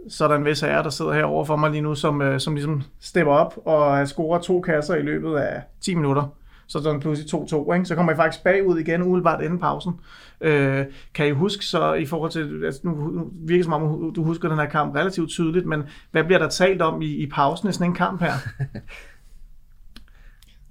så 0.10 0.24
er 0.24 0.28
der 0.28 0.36
en 0.36 0.46
vis 0.46 0.62
herre, 0.62 0.84
der 0.84 0.90
sidder 0.90 1.14
herovre 1.14 1.46
for 1.46 1.56
mig 1.56 1.72
lige 1.72 1.82
nu, 1.82 1.96
som, 1.96 2.22
øh, 2.22 2.40
som 2.40 2.56
ligesom 2.56 2.82
stepper 3.00 3.34
op 3.34 3.54
og 3.66 4.08
scorer 4.08 4.40
to 4.40 4.62
kasser 4.62 4.96
i 4.96 5.02
løbet 5.02 5.36
af 5.36 5.62
10 5.82 5.96
minutter. 5.96 6.36
Så 6.68 6.78
er 6.78 6.92
den 6.92 7.00
pludselig 7.00 7.34
2-2, 7.34 7.74
ikke? 7.74 7.86
Så 7.86 7.96
kommer 7.96 8.14
I 8.14 8.16
faktisk 8.16 8.44
bagud 8.44 8.80
igen, 8.80 9.02
umiddelbart 9.02 9.44
inden 9.44 9.60
pausen. 9.60 9.94
Øh, 10.42 10.86
kan 11.14 11.28
I 11.28 11.32
huske 11.32 11.66
så 11.66 11.94
i 11.94 12.06
forhold 12.06 12.32
til, 12.32 12.66
altså 12.66 12.82
nu 12.84 12.92
nu 12.92 13.30
virker 13.34 13.58
det 13.58 13.66
som 13.66 13.74
om, 13.74 14.14
du 14.14 14.24
husker 14.24 14.50
den 14.50 14.58
her 14.58 14.66
kamp 14.66 14.96
relativt 14.96 15.30
tydeligt, 15.30 15.66
men 15.66 15.84
hvad 16.12 16.24
bliver 16.24 16.40
der 16.40 16.50
talt 16.50 16.82
om 16.82 17.02
i, 17.02 17.16
i 17.16 17.30
pausen 17.30 17.70
i 17.70 17.72
sådan 17.72 17.88
en 17.88 17.96
kamp 17.96 18.22
her? 18.22 18.34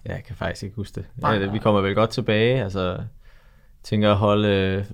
Ja, 0.09 0.15
jeg 0.15 0.25
kan 0.25 0.37
faktisk 0.37 0.63
ikke 0.63 0.77
huske 0.77 0.95
det. 0.95 1.07
Nej, 1.17 1.39
nej. 1.39 1.53
vi 1.53 1.59
kommer 1.59 1.81
vel 1.81 1.95
godt 1.95 2.11
tilbage. 2.11 2.63
Altså, 2.63 2.99
tænker 3.83 4.11
at 4.11 4.17
holde, 4.17 4.85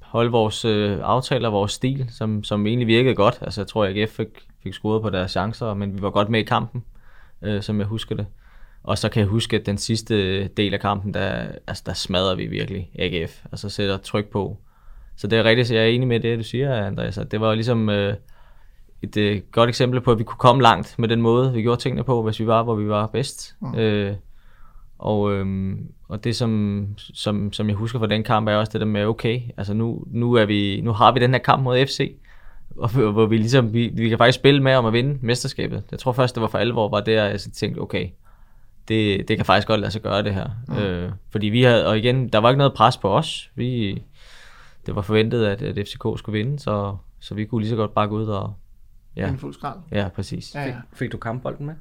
holde 0.00 0.30
vores 0.30 0.64
øh, 0.64 0.98
aftaler, 1.02 1.48
vores 1.48 1.72
stil, 1.72 2.06
som, 2.10 2.44
som 2.44 2.66
egentlig 2.66 2.86
virkede 2.86 3.14
godt. 3.14 3.38
Altså, 3.40 3.60
jeg 3.60 3.68
tror, 3.68 3.84
at 3.84 3.98
AGF 3.98 4.10
fik, 4.10 4.28
fik 4.62 4.74
scoret 4.74 5.02
på 5.02 5.10
deres 5.10 5.30
chancer, 5.30 5.74
men 5.74 5.94
vi 5.96 6.02
var 6.02 6.10
godt 6.10 6.28
med 6.28 6.40
i 6.40 6.44
kampen, 6.44 6.84
øh, 7.42 7.62
som 7.62 7.78
jeg 7.78 7.86
husker 7.86 8.14
det. 8.14 8.26
Og 8.82 8.98
så 8.98 9.08
kan 9.08 9.20
jeg 9.20 9.28
huske, 9.28 9.56
at 9.56 9.66
den 9.66 9.78
sidste 9.78 10.48
del 10.48 10.74
af 10.74 10.80
kampen, 10.80 11.14
der, 11.14 11.46
altså, 11.66 11.82
der 11.86 11.92
smadrer 11.92 12.34
vi 12.34 12.46
virkelig 12.46 12.90
AGF. 12.98 13.44
Altså 13.52 13.68
sætter 13.68 13.96
tryk 13.96 14.26
på. 14.26 14.58
Så 15.16 15.26
det 15.26 15.38
er 15.38 15.44
rigtigt, 15.44 15.68
så 15.68 15.74
jeg 15.74 15.84
er 15.84 15.88
enig 15.88 16.08
med 16.08 16.20
det, 16.20 16.38
du 16.38 16.44
siger, 16.44 16.86
Andreas. 16.86 17.18
Det 17.30 17.40
var 17.40 17.54
ligesom 17.54 17.88
øh, 17.88 18.14
et 19.02 19.16
øh, 19.16 19.42
godt 19.52 19.68
eksempel 19.68 20.00
på, 20.00 20.12
at 20.12 20.18
vi 20.18 20.24
kunne 20.24 20.38
komme 20.38 20.62
langt 20.62 20.98
med 20.98 21.08
den 21.08 21.22
måde, 21.22 21.52
vi 21.52 21.62
gjorde 21.62 21.80
tingene 21.80 22.04
på, 22.04 22.22
hvis 22.22 22.40
vi 22.40 22.46
var, 22.46 22.62
hvor 22.62 22.74
vi 22.74 22.88
var 22.88 23.06
bedst. 23.06 23.56
Mm. 23.60 23.74
Øh, 23.74 24.14
og, 24.98 25.32
øhm, 25.32 25.88
og 26.08 26.24
det, 26.24 26.36
som, 26.36 26.88
som, 26.96 27.52
som 27.52 27.68
jeg 27.68 27.76
husker 27.76 27.98
fra 27.98 28.06
den 28.06 28.22
kamp, 28.22 28.48
er 28.48 28.56
også 28.56 28.72
det 28.72 28.80
der 28.80 28.86
med, 28.86 29.04
okay, 29.04 29.40
altså 29.56 29.74
nu, 29.74 30.04
nu, 30.06 30.32
er 30.32 30.44
vi, 30.44 30.80
nu 30.80 30.92
har 30.92 31.12
vi 31.12 31.20
den 31.20 31.30
her 31.30 31.38
kamp 31.38 31.62
mod 31.62 31.86
FC, 31.86 32.16
og, 32.76 32.88
hvor 32.90 33.26
vi 33.26 33.36
ligesom, 33.36 33.72
vi, 33.72 33.88
vi 33.88 34.08
kan 34.08 34.18
faktisk 34.18 34.38
spille 34.38 34.62
med 34.62 34.74
om 34.74 34.86
at 34.86 34.92
vinde 34.92 35.18
mesterskabet. 35.22 35.82
Jeg 35.90 35.98
tror 35.98 36.12
først, 36.12 36.34
det 36.34 36.40
var 36.40 36.48
for 36.48 36.58
alvor, 36.58 36.88
var 36.88 37.00
der, 37.00 37.24
jeg 37.24 37.40
så 37.40 37.50
tænkte, 37.50 37.78
okay, 37.78 38.08
det, 38.88 39.28
det 39.28 39.36
kan 39.36 39.46
faktisk 39.46 39.68
godt 39.68 39.80
lade 39.80 39.90
sig 39.92 40.02
gøre 40.02 40.22
det 40.22 40.34
her. 40.34 40.48
Mm. 40.68 40.76
Øh, 40.76 41.12
fordi 41.30 41.46
vi 41.46 41.62
havde, 41.62 41.86
og 41.86 41.98
igen, 41.98 42.28
der 42.28 42.38
var 42.38 42.48
ikke 42.48 42.58
noget 42.58 42.74
pres 42.74 42.96
på 42.96 43.16
os. 43.16 43.50
Vi, 43.54 44.02
det 44.86 44.94
var 44.94 45.02
forventet, 45.02 45.46
at, 45.46 45.62
at 45.62 45.88
FCK 45.88 46.18
skulle 46.18 46.38
vinde, 46.38 46.58
så, 46.58 46.96
så 47.20 47.34
vi 47.34 47.44
kunne 47.44 47.60
lige 47.60 47.70
så 47.70 47.76
godt 47.76 47.94
bare 47.94 48.08
gå 48.08 48.16
ud 48.16 48.26
og, 48.26 48.54
Ja. 49.16 49.28
En 49.28 49.38
fuld 49.38 49.54
skrald. 49.54 49.78
ja, 49.92 50.08
præcis. 50.08 50.54
Ja, 50.54 50.62
ja. 50.62 50.76
Fik 50.92 51.12
du 51.12 51.16
kampbolden 51.16 51.66
med? 51.66 51.74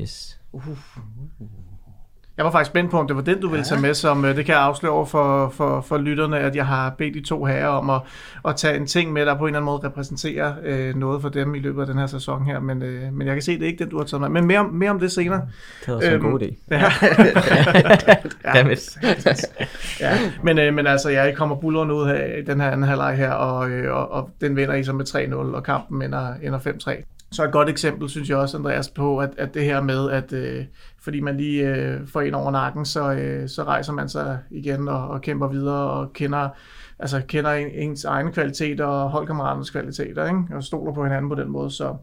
Yes. 0.00 0.40
Jeg 2.36 2.44
var 2.44 2.50
faktisk 2.50 2.70
spændt 2.70 2.90
på, 2.90 2.98
om 2.98 3.06
det 3.06 3.16
var 3.16 3.22
den, 3.22 3.40
du 3.40 3.48
ville 3.48 3.64
tage 3.64 3.80
med, 3.80 3.94
som 3.94 4.24
øh, 4.24 4.36
det 4.36 4.46
kan 4.46 4.54
jeg 4.54 4.62
afsløre 4.62 5.06
for, 5.06 5.48
for, 5.48 5.80
for 5.80 5.98
lytterne, 5.98 6.38
at 6.38 6.56
jeg 6.56 6.66
har 6.66 6.90
bedt 6.98 7.14
de 7.14 7.20
to 7.28 7.44
herrer 7.44 7.66
om 7.68 7.90
at, 7.90 8.00
at 8.48 8.56
tage 8.56 8.76
en 8.76 8.86
ting 8.86 9.12
med, 9.12 9.26
der 9.26 9.34
på 9.34 9.44
en 9.44 9.48
eller 9.48 9.58
anden 9.58 9.64
måde 9.66 9.80
repræsenterer 9.84 10.54
øh, 10.64 10.94
noget 10.96 11.22
for 11.22 11.28
dem 11.28 11.54
i 11.54 11.58
løbet 11.58 11.80
af 11.80 11.86
den 11.86 11.98
her 11.98 12.06
sæson 12.06 12.44
her, 12.44 12.60
men, 12.60 12.82
øh, 12.82 13.12
men 13.12 13.26
jeg 13.26 13.34
kan 13.36 13.42
se, 13.42 13.52
det 13.52 13.62
er 13.62 13.66
ikke 13.66 13.84
den, 13.84 13.90
du 13.90 13.98
har 13.98 14.04
taget 14.04 14.20
med. 14.20 14.28
Men 14.28 14.46
mere, 14.46 14.58
om- 14.58 14.66
mere 14.72 14.90
om 14.90 15.00
det 15.00 15.12
senere. 15.12 15.40
Det 15.80 15.88
var 15.88 15.94
også 15.94 16.08
en 16.08 16.14
Øhm, 16.14 16.30
god 16.30 16.40
idé. 16.40 16.54
Ja. 16.70 16.82
Dammit. 18.54 18.98
ja. 20.00 20.10
Men, 20.42 20.58
øh, 20.58 20.74
men 20.74 20.86
altså, 20.86 21.08
jeg 21.10 21.34
kommer 21.36 21.56
bullerne 21.56 21.94
ud 21.94 22.06
her 22.06 22.24
i 22.38 22.42
den 22.42 22.60
her 22.60 22.70
anden 22.70 22.82
halvleg 22.88 23.16
her, 23.16 23.30
og, 23.30 23.70
øh, 23.70 23.94
og, 23.96 24.12
og 24.12 24.30
den 24.40 24.56
vinder 24.56 24.74
I 24.74 24.84
så 24.84 24.92
med 24.92 25.04
3-0, 25.08 25.34
og 25.56 25.62
kampen 25.62 26.02
ender, 26.02 26.34
ender 26.42 26.58
5-3. 26.58 27.13
Så 27.34 27.44
et 27.44 27.52
godt 27.52 27.68
eksempel, 27.68 28.08
synes 28.08 28.30
jeg 28.30 28.36
også, 28.36 28.56
Andreas, 28.56 28.88
på, 28.88 29.18
at, 29.18 29.30
at 29.38 29.54
det 29.54 29.64
her 29.64 29.80
med, 29.80 30.10
at 30.10 30.32
øh, 30.32 30.64
fordi 31.02 31.20
man 31.20 31.36
lige 31.36 31.68
øh, 31.68 32.00
får 32.06 32.20
en 32.20 32.34
over 32.34 32.50
nakken, 32.50 32.84
så, 32.84 33.12
øh, 33.12 33.48
så 33.48 33.62
rejser 33.62 33.92
man 33.92 34.08
sig 34.08 34.38
igen 34.50 34.88
og, 34.88 35.08
og 35.08 35.20
kæmper 35.20 35.48
videre 35.48 35.90
og 35.90 36.12
kender, 36.12 36.48
altså, 36.98 37.22
kender 37.28 37.50
en, 37.50 37.68
ens 37.70 38.04
egne 38.04 38.32
kvaliteter 38.32 38.84
og 38.84 39.10
holdkammeraternes 39.10 39.70
kvaliteter, 39.70 40.26
ikke? 40.26 40.56
og 40.56 40.62
stoler 40.62 40.92
på 40.92 41.04
hinanden 41.04 41.28
på 41.28 41.34
den 41.34 41.48
måde. 41.48 41.70
Så, 41.70 41.96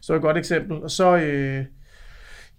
så 0.00 0.14
et 0.14 0.22
godt 0.22 0.36
eksempel. 0.36 0.82
Og 0.82 0.90
så, 0.90 1.16
øh, 1.16 1.64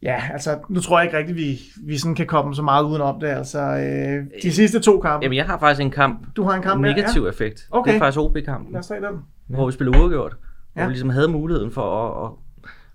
ja, 0.01 0.21
altså, 0.33 0.59
nu 0.69 0.79
tror 0.79 0.99
jeg 0.99 1.05
ikke 1.05 1.17
rigtigt, 1.17 1.37
vi, 1.37 1.59
vi 1.87 1.97
sådan 1.97 2.15
kan 2.15 2.27
komme 2.27 2.55
så 2.55 2.61
meget 2.61 2.83
udenom 2.83 3.19
det. 3.19 3.27
Altså, 3.27 3.59
øh, 3.59 4.41
de 4.41 4.51
sidste 4.51 4.79
to 4.79 4.99
kampe. 4.99 5.23
Jamen, 5.23 5.35
jeg 5.35 5.45
har 5.45 5.59
faktisk 5.59 5.81
en 5.81 5.91
kamp, 5.91 6.35
Du 6.35 6.43
har 6.43 6.53
en 6.53 6.61
kamp 6.61 6.75
en 6.75 6.81
mere, 6.81 6.95
negativ 6.95 7.27
effekt. 7.27 7.67
Okay. 7.71 7.91
Det 7.91 7.95
er 7.95 7.99
faktisk 7.99 8.19
OB-kampen, 8.19 8.71
Lad 8.73 8.79
os 8.79 8.87
tage 8.87 9.01
den. 9.01 9.19
hvor 9.47 9.65
vi 9.65 9.71
spillede 9.71 9.99
uafgjort. 9.99 10.35
Hvor 10.79 10.83
Ja. 10.83 10.87
vi 10.87 10.93
ligesom 10.93 11.09
havde 11.09 11.27
muligheden 11.27 11.71
for 11.71 12.07
at, 12.07 12.25
at 12.31 12.31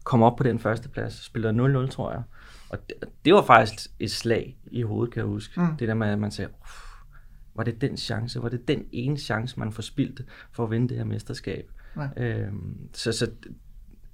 komme 0.05 0.27
op 0.27 0.37
på 0.37 0.42
den 0.42 0.59
første 0.59 0.88
plads. 0.88 1.25
Spillede 1.25 1.83
0-0, 1.87 1.90
tror 1.90 2.12
jeg. 2.12 2.23
Og 2.70 2.79
det, 2.88 2.97
det 3.25 3.35
var 3.35 3.42
faktisk 3.42 3.90
et 4.01 4.11
slag 4.11 4.57
i 4.66 4.83
hovedet, 4.83 5.14
kan 5.14 5.20
jeg 5.20 5.27
huske. 5.29 5.61
Mm. 5.61 5.77
Det 5.79 5.88
der 5.88 5.94
med, 5.94 6.09
at 6.09 6.18
man 6.18 6.31
sagde, 6.31 6.51
"Uff, 6.62 6.85
var 7.55 7.64
det 7.64 7.81
den 7.81 7.97
chance? 7.97 8.42
Var 8.42 8.49
det 8.49 8.68
den 8.68 8.85
ene 8.92 9.16
chance, 9.16 9.59
man 9.61 9.73
forspildte 9.73 10.25
for 10.53 10.64
at 10.64 10.70
vinde 10.70 10.88
det 10.88 10.97
her 10.97 11.05
mesterskab? 11.05 11.70
Ja. 12.16 12.25
Øhm, 12.25 12.77
så, 12.92 13.12
så 13.12 13.31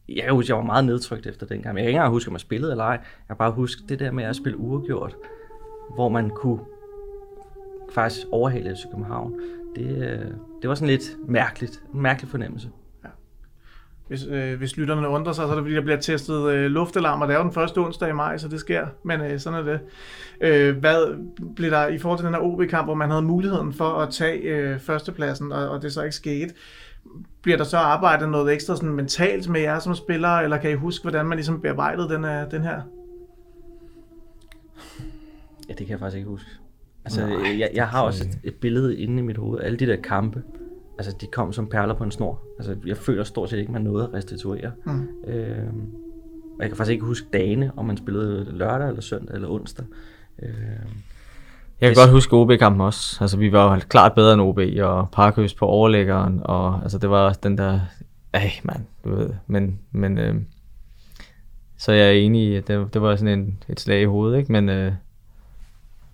jeg 0.08 0.24
kan 0.24 0.32
huske, 0.34 0.50
jeg 0.50 0.56
var 0.58 0.64
meget 0.64 0.84
nedtrykt 0.84 1.26
efter 1.26 1.46
den 1.46 1.62
kamp. 1.62 1.76
Jeg 1.76 1.82
kan 1.82 1.88
ikke 1.88 1.96
engang 1.96 2.12
huske, 2.12 2.28
om 2.28 2.32
jeg 2.34 2.40
spillede 2.40 2.72
eller 2.72 2.84
ej. 2.84 2.90
Jeg 2.90 3.26
kan 3.26 3.36
bare 3.36 3.52
huske 3.52 3.82
det 3.88 3.98
der 3.98 4.10
med 4.10 4.24
at 4.24 4.36
spille 4.36 4.58
uafgjort, 4.58 5.16
hvor 5.94 6.08
man 6.08 6.30
kunne 6.30 6.60
faktisk 7.92 8.26
overhale 8.32 8.76
FC 8.76 8.82
København. 8.90 9.34
Det, 9.76 9.86
øh, 9.96 10.30
det 10.62 10.68
var 10.68 10.74
sådan 10.74 10.88
lidt 10.88 11.16
mærkeligt. 11.28 11.82
En 11.94 12.00
mærkelig 12.02 12.30
fornemmelse. 12.30 12.70
Hvis, 14.10 14.26
øh, 14.26 14.58
hvis 14.58 14.76
lytterne 14.76 15.08
undrer 15.08 15.32
sig, 15.32 15.46
så 15.46 15.50
er 15.50 15.54
det 15.54 15.64
fordi, 15.64 15.74
der 15.74 15.80
bliver 15.80 16.00
testet 16.00 16.50
øh, 16.50 16.70
luftalarmer. 16.70 17.26
Det 17.26 17.34
er 17.34 17.38
jo 17.38 17.44
den 17.44 17.52
første 17.52 17.78
onsdag 17.78 18.08
i 18.08 18.12
maj, 18.12 18.38
så 18.38 18.48
det 18.48 18.60
sker. 18.60 18.86
Men 19.02 19.20
øh, 19.20 19.40
sådan 19.40 19.58
er 19.58 19.62
det. 19.62 19.80
Øh, 20.40 20.76
hvad 20.76 21.28
blev 21.56 21.70
der 21.70 21.86
i 21.86 21.98
forhold 21.98 22.18
til 22.18 22.26
den 22.26 22.34
her 22.34 22.40
OB-kamp, 22.40 22.86
hvor 22.86 22.94
man 22.94 23.10
havde 23.10 23.22
muligheden 23.22 23.72
for 23.72 23.84
at 23.84 24.08
tage 24.10 24.40
øh, 24.40 24.78
førstepladsen, 24.78 25.52
og, 25.52 25.68
og 25.68 25.82
det 25.82 25.92
så 25.92 26.02
ikke 26.02 26.16
skete? 26.16 26.54
Bliver 27.42 27.56
der 27.56 27.64
så 27.64 27.76
arbejdet 27.76 28.28
noget 28.28 28.54
ekstra 28.54 28.76
sådan 28.76 28.88
mentalt 28.88 29.48
med 29.48 29.60
jer 29.60 29.78
som 29.78 29.94
spillere, 29.94 30.44
eller 30.44 30.56
kan 30.56 30.70
I 30.70 30.74
huske, 30.74 31.02
hvordan 31.02 31.26
man 31.26 31.36
ligesom 31.36 31.60
bearbejdede 31.60 32.08
den, 32.08 32.24
øh, 32.24 32.50
den 32.50 32.62
her? 32.62 32.80
Ja, 35.68 35.74
det 35.74 35.86
kan 35.86 35.88
jeg 35.88 35.98
faktisk 35.98 36.16
ikke 36.16 36.30
huske. 36.30 36.50
Altså, 37.04 37.26
Nej, 37.26 37.58
jeg, 37.58 37.70
jeg 37.74 37.88
har 37.88 38.02
også 38.02 38.24
et, 38.24 38.38
et 38.44 38.54
billede 38.54 38.96
inde 38.96 39.18
i 39.18 39.22
mit 39.22 39.36
hoved. 39.36 39.60
Alle 39.60 39.78
de 39.78 39.86
der 39.86 39.96
kampe, 39.96 40.42
altså 41.00 41.16
de 41.20 41.26
kom 41.26 41.52
som 41.52 41.66
perler 41.66 41.94
på 41.94 42.04
en 42.04 42.10
snor. 42.10 42.40
Altså, 42.58 42.76
jeg 42.86 42.96
føler 42.96 43.24
stort 43.24 43.50
set 43.50 43.58
ikke, 43.58 43.72
man 43.72 43.82
nåede 43.82 44.04
at 44.04 44.14
restituere. 44.14 44.70
Mm. 44.84 45.08
Øhm, 45.26 45.80
og 46.54 46.60
jeg 46.60 46.68
kan 46.68 46.76
faktisk 46.76 46.92
ikke 46.92 47.04
huske 47.04 47.26
dagene, 47.32 47.72
om 47.76 47.84
man 47.84 47.96
spillede 47.96 48.46
lørdag 48.50 48.88
eller 48.88 49.00
søndag 49.00 49.34
eller 49.34 49.48
onsdag. 49.48 49.84
Øhm, 50.42 50.52
Jeg 51.80 51.88
kan 51.88 51.94
godt 51.94 52.10
huske 52.10 52.36
OB-kampen 52.36 52.80
også. 52.80 53.18
Altså, 53.20 53.36
vi 53.36 53.52
var 53.52 53.74
jo 53.74 53.80
klart 53.88 54.12
bedre 54.14 54.32
end 54.32 54.42
OB, 54.42 54.58
og 54.82 55.08
Parkhøs 55.12 55.54
på 55.54 55.66
overlæggeren, 55.66 56.40
og 56.44 56.82
altså, 56.82 56.98
det 56.98 57.10
var 57.10 57.32
den 57.32 57.58
der... 57.58 57.80
Ej, 58.32 58.50
mand, 58.62 58.84
du 59.04 59.14
ved. 59.14 59.30
Men, 59.46 59.78
men 59.90 60.18
øh, 60.18 60.34
så 61.78 61.92
jeg 61.92 62.06
er 62.06 62.12
enig 62.12 62.42
i, 62.42 62.54
at 62.54 62.68
det, 62.68 62.94
det 62.94 63.02
var 63.02 63.16
sådan 63.16 63.38
en, 63.38 63.58
et 63.68 63.80
slag 63.80 64.02
i 64.02 64.04
hovedet, 64.04 64.38
ikke? 64.38 64.52
Men 64.52 64.68
øh, 64.68 64.92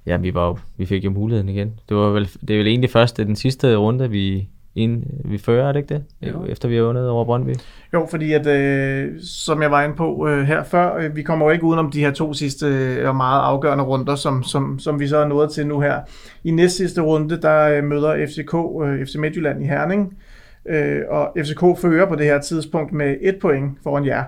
ja, 0.07 0.17
vi, 0.17 0.35
var 0.35 0.47
jo, 0.47 0.59
vi 0.77 0.87
fik 0.87 1.05
jo 1.05 1.11
muligheden 1.11 1.49
igen. 1.49 1.81
Det, 1.89 1.97
var 1.97 2.09
vel, 2.09 2.29
det 2.41 2.51
er 2.51 2.59
vel 2.59 2.67
egentlig 2.67 2.91
først 2.91 3.17
den 3.17 3.37
sidste 3.37 3.77
runde, 3.77 4.11
vi, 4.11 4.49
ind, 4.77 5.03
vi 5.25 5.39
fører, 5.39 5.69
er 5.69 5.73
det 5.73 5.81
ikke 5.81 5.95
det? 5.95 6.05
Jo. 6.23 6.45
Efter 6.49 6.69
vi 6.69 6.77
har 6.77 6.83
vundet 6.83 7.09
over 7.09 7.25
Brøndby. 7.25 7.55
Jo, 7.93 8.07
fordi 8.11 8.33
at, 8.33 8.47
øh, 8.47 9.13
som 9.21 9.63
jeg 9.63 9.71
var 9.71 9.83
inde 9.83 9.97
på 9.97 10.29
øh, 10.29 10.45
her 10.45 10.65
før, 10.65 10.97
øh, 10.97 11.17
vi 11.17 11.23
kommer 11.23 11.47
jo 11.47 11.53
ikke 11.53 11.65
udenom 11.65 11.91
de 11.91 12.01
her 12.01 12.11
to 12.11 12.33
sidste 12.33 12.67
øh, 12.67 13.09
og 13.09 13.17
meget 13.17 13.41
afgørende 13.43 13.85
runder, 13.85 14.15
som, 14.15 14.43
som, 14.43 14.79
som 14.79 15.01
vi 15.01 15.09
så 15.09 15.17
er 15.17 15.29
nået 15.29 15.51
til 15.51 15.67
nu 15.67 15.81
her. 15.81 16.01
I 16.45 16.51
næst 16.51 16.77
sidste 16.77 17.01
runde, 17.01 17.43
der 17.43 17.69
øh, 17.69 17.85
møder 17.85 18.27
FCK 18.27 18.55
øh, 18.85 19.07
FC 19.07 19.17
Midtjylland 19.17 19.63
i 19.63 19.67
Herning, 19.67 20.19
øh, 20.69 21.01
og 21.11 21.37
FCK 21.39 21.61
fører 21.81 22.09
på 22.09 22.15
det 22.15 22.27
her 22.27 22.41
tidspunkt 22.41 22.93
med 22.93 23.17
et 23.21 23.39
point 23.41 23.79
foran 23.83 24.07
jer. 24.07 24.25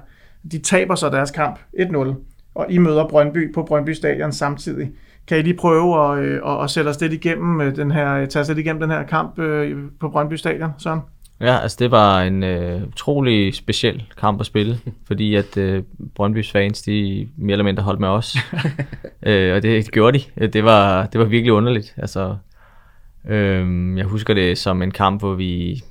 De 0.53 0.59
taber 0.59 0.95
så 0.95 1.09
deres 1.09 1.31
kamp 1.31 1.59
1-0, 1.77 2.15
og 2.55 2.67
I 2.69 2.79
møder 2.79 3.09
Brøndby 3.09 3.55
på 3.55 3.63
Brøndby 3.63 3.91
Stadion 3.91 4.33
samtidig. 4.33 4.91
Kan 5.29 5.39
I 5.39 5.43
lige 5.43 5.57
prøve 5.57 6.13
at, 6.13 6.25
øh, 6.25 6.41
at, 6.47 6.65
at 6.65 6.71
sætte 6.71 6.89
os 6.89 7.01
lidt 7.01 7.13
igennem 7.13 7.61
øh, 7.61 7.77
den 7.77 7.91
her, 7.91 8.27
tage 8.27 8.41
os 8.41 8.49
lidt 8.49 8.59
igennem 8.59 8.81
den 8.81 8.91
her 8.91 9.03
kamp 9.03 9.39
øh, 9.39 9.77
på 10.01 10.09
Brøndby 10.09 10.35
Stadion, 10.35 10.71
Søren? 10.79 11.01
Ja, 11.41 11.59
altså 11.59 11.77
det 11.81 11.91
var 11.91 12.23
en 12.23 12.43
øh, 12.43 12.83
utrolig 12.89 13.55
speciel 13.55 14.05
kamp 14.17 14.41
at 14.41 14.47
spille, 14.47 14.79
fordi 15.07 15.35
at 15.35 15.57
øh, 15.57 15.83
Brøndbys 16.15 16.51
fans, 16.51 16.83
de 16.83 17.29
mere 17.37 17.53
eller 17.53 17.65
mindre 17.65 17.83
holdt 17.83 18.01
med 18.01 18.09
os. 18.09 18.37
øh, 19.27 19.55
og 19.55 19.63
det 19.63 19.91
gjorde 19.91 20.19
de. 20.19 20.49
Det 20.49 20.65
var, 20.65 21.07
det 21.07 21.21
var 21.21 21.27
virkelig 21.27 21.53
underligt. 21.53 21.95
Altså, 21.97 22.37
øh, 23.29 23.97
jeg 23.99 24.05
husker 24.05 24.35
det 24.35 24.59
som 24.59 24.83
en 24.83 24.91
kamp, 24.91 25.21
hvor 25.21 25.35
vi, 25.35 25.83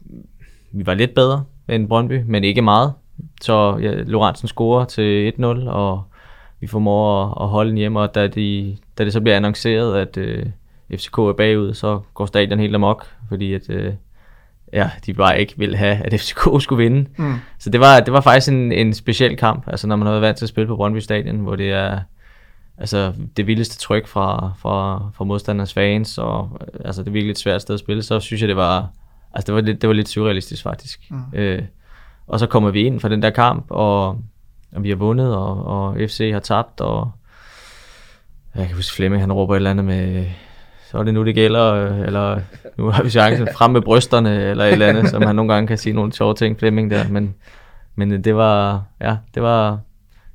vi 0.71 0.85
var 0.85 0.93
lidt 0.93 1.15
bedre 1.15 1.43
end 1.69 1.87
Brøndby, 1.87 2.21
men 2.25 2.43
ikke 2.43 2.61
meget. 2.61 2.93
Så 3.41 3.77
ja, 3.81 3.91
Lorentzen 3.91 4.47
scorer 4.47 4.85
til 4.85 5.33
1-0, 5.39 5.43
og 5.69 6.03
vi 6.59 6.67
formår 6.67 7.25
at, 7.25 7.43
at 7.43 7.49
holde 7.49 7.69
den 7.69 7.77
hjemme, 7.77 7.99
og 7.99 8.15
da, 8.15 8.27
de, 8.27 8.77
da 8.97 9.05
det 9.05 9.13
så 9.13 9.21
bliver 9.21 9.35
annonceret, 9.35 9.97
at 10.01 10.17
øh, 10.17 10.45
FCK 10.95 11.17
er 11.17 11.33
bagud, 11.37 11.73
så 11.73 11.99
går 12.13 12.25
stadion 12.25 12.59
helt 12.59 12.75
amok, 12.75 13.07
fordi 13.29 13.53
at, 13.53 13.69
øh, 13.69 13.93
ja, 14.73 14.91
de 15.05 15.13
bare 15.13 15.39
ikke 15.39 15.53
ville 15.57 15.77
have, 15.77 15.95
at 15.95 16.19
FCK 16.19 16.39
skulle 16.59 16.83
vinde. 16.83 17.09
Mm. 17.17 17.35
Så 17.59 17.69
det 17.69 17.79
var, 17.79 17.99
det 17.99 18.13
var 18.13 18.21
faktisk 18.21 18.51
en, 18.51 18.71
en 18.71 18.93
speciel 18.93 19.37
kamp, 19.37 19.63
altså 19.67 19.87
når 19.87 19.95
man 19.95 20.05
har 20.05 20.11
været 20.13 20.21
vant 20.21 20.37
til 20.37 20.45
at 20.45 20.49
spille 20.49 20.67
på 20.67 20.75
Brøndby 20.75 20.99
Stadion, 20.99 21.37
hvor 21.37 21.55
det 21.55 21.71
er 21.71 21.99
altså, 22.77 23.13
det 23.37 23.47
vildeste 23.47 23.77
tryk 23.77 24.07
fra, 24.07 24.51
fra, 24.57 25.01
fra 25.13 25.25
modstanders 25.25 25.73
fans, 25.73 26.17
og 26.17 26.61
altså, 26.85 27.01
det 27.01 27.07
er 27.07 27.13
virkelig 27.13 27.31
et 27.31 27.39
svært 27.39 27.61
sted 27.61 27.73
at 27.73 27.79
spille, 27.79 28.03
så 28.03 28.19
synes 28.19 28.41
jeg, 28.41 28.47
det 28.47 28.57
var, 28.57 28.89
altså, 29.33 29.47
det 29.47 29.55
var, 29.55 29.61
lidt, 29.61 29.81
det 29.81 29.87
var 29.87 29.93
lidt 29.93 30.09
surrealistisk 30.09 30.63
faktisk. 30.63 31.11
Mm. 31.11 31.21
Øh, 31.33 31.61
og 32.27 32.39
så 32.39 32.47
kommer 32.47 32.71
vi 32.71 32.83
ind 32.83 32.99
fra 32.99 33.09
den 33.09 33.21
der 33.21 33.29
kamp, 33.29 33.65
og, 33.69 34.07
og 34.75 34.83
vi 34.83 34.89
har 34.89 34.95
vundet, 34.95 35.35
og, 35.35 35.65
og 35.65 35.95
FC 35.95 36.29
har 36.33 36.39
tabt, 36.39 36.81
og 36.81 37.11
jeg 38.57 38.67
kan 38.67 38.75
huske 38.75 38.95
Flemming, 38.95 39.21
han 39.21 39.31
råber 39.31 39.53
et 39.53 39.57
eller 39.57 39.71
andet 39.71 39.85
med, 39.85 40.25
så 40.91 40.97
er 40.97 41.03
det 41.03 41.13
nu, 41.13 41.25
det 41.25 41.35
gælder, 41.35 41.73
eller 42.05 42.39
nu 42.77 42.89
har 42.89 43.03
vi 43.03 43.09
chancen 43.09 43.47
frem 43.53 43.71
med 43.71 43.81
brysterne, 43.81 44.43
eller 44.43 44.65
et 44.65 44.71
eller 44.71 44.87
andet, 44.87 45.09
som 45.09 45.21
han 45.21 45.35
nogle 45.35 45.53
gange 45.53 45.67
kan 45.67 45.77
sige 45.77 45.93
nogle 45.93 46.13
sjove 46.13 46.33
ting, 46.35 46.59
Flemming 46.59 46.91
der, 46.91 47.09
men, 47.09 47.35
men 47.95 48.11
øh, 48.11 48.23
det 48.23 48.35
var, 48.35 48.83
ja, 49.01 49.17
det 49.35 49.43
var, 49.43 49.79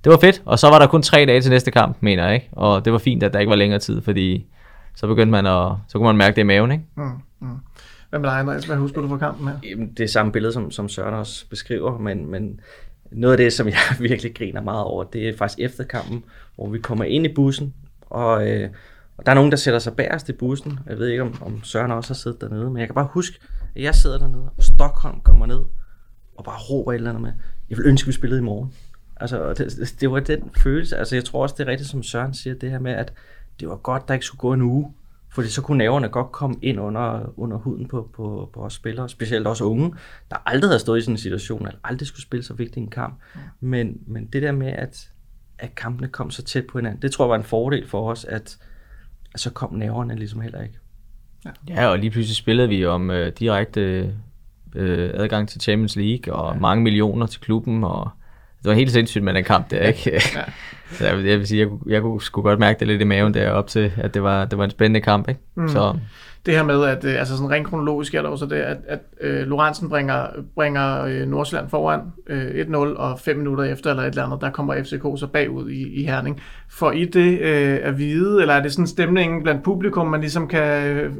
det 0.04 0.12
var 0.12 0.18
fedt, 0.18 0.42
og 0.44 0.58
så 0.58 0.68
var 0.68 0.78
der 0.78 0.86
kun 0.86 1.02
tre 1.02 1.26
dage 1.26 1.40
til 1.40 1.50
næste 1.50 1.70
kamp, 1.70 1.96
mener 2.00 2.24
jeg, 2.24 2.34
ikke? 2.34 2.48
Og 2.52 2.84
det 2.84 2.92
var 2.92 2.98
fint, 2.98 3.22
at 3.22 3.32
der 3.32 3.38
ikke 3.38 3.50
var 3.50 3.56
længere 3.56 3.80
tid, 3.80 4.02
fordi 4.02 4.46
så 4.94 5.06
begyndte 5.06 5.30
man 5.30 5.46
at, 5.46 5.72
så 5.88 5.98
kunne 5.98 6.06
man 6.06 6.16
mærke 6.16 6.36
det 6.36 6.40
i 6.40 6.44
maven, 6.44 6.72
ikke? 6.72 6.84
Mm. 6.96 7.02
Mm. 7.40 7.48
Hvad 8.10 8.20
med 8.20 8.30
dig, 8.30 8.38
Andreas? 8.38 8.64
Hvad 8.64 8.76
husker 8.76 9.00
du 9.00 9.08
fra 9.08 9.16
kampen 9.16 9.48
her? 9.48 9.54
Jamen, 9.70 9.92
det 9.96 10.04
er 10.04 10.08
samme 10.08 10.32
billede, 10.32 10.52
som, 10.52 10.70
som 10.70 10.88
Søren 10.88 11.14
også 11.14 11.48
beskriver, 11.50 11.98
men, 11.98 12.30
men 12.30 12.60
noget 13.10 13.32
af 13.32 13.38
det, 13.38 13.52
som 13.52 13.66
jeg 13.66 13.76
virkelig 14.08 14.34
griner 14.34 14.60
meget 14.60 14.84
over, 14.84 15.04
det 15.04 15.28
er 15.28 15.36
faktisk 15.36 15.58
efter 15.58 15.84
kampen, 15.84 16.24
hvor 16.56 16.68
vi 16.68 16.78
kommer 16.78 17.04
ind 17.04 17.26
i 17.26 17.34
bussen, 17.34 17.74
og, 18.12 18.50
øh, 18.50 18.70
og 19.16 19.26
der 19.26 19.32
er 19.32 19.36
nogen, 19.36 19.50
der 19.50 19.56
sætter 19.56 19.80
sig 19.80 19.96
bagerst 19.96 20.28
i 20.28 20.32
bussen. 20.32 20.78
Jeg 20.86 20.98
ved 20.98 21.08
ikke, 21.08 21.22
om, 21.22 21.42
om 21.42 21.64
Søren 21.64 21.90
også 21.90 22.10
har 22.10 22.14
siddet 22.14 22.40
dernede, 22.40 22.70
men 22.70 22.78
jeg 22.78 22.88
kan 22.88 22.94
bare 22.94 23.08
huske, 23.10 23.38
at 23.76 23.82
jeg 23.82 23.94
sidder 23.94 24.18
dernede, 24.18 24.50
og 24.56 24.64
Stockholm 24.64 25.20
kommer 25.20 25.46
ned, 25.46 25.60
og 26.36 26.44
bare 26.44 26.58
råber 26.58 26.92
et 26.92 26.96
eller 26.96 27.10
andet 27.10 27.22
med, 27.22 27.32
jeg 27.70 27.78
vil 27.78 27.86
ønske, 27.86 28.06
vi 28.06 28.12
spillede 28.12 28.40
i 28.40 28.44
morgen. 28.44 28.72
Altså, 29.16 29.54
det, 29.54 29.94
det 30.00 30.10
var 30.10 30.20
den 30.20 30.50
følelse. 30.56 30.96
Altså, 30.96 31.16
jeg 31.16 31.24
tror 31.24 31.42
også, 31.42 31.54
det 31.58 31.66
er 31.66 31.70
rigtigt, 31.70 31.90
som 31.90 32.02
Søren 32.02 32.34
siger, 32.34 32.54
det 32.54 32.70
her 32.70 32.78
med, 32.78 32.92
at 32.92 33.12
det 33.60 33.68
var 33.68 33.76
godt, 33.76 34.08
der 34.08 34.14
ikke 34.14 34.26
skulle 34.26 34.40
gå 34.40 34.52
en 34.52 34.62
uge. 34.62 34.94
Fordi 35.34 35.48
så 35.48 35.62
kunne 35.62 35.78
nerverne 35.78 36.08
godt 36.08 36.32
komme 36.32 36.56
ind 36.62 36.80
under, 36.80 37.32
under 37.36 37.56
huden 37.56 37.88
på, 37.88 38.10
på, 38.14 38.50
på 38.54 38.60
os 38.60 38.74
spillere, 38.74 39.08
specielt 39.08 39.46
også 39.46 39.64
unge, 39.64 39.94
der 40.30 40.36
aldrig 40.46 40.68
havde 40.68 40.78
stået 40.78 40.98
i 40.98 41.02
sådan 41.02 41.14
en 41.14 41.18
situation, 41.18 41.66
eller 41.66 41.78
aldrig 41.84 42.08
skulle 42.08 42.22
spille 42.22 42.44
så 42.44 42.54
vigtig 42.54 42.80
en 42.80 42.90
kamp. 42.90 43.20
Men, 43.60 43.98
men 44.06 44.26
det 44.26 44.42
der 44.42 44.52
med, 44.52 44.72
at, 44.72 45.11
at 45.62 45.74
kampene 45.74 46.08
kom 46.08 46.30
så 46.30 46.42
tæt 46.42 46.64
på 46.66 46.78
hinanden, 46.78 47.02
det 47.02 47.12
tror 47.12 47.24
jeg 47.24 47.30
var 47.30 47.36
en 47.36 47.44
fordel 47.44 47.88
for 47.88 48.10
os, 48.10 48.24
at, 48.24 48.56
at 49.34 49.40
så 49.40 49.50
kom 49.50 49.74
nerverne 49.74 50.14
ligesom 50.16 50.40
heller 50.40 50.62
ikke. 50.62 50.74
Ja, 51.68 51.86
og 51.86 51.98
lige 51.98 52.10
pludselig 52.10 52.36
spillede 52.36 52.68
vi 52.68 52.86
om 52.86 53.10
øh, 53.10 53.32
direkte 53.38 53.80
øh, 54.74 55.10
adgang 55.14 55.48
til 55.48 55.60
Champions 55.60 55.96
League, 55.96 56.34
og 56.34 56.54
ja. 56.54 56.60
mange 56.60 56.82
millioner 56.84 57.26
til 57.26 57.40
klubben, 57.40 57.84
og 57.84 58.10
det 58.62 58.68
var 58.68 58.74
helt 58.74 58.90
sindssygt 58.92 59.24
med 59.24 59.34
den 59.34 59.44
kamp 59.44 59.70
der, 59.70 59.80
ikke? 59.86 60.10
Ja. 60.34 60.42
så 60.96 61.06
jeg, 61.06 61.26
jeg 61.26 61.38
vil 61.38 61.46
sige, 61.46 61.60
jeg, 61.60 61.68
kunne- 61.68 61.92
jeg 61.92 62.02
kunne 62.02 62.22
sgu 62.22 62.42
godt 62.42 62.58
mærke 62.58 62.78
det 62.80 62.88
lidt 62.88 63.00
i 63.00 63.04
maven 63.04 63.34
der 63.34 63.50
op 63.50 63.66
til, 63.66 63.92
at 63.96 64.14
det 64.14 64.22
var, 64.22 64.44
det 64.44 64.58
var 64.58 64.64
en 64.64 64.70
spændende 64.70 65.00
kamp, 65.00 65.28
ikke? 65.28 65.40
Mm. 65.54 65.68
Så 65.68 65.98
Det 66.46 66.54
her 66.54 66.62
med, 66.62 66.84
at 66.84 67.04
øh, 67.04 67.18
altså 67.18 67.36
sådan 67.36 67.50
rent 67.50 67.66
kronologisk 67.66 68.14
er 68.14 68.22
der 68.22 68.28
også 68.28 68.46
det, 68.46 68.56
at, 68.56 68.76
at 68.88 68.98
øh, 69.20 69.46
Lorentzen 69.46 69.88
bringer, 69.88 70.26
bringer 70.54 71.04
øh, 71.04 71.26
Nordsjælland 71.28 71.68
foran 71.68 72.00
øh, 72.26 72.66
1-0, 72.66 72.76
og 72.76 73.18
fem 73.20 73.36
minutter 73.36 73.64
efter 73.64 73.90
eller 73.90 74.02
et 74.02 74.08
eller 74.08 74.24
andet, 74.24 74.40
der 74.40 74.50
kommer 74.50 74.74
FCK 74.82 75.02
så 75.20 75.26
bagud 75.32 75.70
i, 75.70 76.00
i 76.00 76.04
Herning. 76.04 76.40
For 76.70 76.90
I 76.90 77.04
det 77.04 77.40
øh, 77.40 77.78
at 77.82 77.98
vide, 77.98 78.40
eller 78.40 78.54
er 78.54 78.62
det 78.62 78.72
sådan 78.72 78.86
stemningen 78.86 79.42
blandt 79.42 79.62
publikum, 79.62 80.06
man 80.06 80.20
ligesom 80.20 80.48
kan, 80.48 80.86
øh, 80.86 81.12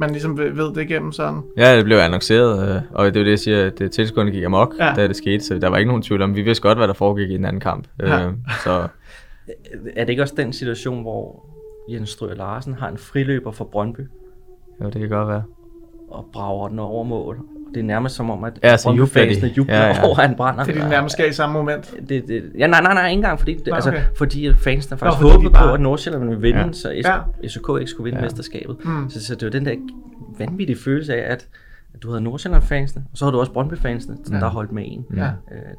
man 0.00 0.10
ligesom 0.10 0.38
ved 0.38 0.74
det 0.74 0.82
igennem 0.82 1.12
sådan? 1.12 1.42
ja, 1.56 1.76
det 1.76 1.84
blev 1.84 1.96
annonceret, 1.96 2.68
øh, 2.76 2.82
og 2.90 3.04
det 3.06 3.18
var 3.18 3.24
det, 3.24 3.30
jeg 3.30 3.38
siger, 3.38 3.66
at 3.66 3.78
det 3.78 3.90
tilskuerne 3.90 4.30
gik 4.30 4.44
amok, 4.44 4.74
Ja. 4.78 4.86
ja. 4.86 4.94
da 4.94 5.08
det 5.08 5.16
skete, 5.16 5.44
så 5.44 5.58
der 5.58 5.68
var 5.68 5.76
ikke 5.76 5.88
nogen 5.88 6.02
tvivl 6.02 6.22
om, 6.22 6.34
vi 6.36 6.42
vidste 6.42 6.62
godt, 6.62 6.78
hvad 6.78 6.88
der 6.88 6.94
foregik 6.94 7.30
i 7.30 7.36
den 7.36 7.44
anden 7.44 7.60
kamp. 7.60 7.86
Ja. 8.00 8.26
Øh, 8.26 8.32
så 8.64 8.88
Er 9.96 10.04
det 10.04 10.10
ikke 10.10 10.22
også 10.22 10.34
den 10.36 10.52
situation, 10.52 11.02
hvor 11.02 11.46
Jens 11.92 12.08
Strø 12.10 12.34
Larsen 12.34 12.74
har 12.74 12.88
en 12.88 12.98
friløber 12.98 13.50
for 13.50 13.64
Brøndby, 13.64 14.00
jo, 14.80 14.86
det 14.86 15.00
kan 15.00 15.08
godt 15.08 15.28
være. 15.28 15.42
og 16.08 16.26
brager 16.32 16.68
den 16.68 16.78
over 16.78 17.04
mål? 17.04 17.38
Det 17.74 17.80
er 17.80 17.84
nærmest 17.84 18.14
som 18.14 18.30
om, 18.30 18.44
at 18.44 18.52
Ja, 18.62 18.76
så 18.76 18.90
jubler 18.90 19.24
de. 19.40 19.46
Jubler 19.56 19.74
Ja, 19.74 19.80
ja, 19.82 19.88
ja. 19.88 19.94
ja. 19.96 20.06
over, 20.06 20.18
at 20.18 20.26
han 20.28 20.36
brænder. 20.36 20.64
Det 20.64 20.76
er 20.76 20.82
de 20.82 20.88
nærmest 20.88 21.12
skal 21.12 21.28
i 21.28 21.32
samme 21.32 21.52
moment. 21.58 21.94
Det, 22.08 22.28
det, 22.28 22.42
ja, 22.58 22.66
nej, 22.66 22.80
nej, 22.80 22.94
nej, 22.94 23.08
ikke 23.08 23.18
engang, 23.18 23.38
fordi, 23.38 23.54
det, 23.54 23.66
Nå, 23.66 23.74
altså, 23.74 23.90
okay. 23.90 24.02
fordi 24.18 24.46
at 24.46 24.56
fansene 24.56 24.98
faktisk 24.98 25.20
fordi 25.20 25.28
de 25.28 25.36
håbede 25.36 25.50
bare- 25.52 25.68
på, 25.68 25.74
at 25.74 25.80
Nordsjælland 25.80 26.24
ville 26.24 26.40
vinde, 26.40 26.58
Ja. 26.60 26.66
ja. 26.66 26.72
så 26.72 26.90
Ja. 26.90 27.48
SK 27.48 27.68
ikke 27.80 27.86
skulle 27.90 28.04
vinde 28.04 28.16
Ja. 28.18 28.22
ja. 28.22 28.24
mesterskabet. 28.24 28.76
Mm. 28.84 29.10
Så, 29.10 29.26
så 29.26 29.34
det 29.34 29.42
var 29.44 29.50
den 29.50 29.66
der 29.66 29.74
vanvittige 30.38 30.78
følelse 30.84 31.14
af, 31.14 31.32
at 31.32 31.48
du 32.02 32.08
havde 32.08 32.20
Nordsjælland-fansene, 32.20 33.04
og 33.12 33.18
så 33.18 33.24
havde 33.24 33.32
du 33.34 33.40
også 33.40 33.52
Brøndby-fansene, 33.52 34.16
Ja. 34.30 34.34
ja. 34.34 34.40
der 34.40 34.48
holdt 34.50 34.72
med 34.72 34.82
en. 34.86 35.04
Ja. 35.16 35.24
Øh, 35.26 35.30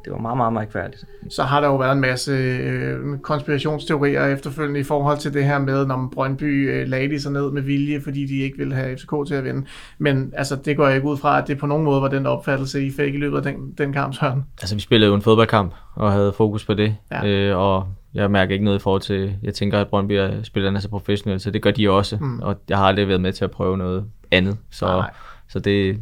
det 0.04 0.12
var 0.12 0.18
meget, 0.18 0.36
meget 0.36 0.52
mærkværdigt. 0.52 1.04
så 1.30 1.42
har 1.42 1.60
der 1.60 1.68
jo 1.68 1.76
været 1.76 1.92
en 1.92 2.00
masse 2.00 2.32
øh, 2.32 3.18
konspirationsteorier 3.22 4.24
efterfølgende 4.26 4.80
i 4.80 4.82
forhold 4.82 5.18
til 5.18 5.34
det 5.34 5.44
her 5.44 5.58
med, 5.58 5.86
når 5.86 6.08
Brøndby 6.14 6.70
øh, 6.70 6.88
lagde 6.88 7.08
de 7.08 7.20
sig 7.20 7.32
ned 7.32 7.50
med 7.50 7.62
vilje, 7.62 8.00
fordi 8.00 8.26
de 8.26 8.38
ikke 8.38 8.58
ville 8.58 8.74
have 8.74 8.96
FCK 8.96 9.12
til 9.26 9.34
at 9.34 9.44
vinde. 9.44 9.66
Men 9.98 10.32
altså, 10.36 10.56
det 10.56 10.76
går 10.76 10.86
jeg 10.86 10.96
ikke 10.96 11.08
ud 11.08 11.16
fra, 11.16 11.38
at 11.42 11.48
det 11.48 11.58
på 11.58 11.66
nogen 11.66 11.84
måde 11.84 12.02
var 12.02 12.08
den 12.08 12.26
opfattelse, 12.26 12.86
I 12.86 12.90
fik 12.90 13.14
i 13.14 13.18
løbet 13.18 13.36
af 13.36 13.42
den, 13.42 13.54
den 13.78 13.92
kamp, 13.92 14.14
Søren. 14.14 14.44
Altså, 14.62 14.74
vi 14.74 14.80
spillede 14.80 15.08
jo 15.08 15.14
en 15.14 15.22
fodboldkamp, 15.22 15.74
og 15.94 16.12
havde 16.12 16.32
fokus 16.32 16.64
på 16.64 16.74
det. 16.74 16.96
Ja. 17.12 17.26
Øh, 17.26 17.56
og 17.58 17.88
jeg 18.14 18.30
mærker 18.30 18.52
ikke 18.52 18.64
noget 18.64 18.78
i 18.78 18.82
forhold 18.82 19.02
til, 19.02 19.36
jeg 19.42 19.54
tænker, 19.54 19.80
at 19.80 19.88
Brøndby 19.88 20.12
er 20.12 20.42
spillerne 20.42 20.76
er 20.76 20.80
så 20.80 20.88
professionelle, 20.88 21.40
så 21.40 21.50
det 21.50 21.62
gør 21.62 21.70
de 21.70 21.90
også. 21.90 22.16
Mm. 22.20 22.40
Og 22.40 22.56
jeg 22.68 22.78
har 22.78 22.84
aldrig 22.84 23.08
været 23.08 23.20
med 23.20 23.32
til 23.32 23.44
at 23.44 23.50
prøve 23.50 23.78
noget 23.78 24.04
andet. 24.30 24.56
Så, 24.70 24.86
Nej. 24.86 25.10
Så 25.48 25.58
det, 25.58 26.00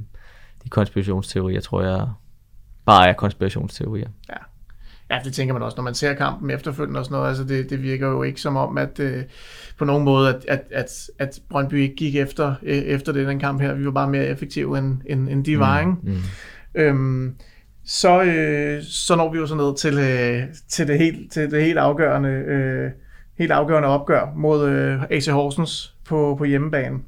de 0.64 0.68
konspirationsteorier, 0.68 1.61
tror 1.61 1.82
jeg, 1.82 2.09
bare 2.86 3.09
er 3.09 3.12
konspirationsteorier. 3.12 4.09
Ja, 5.11 5.18
det 5.24 5.32
tænker 5.32 5.55
man 5.55 5.62
også, 5.62 5.76
når 5.76 5.84
man 5.84 5.94
ser 5.94 6.14
kampen 6.14 6.51
efterfølgende 6.51 7.01
og 7.01 7.05
sådan 7.05 7.16
noget. 7.16 7.28
Altså, 7.28 7.44
det, 7.44 7.70
det 7.70 7.82
virker 7.82 8.09
jo 8.09 8.22
ikke 8.22 8.40
som 8.40 8.57
om, 8.57 8.78
at 8.78 9.01
øh, 9.01 9.24
på 9.78 9.84
nogen 9.84 10.05
måde, 10.05 10.28
at, 10.28 10.44
at, 10.49 10.61
at, 10.70 11.11
at 11.18 11.40
Brøndby 11.51 11.74
ikke 11.74 11.94
gik 11.94 12.16
efter, 12.16 12.55
øh, 12.62 12.76
efter 12.76 13.12
det, 13.12 13.26
den 13.26 13.38
kamp 13.38 13.61
her. 13.61 13.74
Vi 13.74 13.84
var 13.84 13.90
bare 13.90 14.11
mere 14.11 14.26
effektive, 14.26 14.78
end, 14.78 15.01
end, 15.07 15.28
end 15.28 15.44
de 15.44 15.59
var, 15.59 15.80
ikke? 15.80 15.92
Mm. 16.03 16.16
Øhm, 16.74 17.34
så, 17.84 18.22
øh, 18.22 18.82
så 18.82 19.16
når 19.16 19.32
vi 19.32 19.38
jo 19.38 19.47
så 19.47 19.55
ned 19.55 19.76
til, 19.76 19.99
øh, 19.99 20.42
til, 20.68 20.88
det, 20.88 20.99
helt, 20.99 21.32
til 21.32 21.51
det 21.51 21.62
helt 21.62 21.78
afgørende, 21.78 22.28
øh, 22.28 22.90
helt 23.38 23.53
afgørende 23.53 23.88
opgør 23.88 24.32
mod 24.36 24.68
øh, 24.68 25.03
AC 25.11 25.26
Horsens 25.26 25.94
på, 26.09 26.34
på 26.38 26.44
hjemmebane. 26.44 26.99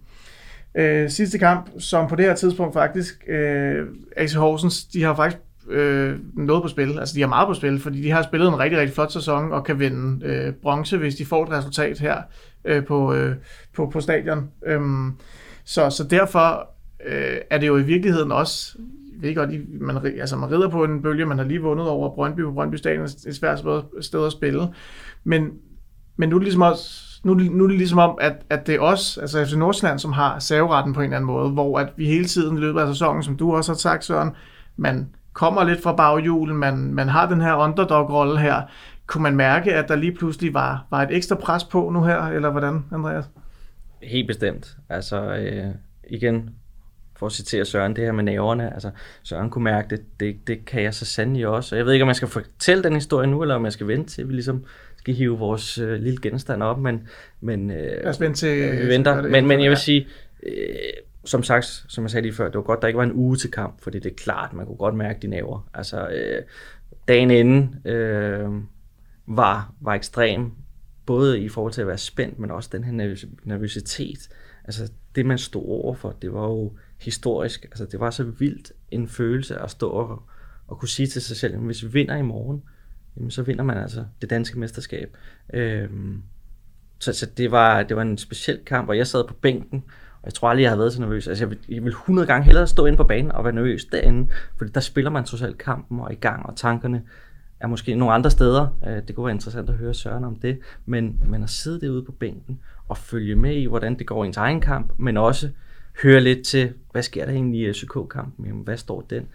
Øh, 0.78 1.10
sidste 1.10 1.38
kamp, 1.38 1.70
som 1.78 2.08
på 2.08 2.16
det 2.16 2.24
her 2.24 2.34
tidspunkt 2.34 2.74
faktisk, 2.74 3.24
øh, 3.28 3.86
AC 4.16 4.34
Horsens, 4.34 4.84
de 4.84 5.02
har 5.02 5.14
faktisk 5.14 5.42
øh, 5.68 6.16
noget 6.34 6.62
på 6.62 6.68
spil. 6.68 6.98
Altså, 6.98 7.14
de 7.14 7.20
har 7.20 7.28
meget 7.28 7.46
på 7.46 7.54
spil, 7.54 7.80
fordi 7.80 8.02
de 8.02 8.10
har 8.10 8.22
spillet 8.22 8.48
en 8.48 8.58
rigtig, 8.58 8.78
rigtig 8.78 8.94
flot 8.94 9.12
sæson 9.12 9.52
og 9.52 9.64
kan 9.64 9.78
vinde 9.78 10.26
øh, 10.26 10.52
bronze, 10.52 10.96
hvis 10.96 11.16
de 11.16 11.26
får 11.26 11.44
et 11.44 11.50
resultat 11.50 11.98
her 11.98 12.22
øh, 12.64 12.84
på, 12.84 13.14
øh, 13.14 13.36
på, 13.76 13.90
på 13.90 14.00
stadion. 14.00 14.50
Øhm, 14.66 15.12
så, 15.64 15.90
så 15.90 16.04
derfor 16.04 16.70
øh, 17.06 17.36
er 17.50 17.58
det 17.58 17.66
jo 17.66 17.76
i 17.76 17.82
virkeligheden 17.82 18.32
også 18.32 18.78
ved 19.20 19.34
godt, 19.34 19.80
man, 19.80 19.96
altså 20.20 20.36
man 20.36 20.50
rider 20.50 20.68
på 20.68 20.84
en 20.84 21.02
bølge, 21.02 21.26
man 21.26 21.38
har 21.38 21.44
lige 21.44 21.60
vundet 21.60 21.88
over 21.88 22.14
Brøndby 22.14 22.40
på 22.40 22.52
Brøndby 22.52 22.74
Stadion, 22.74 23.04
et 23.04 23.36
svært 23.36 23.58
sted- 23.58 24.02
sted 24.02 24.26
at 24.26 24.32
spille. 24.32 24.62
Men, 25.24 25.50
men 26.16 26.28
nu 26.28 26.36
er 26.36 26.38
det 26.38 26.44
ligesom 26.44 26.62
også, 26.62 27.07
nu, 27.34 27.50
nu 27.50 27.64
er 27.64 27.68
det 27.68 27.78
ligesom 27.78 27.98
om, 27.98 28.18
at, 28.20 28.32
at 28.50 28.66
det 28.66 28.74
er 28.74 28.80
os, 28.80 29.18
altså 29.18 29.44
FC 29.44 29.52
Nordsjælland, 29.52 29.98
som 29.98 30.12
har 30.12 30.38
saveretten 30.38 30.92
på 30.92 31.00
en 31.00 31.04
eller 31.04 31.16
anden 31.16 31.26
måde, 31.26 31.50
hvor 31.50 31.78
at 31.78 31.88
vi 31.96 32.06
hele 32.06 32.24
tiden 32.24 32.56
i 32.56 32.60
løbet 32.60 32.80
af 32.80 32.88
sæsonen, 32.88 33.22
som 33.22 33.36
du 33.36 33.56
også 33.56 33.72
har 33.72 33.76
sagt, 33.76 34.04
Søren, 34.04 34.30
man 34.76 35.08
kommer 35.32 35.64
lidt 35.64 35.82
fra 35.82 35.94
baghjulen, 35.94 36.56
man, 36.56 36.94
man 36.94 37.08
har 37.08 37.28
den 37.28 37.40
her 37.40 37.54
underdog-rolle 37.54 38.38
her. 38.38 38.62
Kunne 39.06 39.22
man 39.22 39.36
mærke, 39.36 39.74
at 39.74 39.88
der 39.88 39.96
lige 39.96 40.14
pludselig 40.14 40.54
var, 40.54 40.86
var 40.90 41.02
et 41.02 41.16
ekstra 41.16 41.36
pres 41.36 41.64
på 41.64 41.90
nu 41.90 42.02
her, 42.02 42.22
eller 42.22 42.50
hvordan, 42.50 42.84
Andreas? 42.92 43.24
Helt 44.02 44.26
bestemt. 44.26 44.76
Altså, 44.88 45.36
øh, 45.36 45.74
igen, 46.10 46.50
for 47.18 47.26
at 47.26 47.32
citere 47.32 47.64
Søren, 47.64 47.96
det 47.96 48.04
her 48.04 48.12
med 48.12 48.24
næverne, 48.24 48.74
altså 48.74 48.90
Søren 49.22 49.50
kunne 49.50 49.64
mærke 49.64 49.88
det, 49.90 50.20
det, 50.20 50.36
det 50.46 50.64
kan 50.64 50.82
jeg 50.82 50.94
så 50.94 51.04
sandelig 51.04 51.46
også. 51.46 51.74
Og 51.74 51.78
jeg 51.78 51.86
ved 51.86 51.92
ikke, 51.92 52.02
om 52.02 52.08
jeg 52.08 52.16
skal 52.16 52.28
fortælle 52.28 52.82
den 52.82 52.94
historie 52.94 53.26
nu, 53.26 53.42
eller 53.42 53.54
om 53.54 53.64
jeg 53.64 53.72
skal 53.72 53.88
vente 53.88 54.10
til, 54.10 54.28
vi 54.28 54.32
ligesom 54.32 54.64
skal 55.14 55.16
hive 55.18 55.38
vores 55.38 55.78
øh, 55.78 56.00
lille 56.02 56.18
genstand 56.22 56.62
op, 56.62 56.78
men, 56.78 57.08
men 57.40 57.70
øh, 57.70 57.76
Lad 57.76 58.04
os 58.04 58.20
vente 58.20 58.38
til... 58.38 58.82
vi 58.82 58.88
venter. 58.88 59.22
det- 59.22 59.30
Men, 59.30 59.46
men 59.46 59.60
jeg 59.62 59.70
vil 59.70 59.78
sige, 59.78 60.06
øh, 60.42 60.52
som 61.24 61.42
sagt, 61.42 61.64
som 61.88 62.04
jeg 62.04 62.10
sagde 62.10 62.22
lige 62.22 62.34
før, 62.34 62.44
det 62.46 62.54
var 62.54 62.62
godt, 62.62 62.82
der 62.82 62.88
ikke 62.88 62.98
var 62.98 63.04
en 63.04 63.12
uge 63.12 63.36
til 63.36 63.50
kamp, 63.50 63.82
fordi 63.82 63.98
det 63.98 64.10
er 64.12 64.16
klart, 64.16 64.52
man 64.52 64.66
kunne 64.66 64.76
godt 64.76 64.94
mærke 64.94 65.18
de 65.22 65.26
næver. 65.26 65.68
Altså, 65.74 66.08
øh, 66.08 66.42
dagen 67.08 67.30
inden 67.30 67.74
øh, 67.84 68.48
var, 69.26 69.72
var 69.80 69.94
ekstrem, 69.94 70.50
både 71.06 71.40
i 71.40 71.48
forhold 71.48 71.72
til 71.72 71.80
at 71.80 71.86
være 71.86 71.98
spændt, 71.98 72.38
men 72.38 72.50
også 72.50 72.68
den 72.72 72.84
her 72.84 72.92
nervøs- 72.92 73.26
nervøsitet. 73.44 74.28
Altså, 74.64 74.90
det 75.14 75.26
man 75.26 75.38
stod 75.38 75.62
overfor, 75.68 76.16
det 76.22 76.32
var 76.32 76.44
jo 76.44 76.72
historisk. 76.98 77.64
Altså, 77.64 77.84
det 77.84 78.00
var 78.00 78.10
så 78.10 78.24
vildt 78.24 78.72
en 78.90 79.08
følelse 79.08 79.56
at 79.58 79.70
stå 79.70 79.88
og, 79.88 80.22
og 80.66 80.78
kunne 80.78 80.88
sige 80.88 81.06
til 81.06 81.22
sig 81.22 81.36
selv, 81.36 81.56
hvis 81.56 81.82
vi 81.84 81.88
vinder 81.92 82.16
i 82.16 82.22
morgen, 82.22 82.62
jamen, 83.18 83.30
så 83.30 83.42
vinder 83.42 83.64
man 83.64 83.76
altså 83.76 84.04
det 84.22 84.30
danske 84.30 84.58
mesterskab. 84.58 85.16
Øh, 85.54 85.88
så, 86.98 87.12
så 87.12 87.26
det, 87.36 87.50
var, 87.50 87.82
det 87.82 87.96
var 87.96 88.02
en 88.02 88.18
speciel 88.18 88.58
kamp, 88.66 88.88
og 88.88 88.96
jeg 88.96 89.06
sad 89.06 89.24
på 89.28 89.34
bænken, 89.34 89.84
Og 90.20 90.26
jeg 90.26 90.34
tror 90.34 90.48
aldrig, 90.48 90.62
jeg 90.62 90.70
har 90.70 90.76
været 90.76 90.92
så 90.92 91.00
nervøs. 91.00 91.28
Altså, 91.28 91.44
jeg 91.44 91.50
vil, 91.50 91.58
jeg 91.68 91.82
vil 91.82 91.90
100 91.90 92.26
gange 92.26 92.44
hellere 92.44 92.66
stå 92.66 92.86
inde 92.86 92.96
på 92.96 93.04
banen 93.04 93.32
og 93.32 93.44
være 93.44 93.52
nervøs 93.54 93.84
derinde, 93.84 94.28
fordi 94.56 94.70
der 94.72 94.80
spiller 94.80 95.10
man 95.10 95.24
trods 95.24 95.42
alt 95.42 95.58
kampen 95.58 96.00
og 96.00 96.12
i 96.12 96.16
gang, 96.16 96.46
og 96.46 96.56
tankerne 96.56 97.02
er 97.60 97.66
måske 97.66 97.94
nogle 97.94 98.14
andre 98.14 98.30
steder. 98.30 98.78
Øh, 98.86 99.02
Det 99.08 99.14
kunne 99.14 99.24
være 99.26 99.34
interessant 99.34 99.70
at 99.70 99.76
høre 99.76 99.94
Søren 99.94 100.24
om 100.24 100.36
det. 100.36 100.58
Men, 100.86 101.20
men 101.26 101.42
at 101.42 101.50
sidde 101.50 101.80
derude 101.80 102.02
på 102.02 102.12
bænken 102.12 102.60
og 102.88 102.96
følge 102.98 103.34
med 103.36 103.54
i, 103.56 103.64
hvordan 103.64 103.98
det 103.98 104.06
går 104.06 104.24
i 104.24 104.26
ens 104.26 104.36
egen 104.36 104.60
kamp, 104.60 104.92
men 104.96 105.16
også 105.16 105.48
høre 106.02 106.20
lidt 106.20 106.46
til, 106.46 106.72
hvad 106.92 107.02
sker 107.02 107.24
der 107.24 107.32
egentlig 107.32 107.68
i 107.68 107.72
SK-kampen? 107.72 108.46
Jamen, 108.46 108.62
hvad 108.64 108.76
står 108.76 109.00
den? 109.10 109.28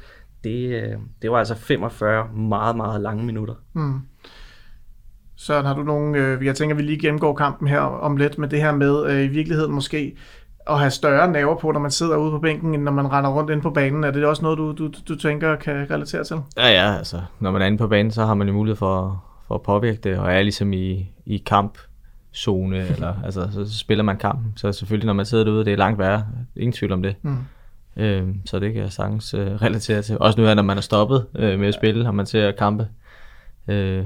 Det, 0.43 0.83
øh, 0.83 0.97
det 1.21 1.31
var 1.31 1.37
altså 1.37 1.55
45 1.55 2.27
meget, 2.33 2.75
meget 2.75 3.01
lange 3.01 3.25
minutter. 3.25 3.53
Mm. 3.73 4.01
Søren, 5.35 5.65
har 5.65 5.75
du 5.75 5.83
nogen, 5.83 6.15
øh, 6.15 6.45
jeg 6.45 6.55
tænker, 6.55 6.75
vi 6.75 6.81
lige 6.81 6.99
gennemgår 6.99 7.35
kampen 7.35 7.67
her 7.67 7.79
om 7.79 8.17
lidt, 8.17 8.37
med 8.37 8.47
det 8.47 8.61
her 8.61 8.71
med 8.75 9.05
øh, 9.09 9.23
i 9.23 9.27
virkeligheden 9.27 9.73
måske 9.73 10.15
at 10.69 10.79
have 10.79 10.91
større 10.91 11.31
nerver 11.31 11.55
på, 11.55 11.71
når 11.71 11.79
man 11.79 11.91
sidder 11.91 12.17
ude 12.17 12.31
på 12.31 12.39
bænken, 12.39 12.73
end 12.73 12.83
når 12.83 12.91
man 12.91 13.11
render 13.11 13.29
rundt 13.29 13.51
ind 13.51 13.61
på 13.61 13.69
banen. 13.69 14.03
Er 14.03 14.11
det 14.11 14.25
også 14.25 14.41
noget, 14.43 14.57
du, 14.57 14.71
du, 14.71 14.91
du 15.07 15.15
tænker 15.15 15.55
kan 15.55 15.91
relatere 15.91 16.23
til? 16.23 16.37
Ja, 16.57 16.67
ja, 16.67 16.97
altså, 16.97 17.21
når 17.39 17.51
man 17.51 17.61
er 17.61 17.65
inde 17.65 17.77
på 17.77 17.87
banen, 17.87 18.11
så 18.11 18.25
har 18.25 18.33
man 18.33 18.47
jo 18.47 18.53
mulighed 18.53 18.75
for, 18.75 19.23
for 19.47 19.55
at 19.55 19.61
påvirke 19.61 19.99
det, 20.03 20.17
og 20.17 20.33
er 20.33 20.41
ligesom 20.41 20.73
i, 20.73 21.11
i 21.25 21.37
kampzone, 21.37 22.87
eller 22.87 23.13
altså, 23.23 23.49
så 23.51 23.77
spiller 23.77 24.03
man 24.03 24.17
kampen. 24.17 24.53
Så 24.55 24.71
selvfølgelig, 24.71 25.05
når 25.05 25.13
man 25.13 25.25
sidder 25.25 25.43
derude, 25.43 25.65
det 25.65 25.73
er 25.73 25.77
langt 25.77 25.99
værre. 25.99 26.25
Ingen 26.55 26.73
tvivl 26.73 26.91
om 26.91 27.01
det. 27.01 27.15
Mm. 27.21 27.37
Øhm, 27.97 28.45
så 28.45 28.59
det 28.59 28.73
kan 28.73 28.81
jeg 28.81 28.91
sagtens 28.91 29.33
øh, 29.33 29.47
relatere 29.47 30.01
til. 30.01 30.17
Også 30.19 30.41
nu 30.41 30.47
her, 30.47 30.53
når 30.53 30.63
man 30.63 30.77
er 30.77 30.81
stoppet 30.81 31.25
øh, 31.35 31.59
med 31.59 31.67
at 31.67 31.73
spille, 31.73 32.07
og 32.07 32.15
man 32.15 32.25
ser 32.25 32.51
kampe. 32.51 32.87
Øh, 33.67 34.03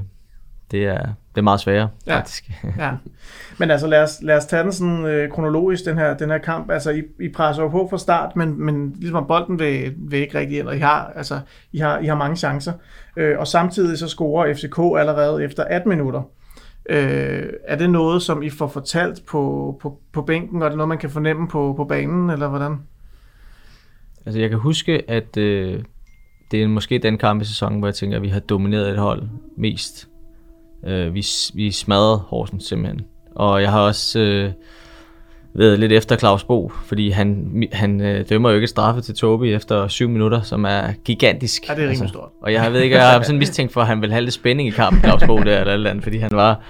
det, 0.72 0.86
er, 0.86 1.02
det 1.02 1.38
er 1.38 1.42
meget 1.42 1.60
sværere, 1.60 1.90
ja. 2.08 2.18
faktisk. 2.18 2.52
Ja. 2.78 2.92
Men 3.60 3.72
altså, 3.72 3.88
lad 3.88 4.04
os, 4.04 4.18
lad 4.22 4.38
os 4.38 4.46
tage 4.46 4.64
den 4.64 4.72
sådan 4.72 5.06
øh, 5.06 5.32
kronologisk, 5.32 5.86
den 5.86 5.98
her, 5.98 6.18
den 6.18 6.30
her 6.30 6.38
kamp. 6.38 6.72
Altså, 6.72 6.92
I, 6.92 7.04
I 7.20 7.30
presser 7.30 7.64
jo 7.64 7.70
på 7.70 7.88
fra 7.90 7.98
start, 7.98 8.36
men, 8.36 8.66
men 8.66 8.96
ligesom 9.00 9.28
bolden 9.28 9.60
vil, 9.60 9.94
vil 9.98 10.20
ikke 10.20 10.40
rigtig, 10.40 10.60
eller 10.60 10.72
I 10.72 10.80
har, 10.80 11.12
altså, 11.16 11.40
I 11.72 11.78
har, 11.78 12.00
I 12.00 12.06
har 12.06 12.16
mange 12.16 12.36
chancer. 12.36 12.74
Øh, 13.18 13.40
og 13.40 13.48
samtidig 13.48 13.98
så 13.98 14.08
scorer 14.08 14.54
FCK 14.54 14.80
allerede 15.00 15.44
efter 15.44 15.64
18 15.64 15.90
minutter. 15.90 16.22
Øh, 16.90 17.50
er 17.68 17.76
det 17.76 17.90
noget, 17.90 18.22
som 18.22 18.44
I 18.44 18.50
får 18.50 18.68
fortalt 18.68 19.26
på, 19.26 19.76
på, 19.82 20.00
på 20.14 20.22
bænken, 20.22 20.62
og 20.62 20.66
er 20.66 20.70
det 20.70 20.78
noget, 20.78 20.90
man 20.90 20.98
kan 20.98 21.10
fornemme 21.10 21.48
på, 21.48 21.74
på 21.78 21.84
banen, 21.86 22.30
eller 22.30 22.48
hvordan? 22.48 22.78
Altså, 24.28 24.40
jeg 24.40 24.50
kan 24.50 24.60
huske, 24.60 25.12
at 25.12 25.38
øh, 25.38 25.84
det 26.52 26.64
er 26.64 26.68
måske 26.68 27.00
den 27.00 27.18
kamp 27.18 27.42
i 27.42 27.46
sæsonen, 27.46 27.80
hvor 27.80 27.88
jeg 27.88 27.96
tænker, 27.96 28.18
at 28.18 28.24
vi 28.24 28.28
har 28.28 28.40
domineret 28.40 28.90
et 28.90 28.98
hold 28.98 29.24
mest. 29.58 30.08
Øh, 30.88 31.14
vi, 31.14 31.26
vi 31.54 31.72
smadrede 31.72 32.18
Horsens 32.18 32.64
simpelthen. 32.64 33.02
Og 33.36 33.62
jeg 33.62 33.72
har 33.72 33.82
også 33.82 34.20
øh, 34.20 34.52
været 35.54 35.80
lidt 35.80 35.92
efter 35.92 36.18
Claus 36.18 36.44
Bo, 36.44 36.72
fordi 36.86 37.10
han, 37.10 37.64
han 37.72 38.02
øh, 38.02 38.30
dømmer 38.30 38.50
jo 38.50 38.56
ikke 38.56 38.68
straffe 38.68 39.02
til 39.02 39.16
Tobi 39.16 39.54
efter 39.54 39.88
syv 39.88 40.10
minutter, 40.10 40.42
som 40.42 40.66
er 40.66 40.94
gigantisk. 41.06 41.62
Altså, 41.62 41.74
Ja, 41.74 41.78
det 41.78 41.86
er 41.86 41.92
rimelig 41.92 42.10
stort. 42.10 42.30
Og 42.42 42.54
jeg 42.54 42.74
ved 42.74 42.82
ikke, 42.82 42.96
jeg 42.96 43.10
har 43.10 43.22
sådan 43.22 43.40
mistænkt 43.40 43.74
for, 43.74 43.82
at 43.82 43.88
han 43.88 44.02
ville 44.02 44.14
have 44.14 44.24
lidt 44.24 44.34
spænding 44.34 44.70
i 44.70 44.72
kampen, 44.72 45.02
Claus 45.04 45.24
Bo 45.28 45.38
der, 45.38 45.62
eller 45.62 45.90
andet, 45.90 46.04
fordi 46.04 46.18
han 46.18 46.30
var... 46.34 46.64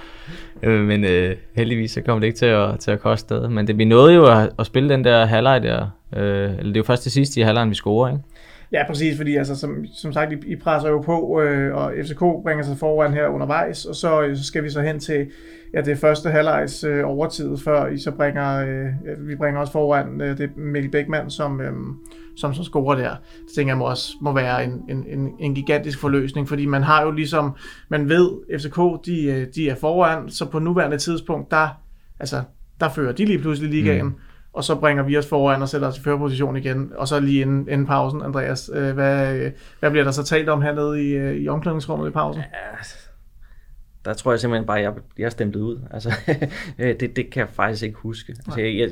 Øh, 0.64 0.86
men 0.86 1.03
øh, 1.03 1.36
heldigvis 1.55 1.91
så 1.91 2.01
kom 2.01 2.20
det 2.20 2.28
ikke 2.28 2.38
til 2.38 2.45
at, 2.45 2.80
til 2.80 2.91
at 2.91 2.99
koste 2.99 3.34
noget. 3.34 3.51
Men 3.51 3.68
det, 3.68 3.78
vi 3.78 3.86
nåede 3.86 4.14
jo 4.14 4.26
at, 4.26 4.49
at 4.60 4.66
spille 4.66 4.89
den 4.89 5.03
der 5.03 5.26
halvleg 5.26 5.64
der. 5.64 5.89
Øh, 6.16 6.43
eller 6.43 6.64
det 6.64 6.76
er 6.76 6.80
jo 6.80 6.84
først 6.84 7.03
til 7.03 7.12
sidst 7.12 7.38
i 7.38 7.41
halvlejen, 7.41 7.70
vi 7.70 7.76
scorer, 7.76 8.10
ikke? 8.10 8.24
Ja, 8.72 8.88
præcis, 8.88 9.18
fordi 9.18 9.36
altså, 9.36 9.55
som, 9.55 9.86
som 9.93 10.14
sagt, 10.14 10.34
I, 10.34 10.51
I 10.51 10.55
presser 10.55 10.89
jo 10.89 11.01
på, 11.01 11.41
øh, 11.41 11.76
og 11.76 11.93
FCK 12.03 12.20
bringer 12.20 12.64
sig 12.64 12.78
foran 12.78 13.14
her 13.14 13.28
undervejs, 13.28 13.86
og 13.86 13.95
så, 13.95 14.22
øh, 14.22 14.38
så 14.38 14.43
skal 14.43 14.64
vi 14.64 14.70
så 14.70 14.82
hen 14.82 14.99
til, 14.99 15.28
ja, 15.74 15.82
det 15.82 15.91
er 15.91 15.95
første 15.95 16.30
halvlejs 16.30 16.84
øh, 16.84 17.01
overtid, 17.05 17.58
før 17.58 17.88
I 17.88 17.97
så 17.97 18.12
bringer, 18.12 18.66
øh, 18.66 19.28
vi 19.28 19.36
bringer 19.36 19.62
os 19.62 19.72
foran, 19.72 20.22
øh, 20.22 20.38
det 20.38 20.43
er 20.43 20.60
Mikkel 20.60 20.91
Bækman, 20.91 21.30
som, 21.30 21.62
øh, 21.62 21.74
som 22.38 22.53
så 22.53 22.63
scorer 22.63 22.95
der. 22.95 23.09
Det 23.09 23.55
tænker 23.55 23.71
jeg 23.71 23.77
må 23.77 23.85
også 23.85 24.11
må 24.21 24.33
være 24.33 24.63
en, 24.63 24.81
en, 24.89 25.05
en, 25.07 25.33
en 25.39 25.55
gigantisk 25.55 25.99
forløsning, 25.99 26.47
fordi 26.47 26.65
man 26.65 26.83
har 26.83 27.03
jo 27.03 27.11
ligesom, 27.11 27.55
man 27.89 28.09
ved, 28.09 28.31
FCK, 28.59 29.05
de, 29.05 29.23
øh, 29.23 29.47
de 29.55 29.69
er 29.69 29.75
foran, 29.75 30.29
så 30.29 30.45
på 30.45 30.59
nuværende 30.59 30.97
tidspunkt, 30.97 31.51
der, 31.51 31.69
altså, 32.19 32.41
der 32.79 32.89
fører 32.89 33.11
de 33.11 33.25
lige 33.25 33.39
pludselig 33.39 33.71
ligaen, 33.71 34.05
mm 34.05 34.15
og 34.57 34.63
så 34.63 34.75
bringer 34.75 35.03
vi 35.03 35.17
os 35.17 35.27
foran 35.27 35.61
og 35.61 35.69
sætter 35.69 35.88
os 35.88 35.97
i 35.97 36.01
førerposition 36.01 36.57
igen. 36.57 36.91
Og 36.95 37.07
så 37.07 37.19
lige 37.19 37.41
inden, 37.41 37.69
inden 37.69 37.88
pausen, 37.88 38.21
Andreas, 38.21 38.69
øh, 38.73 38.93
hvad, 38.93 39.51
hvad 39.79 39.91
bliver 39.91 40.03
der 40.03 40.11
så 40.11 40.23
talt 40.23 40.49
om 40.49 40.61
hernede 40.61 41.03
i, 41.03 41.07
øh, 41.07 41.35
i 41.35 41.47
omklædningsrummet 41.47 42.07
i 42.07 42.11
pausen? 42.11 42.41
Ja, 42.41 42.77
der 44.05 44.13
tror 44.13 44.31
jeg 44.31 44.39
simpelthen 44.39 44.67
bare, 44.67 44.77
at 44.77 44.83
jeg, 44.83 44.93
jeg 45.17 45.25
er 45.25 45.29
stemt 45.29 45.55
ud. 45.55 45.79
Altså, 45.91 46.13
det, 46.77 47.15
det 47.15 47.29
kan 47.29 47.39
jeg 47.39 47.49
faktisk 47.49 47.83
ikke 47.83 47.97
huske. 47.97 48.35
Altså, 48.45 48.61
jeg, 48.61 48.77
jeg, 48.77 48.89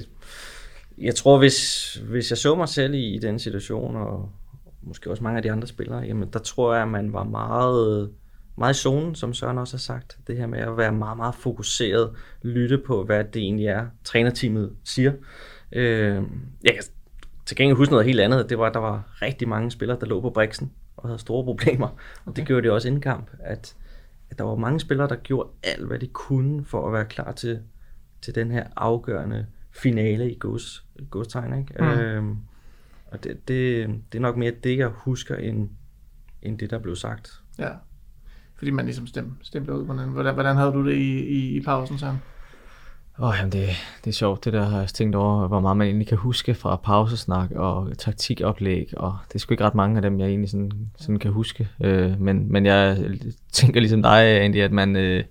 jeg 0.97 1.15
tror, 1.15 1.37
hvis, 1.37 1.93
hvis 1.93 2.29
jeg 2.29 2.37
så 2.37 2.55
mig 2.55 2.69
selv 2.69 2.93
i, 2.93 3.15
i 3.15 3.19
den 3.19 3.39
situation, 3.39 3.95
og 3.95 4.29
måske 4.81 5.09
også 5.09 5.23
mange 5.23 5.37
af 5.37 5.43
de 5.43 5.51
andre 5.51 5.67
spillere, 5.67 5.99
jamen, 5.99 6.29
der 6.33 6.39
tror 6.39 6.73
jeg, 6.73 6.83
at 6.83 6.89
man 6.89 7.13
var 7.13 7.23
meget, 7.23 8.11
meget 8.57 8.73
i 8.73 8.77
zonen, 8.77 9.15
som 9.15 9.33
Søren 9.33 9.57
også 9.57 9.73
har 9.73 9.79
sagt. 9.79 10.17
Det 10.27 10.37
her 10.37 10.47
med 10.47 10.59
at 10.59 10.77
være 10.77 10.91
meget, 10.91 11.17
meget 11.17 11.35
fokuseret, 11.35 12.11
lytte 12.41 12.77
på, 12.77 13.03
hvad 13.03 13.23
det 13.23 13.41
egentlig 13.41 13.65
er, 13.65 13.85
trænerteamet 14.03 14.75
siger. 14.83 15.13
Øh, 15.71 16.23
jeg 16.63 16.73
kan 16.73 16.83
til 17.45 17.57
gengæld 17.57 17.77
huske 17.77 17.91
noget 17.91 18.05
helt 18.05 18.19
andet. 18.19 18.49
Det 18.49 18.57
var, 18.57 18.65
at 18.65 18.73
der 18.73 18.79
var 18.79 19.17
rigtig 19.21 19.47
mange 19.47 19.71
spillere, 19.71 19.99
der 19.99 20.05
lå 20.05 20.21
på 20.21 20.29
briksen 20.29 20.71
og 20.97 21.09
havde 21.09 21.19
store 21.19 21.43
problemer. 21.43 21.87
Og 22.25 22.35
det 22.35 22.45
gjorde 22.45 22.63
det 22.63 22.71
også 22.71 22.87
inden 22.87 23.01
kamp, 23.01 23.29
at, 23.39 23.75
at 24.29 24.37
der 24.37 24.43
var 24.43 24.55
mange 24.55 24.79
spillere, 24.79 25.07
der 25.07 25.15
gjorde 25.15 25.49
alt, 25.63 25.87
hvad 25.87 25.99
de 25.99 26.07
kunne 26.07 26.65
for 26.65 26.87
at 26.87 26.93
være 26.93 27.05
klar 27.05 27.31
til, 27.31 27.59
til 28.21 28.35
den 28.35 28.51
her 28.51 28.67
afgørende 28.75 29.45
finale 29.76 30.32
i 30.32 30.38
gods, 30.39 30.86
godstegn. 31.09 31.59
Ikke? 31.59 31.73
Mm. 31.80 31.86
Øhm, 31.86 32.38
og 33.05 33.23
det, 33.23 33.47
det, 33.47 33.88
det 34.11 34.17
er 34.17 34.21
nok 34.21 34.38
mere 34.38 34.51
det, 34.63 34.78
jeg 34.78 34.88
husker, 34.88 35.36
end, 35.36 35.69
end 36.41 36.59
det, 36.59 36.69
der 36.69 36.80
blev 36.80 36.95
sagt. 36.95 37.41
Ja. 37.59 37.69
Fordi 38.57 38.71
man 38.71 38.86
ligesom 38.86 39.07
stem, 39.07 39.38
stemte 39.41 39.73
ud. 39.73 39.86
Hvordan, 39.86 40.09
hvordan, 40.09 40.34
hvordan 40.34 40.55
havde 40.55 40.71
du 40.71 40.88
det 40.88 40.95
i, 40.95 41.19
i, 41.19 41.57
i 41.57 41.61
pausen, 41.61 41.97
Søren? 41.97 42.21
Åh, 43.19 43.28
oh, 43.28 43.36
jamen 43.39 43.51
det, 43.51 43.67
det 44.03 44.09
er 44.09 44.13
sjovt, 44.13 44.45
det 44.45 44.53
der 44.53 44.65
har 44.65 44.80
jeg 44.80 44.89
tænkt 44.89 45.15
over, 45.15 45.47
hvor 45.47 45.59
meget 45.59 45.78
man 45.78 45.88
egentlig 45.88 46.07
kan 46.07 46.17
huske 46.17 46.55
fra 46.55 46.76
pausesnak 46.76 47.51
og 47.51 47.97
taktikoplæg, 47.97 48.93
og 48.97 49.17
det 49.28 49.36
er 49.36 49.39
sgu 49.39 49.53
ikke 49.53 49.63
ret 49.63 49.76
mange 49.76 49.95
af 49.95 50.01
dem, 50.01 50.19
jeg 50.19 50.28
egentlig 50.28 50.49
sådan, 50.49 50.71
sådan 50.97 51.19
kan 51.19 51.32
huske. 51.32 51.67
Øh, 51.82 52.21
men, 52.21 52.51
men 52.51 52.65
jeg 52.65 52.97
tænker 53.51 53.80
ligesom 53.80 54.01
dig, 54.01 54.41
Andy, 54.41 54.61
at 54.61 54.71
man, 54.71 54.95
øh, 54.95 55.23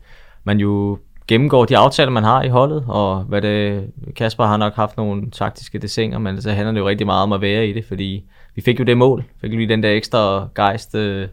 man 0.44 0.58
jo 0.58 0.98
gennemgår 1.28 1.64
de 1.64 1.76
aftaler, 1.76 2.10
man 2.10 2.24
har 2.24 2.42
i 2.42 2.48
holdet, 2.48 2.84
og 2.88 3.22
hvad 3.22 3.42
det, 3.42 3.90
Kasper 4.16 4.44
har 4.44 4.56
nok 4.56 4.74
haft 4.74 4.96
nogle 4.96 5.30
taktiske 5.30 5.78
desinger, 5.78 6.18
men 6.18 6.42
så 6.42 6.50
handler 6.50 6.72
det 6.72 6.80
jo 6.80 6.88
rigtig 6.88 7.06
meget 7.06 7.22
om 7.22 7.32
at 7.32 7.40
være 7.40 7.68
i 7.68 7.72
det, 7.72 7.84
fordi 7.84 8.24
vi 8.54 8.62
fik 8.62 8.80
jo 8.80 8.84
det 8.84 8.96
mål, 8.96 9.24
fik 9.40 9.50
lige 9.50 9.68
den 9.68 9.82
der 9.82 9.92
ekstra 9.92 10.48
gejst, 10.54 10.94
øh, 10.94 11.28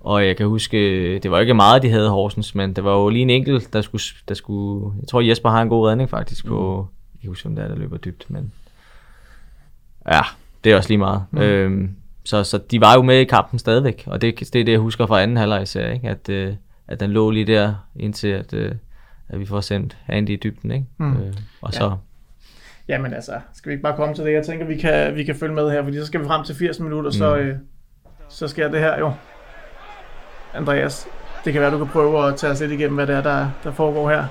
og 0.00 0.26
jeg 0.26 0.36
kan 0.36 0.46
huske, 0.46 0.78
det 1.18 1.30
var 1.30 1.40
ikke 1.40 1.54
meget, 1.54 1.82
de 1.82 1.90
havde 1.90 2.10
Horsens, 2.10 2.54
men 2.54 2.72
det 2.72 2.84
var 2.84 2.92
jo 2.92 3.08
lige 3.08 3.22
en 3.22 3.30
enkelt, 3.30 3.72
der 3.72 3.80
skulle, 3.80 4.02
der 4.28 4.34
skulle 4.34 4.92
jeg 5.00 5.08
tror 5.08 5.20
Jesper 5.20 5.50
har 5.50 5.62
en 5.62 5.68
god 5.68 5.88
redning 5.88 6.10
faktisk 6.10 6.46
på, 6.46 6.88
jeg 7.14 7.20
kan 7.20 7.28
huske, 7.28 7.46
om 7.48 7.54
det 7.56 7.64
er, 7.64 7.68
der 7.68 7.76
løber 7.76 7.96
dybt, 7.96 8.24
men 8.28 8.52
ja, 10.12 10.20
det 10.64 10.72
er 10.72 10.76
også 10.76 10.88
lige 10.88 10.98
meget. 10.98 11.22
Mm. 11.30 11.38
Øhm, 11.38 11.96
så, 12.24 12.44
så 12.44 12.58
de 12.58 12.80
var 12.80 12.94
jo 12.94 13.02
med 13.02 13.20
i 13.20 13.24
kampen 13.24 13.58
stadigvæk, 13.58 14.04
og 14.06 14.20
det, 14.20 14.38
det 14.38 14.60
er 14.60 14.64
det, 14.64 14.72
jeg 14.72 14.80
husker 14.80 15.06
fra 15.06 15.22
anden 15.22 15.36
halvleg 15.36 15.62
især, 15.62 15.92
ikke? 15.92 16.08
At, 16.08 16.28
øh, 16.28 16.54
at 16.88 17.00
den 17.00 17.10
lå 17.10 17.30
lige 17.30 17.46
der, 17.46 17.74
indtil 17.96 18.28
at, 18.28 18.54
øh, 18.54 18.72
at 19.28 19.40
vi 19.40 19.46
får 19.46 19.60
sendt 19.60 19.96
Andy 20.08 20.30
i 20.30 20.36
dybden, 20.36 20.70
ikke? 20.70 20.86
Mm. 20.98 21.16
Øh, 21.16 21.34
og 21.62 21.74
så, 21.74 21.96
Jamen 22.88 23.14
altså, 23.14 23.32
skal 23.54 23.70
vi 23.70 23.72
ikke 23.72 23.82
bare 23.82 23.96
komme 23.96 24.14
til 24.14 24.24
det? 24.24 24.32
Jeg 24.32 24.46
tænker, 24.46 24.66
vi 24.66 24.76
kan, 24.76 25.16
vi 25.16 25.24
kan 25.24 25.36
følge 25.36 25.54
med 25.54 25.70
her, 25.70 25.84
fordi 25.84 25.98
så 25.98 26.06
skal 26.06 26.20
vi 26.20 26.26
frem 26.26 26.44
til 26.44 26.54
80 26.54 26.80
minutter, 26.80 27.10
mm. 27.10 27.12
så, 27.12 27.36
øh, 27.36 27.56
så 28.28 28.48
sker 28.48 28.68
det 28.68 28.80
her 28.80 28.98
jo. 28.98 29.12
Andreas, 30.54 31.08
det 31.44 31.52
kan 31.52 31.62
være, 31.62 31.70
du 31.70 31.78
kan 31.78 31.86
prøve 31.86 32.28
at 32.28 32.36
tage 32.36 32.52
os 32.52 32.60
lidt 32.60 32.72
igennem, 32.72 32.94
hvad 32.94 33.06
det 33.06 33.14
er, 33.16 33.22
der, 33.22 33.50
der 33.64 33.72
foregår 33.72 34.10
her. 34.10 34.24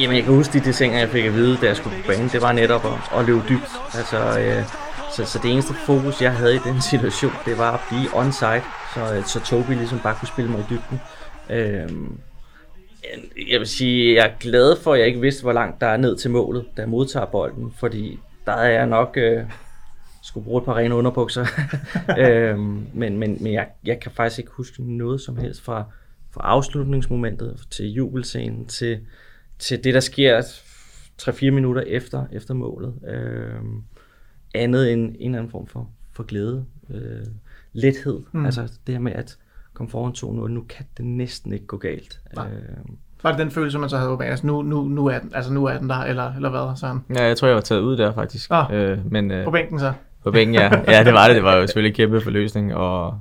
Jamen, 0.00 0.16
jeg 0.16 0.24
kan 0.24 0.34
huske 0.34 0.58
de 0.58 0.64
desinger, 0.64 0.98
jeg 0.98 1.08
fik 1.08 1.24
at 1.24 1.34
vide, 1.34 1.56
da 1.56 1.66
jeg 1.66 1.76
skulle 1.76 1.96
på 1.96 2.02
banen. 2.06 2.28
Det 2.28 2.42
var 2.42 2.52
netop 2.52 2.84
at, 2.84 3.18
at 3.18 3.26
løbe 3.26 3.42
dybt. 3.48 3.70
Altså, 3.94 4.40
øh, 4.40 4.64
så, 5.12 5.24
så 5.24 5.38
det 5.42 5.52
eneste 5.52 5.74
fokus, 5.74 6.22
jeg 6.22 6.32
havde 6.32 6.54
i 6.54 6.58
den 6.58 6.80
situation, 6.90 7.32
det 7.44 7.58
var 7.58 7.72
at 7.72 7.80
blive 7.88 8.08
onside, 8.14 8.62
så, 8.94 9.14
øh, 9.14 9.24
så 9.24 9.40
Tobi 9.40 9.74
ligesom 9.74 9.98
bare 9.98 10.14
kunne 10.14 10.28
spille 10.28 10.50
mig 10.50 10.60
i 10.60 10.64
dybden. 10.70 11.00
Øh, 11.50 11.88
jeg 13.50 13.58
vil 13.58 13.68
sige, 13.68 14.14
jeg 14.14 14.26
er 14.26 14.38
glad 14.40 14.76
for, 14.76 14.92
at 14.92 14.98
jeg 14.98 15.06
ikke 15.06 15.20
vidste, 15.20 15.42
hvor 15.42 15.52
langt 15.52 15.80
der 15.80 15.86
er 15.86 15.96
ned 15.96 16.16
til 16.16 16.30
målet, 16.30 16.64
da 16.76 16.82
jeg 16.82 16.88
modtager 16.88 17.26
bolden, 17.26 17.72
fordi 17.78 18.18
der 18.46 18.52
er 18.52 18.70
jeg 18.70 18.86
nok 18.86 19.16
øh, 19.16 19.44
skulle 20.22 20.44
bruge 20.44 20.58
et 20.58 20.64
par 20.64 20.76
rene 20.76 20.94
underbukser. 20.94 21.46
øhm, 22.18 22.86
men 22.94 23.18
men, 23.18 23.36
men 23.40 23.52
jeg, 23.52 23.68
jeg 23.84 24.00
kan 24.00 24.12
faktisk 24.12 24.38
ikke 24.38 24.50
huske 24.50 24.96
noget 24.96 25.20
som 25.20 25.36
helst 25.36 25.62
fra, 25.62 25.84
fra 26.30 26.40
afslutningsmomentet 26.44 27.66
til 27.70 27.92
jubelscenen 27.92 28.66
til, 28.66 29.00
til 29.58 29.84
det, 29.84 29.94
der 29.94 30.00
sker 30.00 30.40
3-4 31.22 31.50
minutter 31.50 31.82
efter, 31.82 32.26
efter 32.32 32.54
målet. 32.54 32.94
Øhm, 33.08 33.82
andet 34.54 34.92
end 34.92 35.16
en 35.18 35.30
eller 35.30 35.38
anden 35.38 35.50
form 35.50 35.66
for, 35.66 35.90
for 36.12 36.22
glæde. 36.22 36.64
Øh, 36.90 37.26
lethed. 37.72 38.20
Mm. 38.32 38.44
Altså 38.44 38.72
det 38.86 38.94
her 38.94 39.00
med 39.00 39.12
at 39.12 39.38
komme 39.88 39.90
foran 39.90 40.46
2-0. 40.46 40.48
Nu 40.48 40.64
kan 40.68 40.86
det 40.96 41.04
næsten 41.04 41.52
ikke 41.52 41.66
gå 41.66 41.76
galt. 41.76 42.20
Nej. 42.36 42.46
Øhm, 42.46 42.96
Var 43.22 43.30
det 43.30 43.38
den 43.38 43.50
følelse, 43.50 43.78
man 43.78 43.88
så 43.88 43.96
havde 43.96 44.10
på 44.10 44.16
banen? 44.16 44.30
Altså 44.30 44.46
nu, 44.46 44.62
nu, 44.62 44.82
nu, 44.82 45.06
er, 45.06 45.18
den, 45.18 45.30
altså 45.34 45.52
nu 45.52 45.64
er 45.64 45.78
den 45.78 45.88
der, 45.90 45.96
eller, 45.98 46.34
eller 46.34 46.50
hvad, 46.50 46.76
sådan? 46.76 47.00
Ja, 47.14 47.24
jeg 47.24 47.36
tror, 47.36 47.48
jeg 47.48 47.54
var 47.54 47.60
taget 47.60 47.80
ud 47.80 47.96
der 47.96 48.12
faktisk. 48.14 48.50
Ah. 48.50 48.66
Øh, 48.72 49.12
men, 49.12 49.30
øh, 49.30 49.44
På 49.44 49.50
bænken 49.50 49.78
så? 49.78 49.92
På 50.24 50.30
bænken, 50.30 50.54
ja. 50.54 50.70
Ja, 50.88 51.04
det 51.04 51.12
var 51.12 51.26
det. 51.26 51.36
Det 51.36 51.44
var 51.44 51.56
jo 51.56 51.66
selvfølgelig 51.66 51.90
en 51.90 51.96
kæmpe 51.96 52.20
forløsning, 52.20 52.74
og 52.74 53.20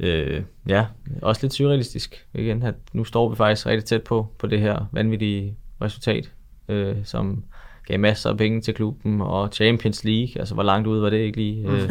øh, 0.00 0.42
ja, 0.68 0.86
også 1.22 1.40
lidt 1.42 1.52
surrealistisk 1.54 2.26
igen, 2.34 2.62
at 2.62 2.74
nu 2.92 3.04
står 3.04 3.28
vi 3.28 3.36
faktisk 3.36 3.66
rigtig 3.66 3.84
tæt 3.84 4.02
på, 4.02 4.26
på 4.38 4.46
det 4.46 4.60
her 4.60 4.88
vanvittige 4.92 5.56
resultat, 5.82 6.30
øh, 6.68 6.96
som 7.04 7.44
gav 7.86 7.98
masser 8.00 8.30
af 8.30 8.36
penge 8.36 8.60
til 8.60 8.74
klubben, 8.74 9.20
og 9.20 9.48
Champions 9.52 10.04
League, 10.04 10.38
altså 10.38 10.54
hvor 10.54 10.62
langt 10.62 10.86
ude 10.86 11.02
var 11.02 11.10
det 11.10 11.18
ikke 11.18 11.36
lige. 11.36 11.68
Øh, 11.68 11.90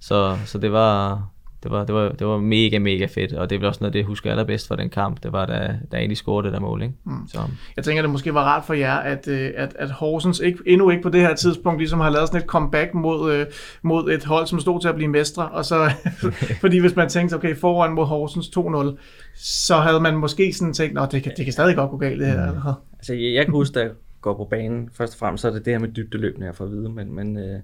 så, 0.00 0.36
så 0.46 0.58
det 0.58 0.72
var, 0.72 1.26
det 1.64 1.72
var, 1.72 1.84
det 1.84 1.94
var, 1.94 2.08
det 2.08 2.26
var 2.26 2.38
mega, 2.38 2.78
mega 2.78 3.06
fedt, 3.06 3.32
og 3.32 3.50
det 3.50 3.56
er 3.56 3.60
vel 3.60 3.68
også 3.68 3.78
noget, 3.80 3.92
det 3.92 3.98
jeg 3.98 4.06
husker 4.06 4.30
allerbedst 4.30 4.68
fra 4.68 4.76
den 4.76 4.90
kamp, 4.90 5.22
det 5.22 5.32
var 5.32 5.46
da, 5.46 5.78
da 5.92 5.96
egentlig 5.96 6.16
scorede 6.16 6.46
det 6.46 6.52
der 6.52 6.60
mål, 6.60 6.82
ikke? 6.82 6.94
Mm. 7.04 7.28
Så, 7.28 7.38
Jeg 7.76 7.84
tænker, 7.84 8.02
det 8.02 8.10
måske 8.10 8.34
var 8.34 8.44
rart 8.44 8.64
for 8.64 8.74
jer, 8.74 8.94
at, 8.94 9.28
øh, 9.28 9.50
at, 9.56 9.76
at 9.78 9.90
Horsens 9.90 10.40
ikke, 10.40 10.58
endnu 10.66 10.90
ikke 10.90 11.02
på 11.02 11.08
det 11.08 11.20
her 11.20 11.34
tidspunkt 11.34 11.78
ligesom 11.78 12.00
har 12.00 12.10
lavet 12.10 12.28
sådan 12.28 12.40
et 12.40 12.46
comeback 12.46 12.94
mod, 12.94 13.32
øh, 13.32 13.46
mod 13.82 14.12
et 14.12 14.24
hold, 14.24 14.46
som 14.46 14.60
stod 14.60 14.80
til 14.80 14.88
at 14.88 14.94
blive 14.94 15.08
mestre. 15.08 15.48
Og 15.48 15.64
så, 15.64 15.90
fordi 16.60 16.78
hvis 16.78 16.96
man 16.96 17.08
tænkte, 17.08 17.34
okay, 17.34 17.56
foran 17.56 17.92
mod 17.92 18.06
Horsens 18.06 18.46
2-0, 18.46 18.96
så 19.34 19.76
havde 19.76 20.00
man 20.00 20.16
måske 20.16 20.52
sådan 20.52 20.74
tænkt, 20.74 20.98
at 20.98 21.12
det 21.12 21.22
kan, 21.22 21.32
det 21.36 21.44
kan 21.44 21.52
stadig 21.52 21.76
godt 21.76 21.90
gå 21.90 21.96
galt 21.96 22.20
det 22.20 22.26
her. 22.26 22.34
Eller? 22.34 22.62
hvad? 22.62 22.72
Altså, 22.98 23.14
jeg, 23.14 23.34
jeg 23.34 23.44
kan 23.44 23.54
huske, 23.54 23.74
da 23.74 23.80
jeg 23.80 23.90
går 24.20 24.36
på 24.36 24.44
banen, 24.44 24.90
først 24.92 25.14
og 25.14 25.18
fremmest, 25.18 25.42
så 25.42 25.48
er 25.48 25.52
det 25.52 25.64
det 25.64 25.72
her 25.72 25.78
med 25.78 25.88
dybdeløbende, 25.88 26.46
jeg 26.46 26.54
får 26.54 26.64
at 26.64 26.70
vide, 26.70 26.88
men, 26.88 27.14
men 27.14 27.38
øh, 27.38 27.60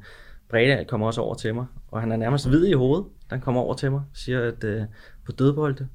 Breda 0.51 0.85
kommer 0.85 1.07
også 1.07 1.21
over 1.21 1.35
til 1.35 1.55
mig, 1.55 1.67
og 1.89 2.01
han 2.01 2.13
er 2.13 2.17
nærmest 2.17 2.49
hvid 2.49 2.67
i 2.67 2.73
hovedet, 2.73 3.07
da 3.31 3.35
han 3.35 3.41
kommer 3.43 3.61
over 3.61 3.75
til 3.75 3.91
mig, 3.91 4.03
siger, 4.13 4.43
at 4.49 4.65
øh, 4.65 4.83
på 5.27 5.33
dødbolde, 5.33 5.89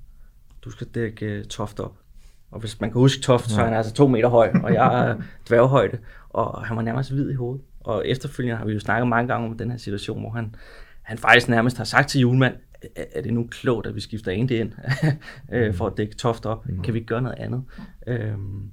du 0.65 0.69
skal 0.69 0.87
dække 0.87 1.25
øh, 1.25 1.45
Toft 1.45 1.79
op. 1.79 1.95
Og 2.51 2.59
hvis 2.59 2.81
man 2.81 2.91
kan 2.91 2.99
huske 3.01 3.21
Toft, 3.21 3.49
så 3.49 3.61
er 3.61 3.65
han 3.65 3.73
altså 3.73 3.93
to 3.93 4.07
meter 4.07 4.29
høj, 4.29 4.51
og 4.63 4.73
jeg 4.73 5.09
er 5.09 5.15
dværghøjde, 5.47 5.97
og 6.29 6.65
han 6.67 6.75
var 6.77 6.83
nærmest 6.83 7.11
hvid 7.11 7.29
i 7.29 7.33
hovedet. 7.33 7.61
Og 7.79 8.07
efterfølgende 8.07 8.57
har 8.57 8.65
vi 8.65 8.73
jo 8.73 8.79
snakket 8.79 9.07
mange 9.07 9.27
gange 9.33 9.47
om 9.49 9.57
den 9.57 9.71
her 9.71 9.77
situation, 9.77 10.19
hvor 10.19 10.29
han, 10.29 10.55
han 11.01 11.17
faktisk 11.17 11.49
nærmest 11.49 11.77
har 11.77 11.83
sagt 11.83 12.09
til 12.09 12.21
Julemand, 12.21 12.55
"Er- 12.95 13.21
det 13.21 13.33
nu 13.33 13.47
klogt, 13.51 13.87
at 13.87 13.95
vi 13.95 13.99
skifter 14.01 14.31
en 14.31 14.49
ind 14.49 14.71
øh, 15.53 15.73
for 15.73 15.87
at 15.87 15.93
dække 15.97 16.15
Toft 16.15 16.45
op? 16.45 16.65
Kan 16.83 16.93
vi 16.93 16.99
ikke 16.99 17.07
gøre 17.07 17.21
noget 17.21 17.37
andet? 17.39 17.63
Øhm, 18.07 18.69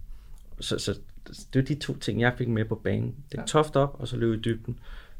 så, 0.60 0.78
så 0.78 0.98
det 1.54 1.60
er 1.60 1.64
de 1.64 1.74
to 1.74 1.96
ting, 1.96 2.20
jeg 2.20 2.32
fik 2.38 2.48
med 2.48 2.64
på 2.64 2.74
banen. 2.74 3.14
Det 3.32 3.38
er 3.38 3.42
toft 3.46 3.76
op, 3.76 3.96
og 3.98 4.08
så 4.08 4.16
løbe 4.16 4.36
i 4.36 4.40
dybden. 4.40 4.78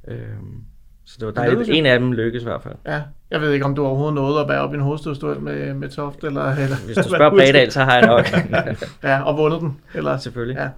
Øhm, 0.08 0.64
så 1.06 1.16
det 1.20 1.26
var 1.26 1.32
det 1.32 1.36
dejligt. 1.36 1.68
jo. 1.68 1.74
En 1.74 1.86
af 1.86 1.98
dem 1.98 2.12
lykkedes 2.12 2.42
i 2.42 2.46
hvert 2.46 2.62
fald. 2.62 2.74
Ja, 2.86 3.02
jeg 3.30 3.40
ved 3.40 3.52
ikke, 3.52 3.64
om 3.64 3.74
du 3.74 3.86
overhovedet 3.86 4.14
nåede 4.14 4.40
at 4.40 4.48
være 4.48 4.60
op 4.60 4.72
i 4.72 4.76
en 4.76 4.82
hovedstødstuel 4.82 5.40
med, 5.40 5.74
med 5.74 5.88
Toft, 5.88 6.24
eller, 6.24 6.50
eller 6.50 6.76
Hvis 6.86 6.96
du 6.96 7.08
spørger 7.14 7.30
Bredal, 7.30 7.70
så 7.70 7.84
har 7.84 7.98
jeg 7.98 8.06
nok. 8.06 8.26
Ja, 9.02 9.22
og 9.22 9.36
vundet 9.36 9.60
den. 9.60 9.80
Eller, 9.94 10.16
Selvfølgelig. 10.16 10.56
Ja. 10.56 10.68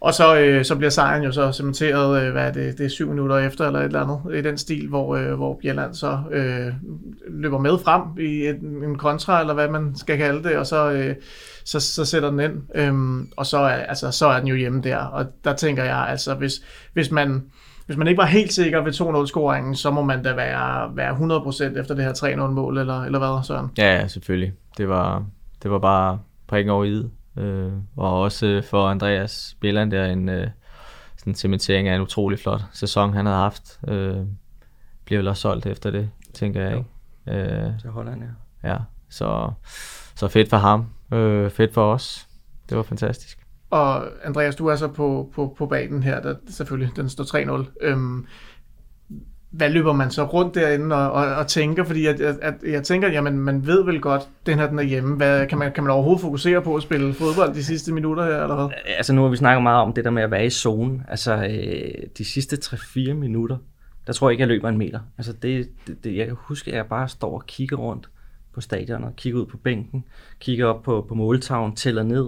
Og 0.00 0.14
så, 0.14 0.38
øh, 0.38 0.64
så 0.64 0.76
bliver 0.76 0.90
sejren 0.90 1.22
jo 1.22 1.32
så 1.32 1.52
cementeret, 1.52 2.22
øh, 2.22 2.32
hvad 2.32 2.46
er 2.46 2.52
det, 2.52 2.78
det 2.78 2.86
er 2.86 2.90
syv 2.90 3.08
minutter 3.08 3.36
efter, 3.36 3.66
eller 3.66 3.80
et 3.80 3.84
eller 3.84 4.00
andet, 4.00 4.38
i 4.38 4.42
den 4.42 4.58
stil, 4.58 4.88
hvor, 4.88 5.16
øh, 5.16 5.34
hvor 5.34 5.58
Bjelland 5.62 5.94
så 5.94 6.18
øh, 6.32 6.72
løber 7.28 7.58
med 7.58 7.78
frem 7.84 8.02
i 8.18 8.46
en, 8.46 8.84
en 8.84 8.98
kontra, 8.98 9.40
eller 9.40 9.54
hvad 9.54 9.68
man 9.68 9.96
skal 9.96 10.16
kalde 10.16 10.48
det, 10.48 10.56
og 10.56 10.66
så, 10.66 10.90
øh, 10.90 11.14
så, 11.64 11.80
så 11.80 12.04
sætter 12.04 12.30
den 12.30 12.40
ind, 12.40 12.62
øhm, 12.74 13.28
og 13.36 13.46
så 13.46 13.58
er, 13.58 13.74
altså, 13.74 14.10
så 14.10 14.26
er 14.26 14.38
den 14.38 14.48
jo 14.48 14.54
hjemme 14.54 14.82
der, 14.82 14.96
og 14.96 15.26
der 15.44 15.52
tænker 15.52 15.84
jeg, 15.84 16.06
altså, 16.08 16.34
hvis, 16.34 16.52
hvis 16.92 17.10
man, 17.10 17.42
hvis 17.86 17.96
man 17.96 18.06
ikke 18.06 18.18
var 18.18 18.26
helt 18.26 18.52
sikker 18.52 18.80
ved 18.80 18.92
2-0-scoringen, 18.92 19.74
så 19.74 19.90
må 19.90 20.02
man 20.02 20.22
da 20.22 20.34
være, 20.34 20.96
være 20.96 21.12
100% 21.74 21.80
efter 21.80 21.94
det 21.94 22.04
her 22.04 22.12
3-0-mål, 22.12 22.78
eller, 22.78 23.02
eller 23.02 23.18
hvad, 23.18 23.44
Søren? 23.44 23.70
Ja, 23.78 23.94
ja, 23.94 24.08
selvfølgelig. 24.08 24.52
Det 24.76 24.88
var, 24.88 25.24
det 25.62 25.70
var 25.70 25.78
bare 25.78 26.18
prikken 26.46 26.70
over 26.70 26.84
i 26.84 27.02
øh, 27.36 27.72
Og 27.96 28.20
også 28.20 28.46
øh, 28.46 28.64
for 28.64 28.88
Andreas 28.88 29.56
Bjelland 29.60 29.90
der 29.90 30.04
en 30.04 30.28
øh, 30.28 30.48
sådan 31.16 31.30
en 31.30 31.34
cementering 31.34 31.88
af 31.88 31.94
en 31.94 32.00
utrolig 32.00 32.38
flot 32.38 32.60
sæson, 32.72 33.14
han 33.14 33.26
havde 33.26 33.38
haft. 33.38 33.80
Øh, 33.88 34.16
bliver 35.04 35.18
vel 35.18 35.28
også 35.28 35.40
solgt 35.40 35.66
efter 35.66 35.90
det, 35.90 36.10
tænker 36.34 36.62
jeg. 36.62 36.76
Ikke? 36.76 37.40
Øh, 37.40 37.80
Til 37.80 37.90
Holland, 37.90 38.22
ja. 38.62 38.68
ja, 38.70 38.76
så, 39.08 39.50
så 40.14 40.28
fedt 40.28 40.50
for 40.50 40.56
ham. 40.56 40.86
Øh, 41.12 41.50
fedt 41.50 41.74
for 41.74 41.92
os. 41.92 42.26
Det 42.68 42.76
var 42.76 42.82
fantastisk. 42.82 43.45
Og 43.70 44.04
Andreas, 44.24 44.56
du 44.56 44.66
er 44.66 44.76
så 44.76 44.88
på, 44.88 45.30
på, 45.34 45.54
på 45.58 45.66
banen 45.66 46.02
her, 46.02 46.20
der 46.20 46.34
selvfølgelig, 46.50 46.96
den 46.96 47.08
står 47.08 47.24
3-0. 47.64 47.70
Øhm, 47.80 48.26
hvad 49.50 49.70
løber 49.70 49.92
man 49.92 50.10
så 50.10 50.24
rundt 50.24 50.54
derinde 50.54 50.96
og, 50.96 51.12
og, 51.12 51.34
og 51.34 51.46
tænker? 51.46 51.84
Fordi 51.84 52.06
at, 52.06 52.20
at, 52.20 52.36
at 52.42 52.54
jeg 52.72 52.82
tænker, 52.82 53.08
jamen 53.08 53.38
man 53.38 53.66
ved 53.66 53.84
vel 53.84 54.00
godt, 54.00 54.28
den 54.46 54.58
her 54.58 54.68
den 54.68 54.78
er 54.78 54.82
hjemme. 54.82 55.16
Hvad, 55.16 55.46
kan, 55.46 55.58
man, 55.58 55.72
kan 55.72 55.84
man 55.84 55.92
overhovedet 55.92 56.20
fokusere 56.20 56.62
på 56.62 56.76
at 56.76 56.82
spille 56.82 57.14
fodbold 57.14 57.54
de 57.54 57.64
sidste 57.64 57.92
minutter 57.92 58.24
her, 58.24 58.42
eller 58.42 58.54
hvad? 58.54 58.68
Altså 58.96 59.12
nu 59.12 59.22
har 59.22 59.28
vi 59.28 59.36
snakket 59.36 59.62
meget 59.62 59.82
om 59.82 59.92
det 59.92 60.04
der 60.04 60.10
med 60.10 60.22
at 60.22 60.30
være 60.30 60.46
i 60.46 60.50
zonen. 60.50 61.02
Altså 61.08 61.34
øh, 61.34 62.02
de 62.18 62.24
sidste 62.24 62.56
3-4 62.64 63.12
minutter, 63.12 63.56
der 64.06 64.12
tror 64.12 64.28
jeg 64.28 64.32
ikke, 64.32 64.40
jeg 64.40 64.48
løber 64.48 64.68
en 64.68 64.78
meter. 64.78 65.00
Altså 65.18 65.32
det, 65.32 65.68
det, 65.86 66.04
det, 66.04 66.16
jeg 66.16 66.26
kan 66.26 66.36
huske, 66.38 66.70
at 66.70 66.76
jeg 66.76 66.86
bare 66.86 67.08
står 67.08 67.34
og 67.34 67.46
kigger 67.46 67.76
rundt 67.76 68.08
på 68.54 68.60
stadionet, 68.60 69.16
kigger 69.16 69.40
ud 69.40 69.46
på 69.46 69.56
bænken, 69.56 70.04
kigger 70.40 70.66
op 70.66 70.82
på, 70.82 71.06
på 71.08 71.14
måltavlen, 71.14 71.76
tæller 71.76 72.02
ned. 72.02 72.26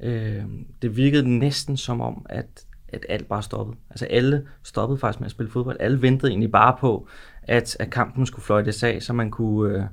Øh, 0.00 0.42
det 0.82 0.96
virkede 0.96 1.38
næsten 1.38 1.76
som 1.76 2.00
om, 2.00 2.26
at, 2.28 2.66
at 2.88 3.06
alt 3.08 3.28
bare 3.28 3.42
stoppede. 3.42 3.76
Altså 3.90 4.06
alle 4.06 4.46
stoppede 4.62 4.98
faktisk 4.98 5.20
med 5.20 5.26
at 5.26 5.30
spille 5.30 5.50
fodbold. 5.50 5.76
Alle 5.80 6.02
ventede 6.02 6.30
egentlig 6.30 6.52
bare 6.52 6.76
på, 6.80 7.08
at, 7.42 7.76
at 7.80 7.90
kampen 7.90 8.26
skulle 8.26 8.44
fløjtes 8.44 8.82
af, 8.82 9.02
så 9.02 9.12
man 9.12 9.30
kunne... 9.30 9.78
Øh, 9.78 9.84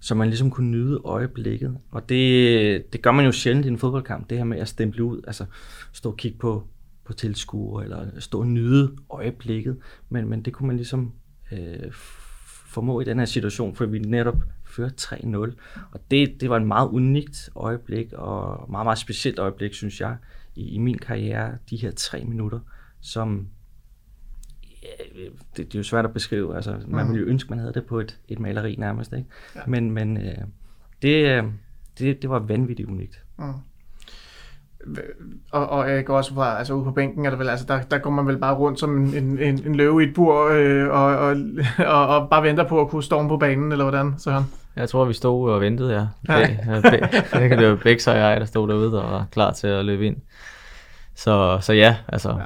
så 0.00 0.14
man 0.14 0.28
ligesom 0.28 0.50
kunne 0.50 0.70
nyde 0.70 1.00
øjeblikket. 1.04 1.78
Og 1.90 2.08
det, 2.08 2.92
det 2.92 3.02
gør 3.02 3.12
man 3.12 3.24
jo 3.24 3.32
sjældent 3.32 3.66
i 3.66 3.68
en 3.68 3.78
fodboldkamp, 3.78 4.30
det 4.30 4.38
her 4.38 4.44
med 4.44 4.58
at 4.58 4.68
stemple 4.68 5.04
ud, 5.04 5.22
altså 5.26 5.44
stå 5.92 6.10
og 6.10 6.16
kigge 6.16 6.38
på, 6.38 6.64
på 7.04 7.12
tilskuere, 7.12 7.84
eller 7.84 8.06
stå 8.18 8.40
og 8.40 8.46
nyde 8.46 8.96
øjeblikket. 9.10 9.76
Men, 10.08 10.28
men 10.28 10.42
det 10.42 10.52
kunne 10.52 10.66
man 10.66 10.76
ligesom 10.76 11.12
øh, 11.52 11.92
formå 12.66 13.00
i 13.00 13.04
den 13.04 13.18
her 13.18 13.26
situation, 13.26 13.74
for 13.74 13.86
vi 13.86 13.98
netop 13.98 14.36
førte 14.68 14.94
3-0. 15.00 15.36
Og 15.92 16.00
det, 16.10 16.40
det 16.40 16.50
var 16.50 16.56
en 16.56 16.66
meget 16.66 16.88
unikt 16.88 17.50
øjeblik, 17.56 18.12
og 18.12 18.70
meget, 18.70 18.86
meget 18.86 18.98
specielt 18.98 19.38
øjeblik, 19.38 19.74
synes 19.74 20.00
jeg, 20.00 20.16
i, 20.54 20.68
i 20.68 20.78
min 20.78 20.98
karriere, 20.98 21.58
de 21.70 21.76
her 21.76 21.90
tre 21.90 22.24
minutter, 22.24 22.60
som 23.00 23.48
det, 25.56 25.56
det 25.56 25.74
er 25.74 25.78
jo 25.78 25.82
svært 25.82 26.04
at 26.04 26.12
beskrive. 26.12 26.56
Altså, 26.56 26.80
man 26.86 27.08
ville 27.08 27.20
jo 27.20 27.26
ønske, 27.26 27.50
man 27.50 27.58
havde 27.58 27.72
det 27.72 27.86
på 27.86 28.00
et, 28.00 28.18
et 28.28 28.38
maleri 28.38 28.76
nærmest. 28.76 29.12
Ikke? 29.12 29.28
Ja. 29.56 29.60
Men, 29.66 29.90
men 29.90 30.16
øh, 30.16 30.38
det, 31.02 31.26
øh, 31.26 31.44
det, 31.98 32.22
det 32.22 32.30
var 32.30 32.38
vanvittigt 32.38 32.88
unikt. 32.88 33.24
Og, 35.52 35.68
og 35.68 35.90
jeg 35.90 36.04
går 36.04 36.16
også 36.16 36.34
fra, 36.34 36.58
altså 36.58 36.72
ude 36.72 36.84
på 36.84 36.90
bænken, 36.90 37.26
er 37.26 37.30
der, 37.30 37.36
vel, 37.36 37.48
altså, 37.48 37.66
der, 37.68 37.82
der 37.82 37.98
går 37.98 38.10
man 38.10 38.26
vel 38.26 38.38
bare 38.38 38.54
rundt 38.54 38.80
som 38.80 38.96
en, 38.96 39.14
en, 39.14 39.38
en, 39.38 39.66
en 39.66 39.74
løve 39.74 40.02
i 40.02 40.08
et 40.08 40.14
bur, 40.14 40.48
øh, 40.52 40.88
og, 40.90 41.16
og, 41.16 41.36
og, 41.94 42.06
og, 42.06 42.30
bare 42.30 42.42
venter 42.42 42.68
på 42.68 42.80
at 42.80 42.88
kunne 42.88 43.02
storme 43.02 43.28
på 43.28 43.36
banen, 43.36 43.72
eller 43.72 43.84
hvordan, 43.84 44.14
Søren? 44.18 44.44
Jeg 44.76 44.88
tror, 44.88 45.04
vi 45.04 45.12
stod 45.12 45.50
og 45.50 45.60
ventede, 45.60 45.94
ja. 45.94 46.06
Bæ, 46.26 46.46
bæ, 47.32 47.48
det 47.60 47.70
var 47.70 47.76
Bæks 47.82 48.06
og 48.06 48.16
jeg, 48.16 48.40
der 48.40 48.46
stod 48.46 48.68
derude 48.68 49.04
og 49.04 49.12
var 49.12 49.26
klar 49.32 49.52
til 49.52 49.66
at 49.66 49.84
løbe 49.84 50.06
ind. 50.06 50.16
Så, 51.14 51.58
så 51.60 51.72
ja, 51.72 51.96
altså. 52.08 52.30
Ja. 52.30 52.44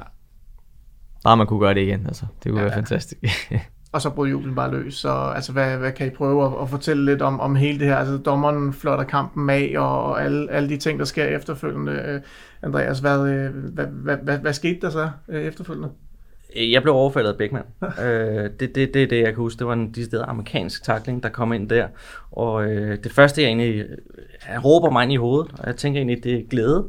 Bare 1.23 1.37
man 1.37 1.47
kunne 1.47 1.59
gøre 1.59 1.73
det 1.73 1.81
igen, 1.81 2.05
altså. 2.07 2.25
Det 2.43 2.51
kunne 2.51 2.61
ja, 2.61 2.67
være 2.67 2.75
fantastisk. 2.75 3.21
Og 3.93 4.01
så 4.01 4.09
brød 4.09 4.29
jublen 4.29 4.55
bare 4.55 4.71
løs. 4.71 4.93
Så 4.93 5.09
altså, 5.09 5.51
hvad, 5.51 5.77
hvad 5.77 5.91
kan 5.91 6.07
I 6.07 6.09
prøve 6.09 6.45
at, 6.45 6.61
at 6.61 6.69
fortælle 6.69 7.05
lidt 7.05 7.21
om, 7.21 7.39
om 7.39 7.55
hele 7.55 7.79
det 7.79 7.87
her? 7.87 7.95
Altså, 7.95 8.17
dommeren 8.17 8.73
flotter 8.73 9.05
kampen 9.05 9.49
af, 9.49 9.73
og, 9.77 10.03
og 10.03 10.23
alle, 10.23 10.51
alle 10.51 10.69
de 10.69 10.77
ting, 10.77 10.99
der 10.99 11.05
sker 11.05 11.25
efterfølgende. 11.25 11.91
Øh, 11.91 12.21
Andreas, 12.61 12.99
hvad, 12.99 13.27
øh, 13.27 13.53
hvad, 13.53 13.85
hvad, 13.85 14.17
hvad, 14.17 14.37
hvad 14.37 14.53
skete 14.53 14.81
der 14.81 14.89
så 14.89 15.09
øh, 15.29 15.43
efterfølgende? 15.43 15.89
Jeg 16.55 16.81
blev 16.81 16.93
overfaldet 16.93 17.31
af 17.31 17.37
Beckmann. 17.37 17.65
øh, 18.05 18.49
det, 18.59 18.75
det, 18.75 18.93
det 18.93 19.03
er 19.03 19.07
det, 19.07 19.17
jeg 19.17 19.25
kan 19.25 19.35
huske. 19.35 19.59
Det 19.59 19.67
var 19.67 19.73
en 19.73 19.91
decideret 19.91 20.25
amerikansk 20.27 20.83
takling, 20.83 21.23
der 21.23 21.29
kom 21.29 21.53
ind 21.53 21.69
der. 21.69 21.87
Og 22.31 22.65
øh, 22.65 22.97
det 23.03 23.11
første, 23.11 23.41
jeg 23.41 23.47
egentlig... 23.47 23.85
Han 24.41 24.59
råber 24.59 24.89
mig 24.89 25.03
ind 25.03 25.13
i 25.13 25.15
hovedet, 25.15 25.51
og 25.59 25.67
jeg 25.67 25.75
tænker 25.75 25.99
egentlig, 25.99 26.23
det 26.23 26.33
er 26.33 26.43
glæde. 26.49 26.87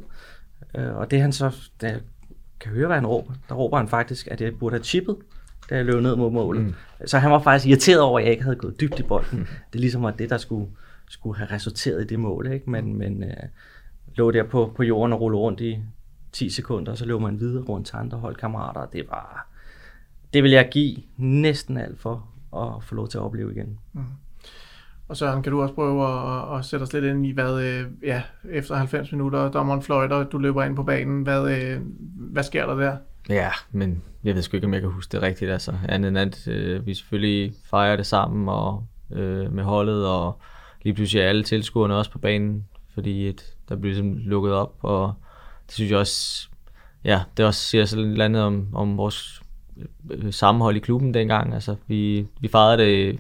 Øh, 0.79 0.97
og 0.97 1.11
det 1.11 1.21
han 1.21 1.33
så... 1.33 1.57
Da 1.81 1.87
jeg 1.87 2.01
kan 2.61 2.73
høre, 2.73 2.87
hvad 2.87 2.97
han 2.97 3.07
råber, 3.07 3.33
der 3.49 3.55
råber 3.55 3.77
han 3.77 3.89
faktisk, 3.89 4.29
at 4.31 4.41
jeg 4.41 4.53
burde 4.59 4.75
have 4.75 4.85
chippet, 4.85 5.17
da 5.71 5.77
jeg 5.77 5.85
løb 5.85 6.03
ned 6.03 6.17
mod 6.17 6.31
målet. 6.31 6.63
Mm. 6.63 6.75
Så 7.07 7.19
han 7.19 7.31
var 7.31 7.39
faktisk 7.39 7.69
irriteret 7.69 8.01
over, 8.01 8.19
at 8.19 8.25
jeg 8.25 8.33
ikke 8.33 8.45
havde 8.45 8.57
gået 8.57 8.81
dybt 8.81 8.99
i 8.99 9.03
bolden. 9.03 9.39
Mm. 9.39 9.47
Det 9.73 9.81
ligesom 9.81 10.03
var 10.03 10.11
det, 10.11 10.31
der 10.31 10.39
skulle, 10.39 10.71
skulle 11.09 11.39
have 11.39 11.51
resulteret 11.51 12.03
i 12.03 12.07
det 12.07 12.21
mål. 12.21 12.53
Ikke? 12.53 12.71
Men, 12.71 12.99
men 12.99 13.25
øh, 13.25 13.37
lå 14.15 14.31
der 14.31 14.43
på, 14.43 14.73
på 14.77 14.83
jorden 14.83 15.13
og 15.13 15.21
rullede 15.21 15.41
rundt 15.41 15.61
i 15.61 15.79
10 16.33 16.51
sekunder, 16.51 16.93
og 16.93 16.99
så 16.99 17.07
løb 17.07 17.21
man 17.21 17.41
videre 17.41 17.65
rundt 17.65 17.87
til 17.87 17.97
andre 17.97 18.19
holdkammerater. 18.19 18.81
og 18.81 18.93
Det 18.93 19.07
var... 19.11 19.49
Det 20.35 20.43
vil 20.43 20.51
jeg 20.51 20.69
give 20.73 20.97
næsten 21.17 21.77
alt 21.77 22.01
for 22.01 22.29
at 22.57 22.85
få 22.85 22.95
lov 22.95 23.09
til 23.09 23.19
at 23.19 23.23
opleve 23.23 23.53
igen. 23.53 23.79
Og 25.09 25.17
Søren, 25.17 25.43
kan 25.43 25.53
du 25.53 25.63
også 25.63 25.75
prøve 25.75 26.07
at, 26.07 26.59
at 26.59 26.65
sætte 26.65 26.83
os 26.85 26.93
lidt 26.93 27.05
ind 27.05 27.27
i, 27.27 27.31
hvad, 27.31 27.63
øh, 27.63 27.87
ja, 28.03 28.23
efter 28.51 28.75
90 28.75 29.13
minutter, 29.13 29.51
dommeren 29.51 29.83
fløjter, 29.83 30.25
du 30.25 30.39
løber 30.39 30.65
ind 30.65 30.77
på 30.77 30.83
banen, 30.83 31.23
hvad, 31.23 31.59
øh, 31.59 31.81
hvad 32.17 32.43
sker 32.43 32.67
der 32.67 32.75
der? 32.75 32.97
Ja, 33.29 33.51
men 33.71 34.03
jeg 34.25 34.35
ved 34.35 34.43
sgu 34.43 34.57
ikke, 34.57 34.67
om 34.67 34.75
jeg 34.75 34.81
kan 34.81 34.91
huske 34.91 35.13
det 35.13 35.23
rigtigt. 35.23 35.51
Altså, 35.51 35.75
andet 35.89 36.09
end 36.09 36.19
at 36.19 36.49
øh, 36.49 36.87
vi 36.87 36.95
selvfølgelig 36.95 37.55
fejrer 37.71 37.97
det 37.97 38.07
sammen 38.07 38.49
og, 38.49 38.87
øh, 39.13 39.53
med 39.53 39.65
holdet, 39.65 40.07
og 40.07 40.39
lige 40.83 40.95
pludselig 40.95 41.23
er 41.23 41.29
alle 41.29 41.43
tilskuerne 41.43 41.97
også 41.97 42.11
på 42.11 42.19
banen, 42.19 42.65
fordi 42.95 43.29
et, 43.29 43.55
der 43.69 43.77
blev 43.77 43.89
ligesom 43.89 44.17
lukket 44.17 44.53
op, 44.53 44.75
og 44.83 45.15
det 45.67 45.75
synes 45.75 45.91
jeg 45.91 45.99
også, 45.99 46.49
ja, 47.05 47.23
det 47.37 47.45
også 47.45 47.61
siger 47.61 47.85
sådan 47.85 48.09
lidt 48.09 48.23
andet 48.23 48.43
om, 48.43 48.69
om 48.73 48.97
vores 48.97 49.43
øh, 50.11 50.33
sammenhold 50.33 50.77
i 50.77 50.81
klubben 50.81 51.15
dengang. 51.15 51.55
Altså, 51.55 51.77
vi, 51.87 52.27
vi 52.41 52.49
fejrede 52.49 52.83
det 52.83 53.19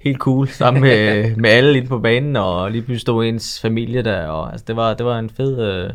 helt 0.00 0.18
cool 0.18 0.48
sammen 0.62 0.82
med, 0.82 1.36
med 1.36 1.50
alle 1.50 1.76
inde 1.76 1.88
på 1.88 1.98
banen, 1.98 2.36
og 2.36 2.70
lige 2.70 2.82
pludselig 2.82 3.00
stod 3.00 3.24
ens 3.24 3.60
familie 3.60 4.02
der, 4.02 4.26
og 4.26 4.52
altså, 4.52 4.64
det, 4.66 4.76
var, 4.76 4.94
det 4.94 5.06
var 5.06 5.18
en 5.18 5.30
fed, 5.30 5.60
øh, 5.60 5.90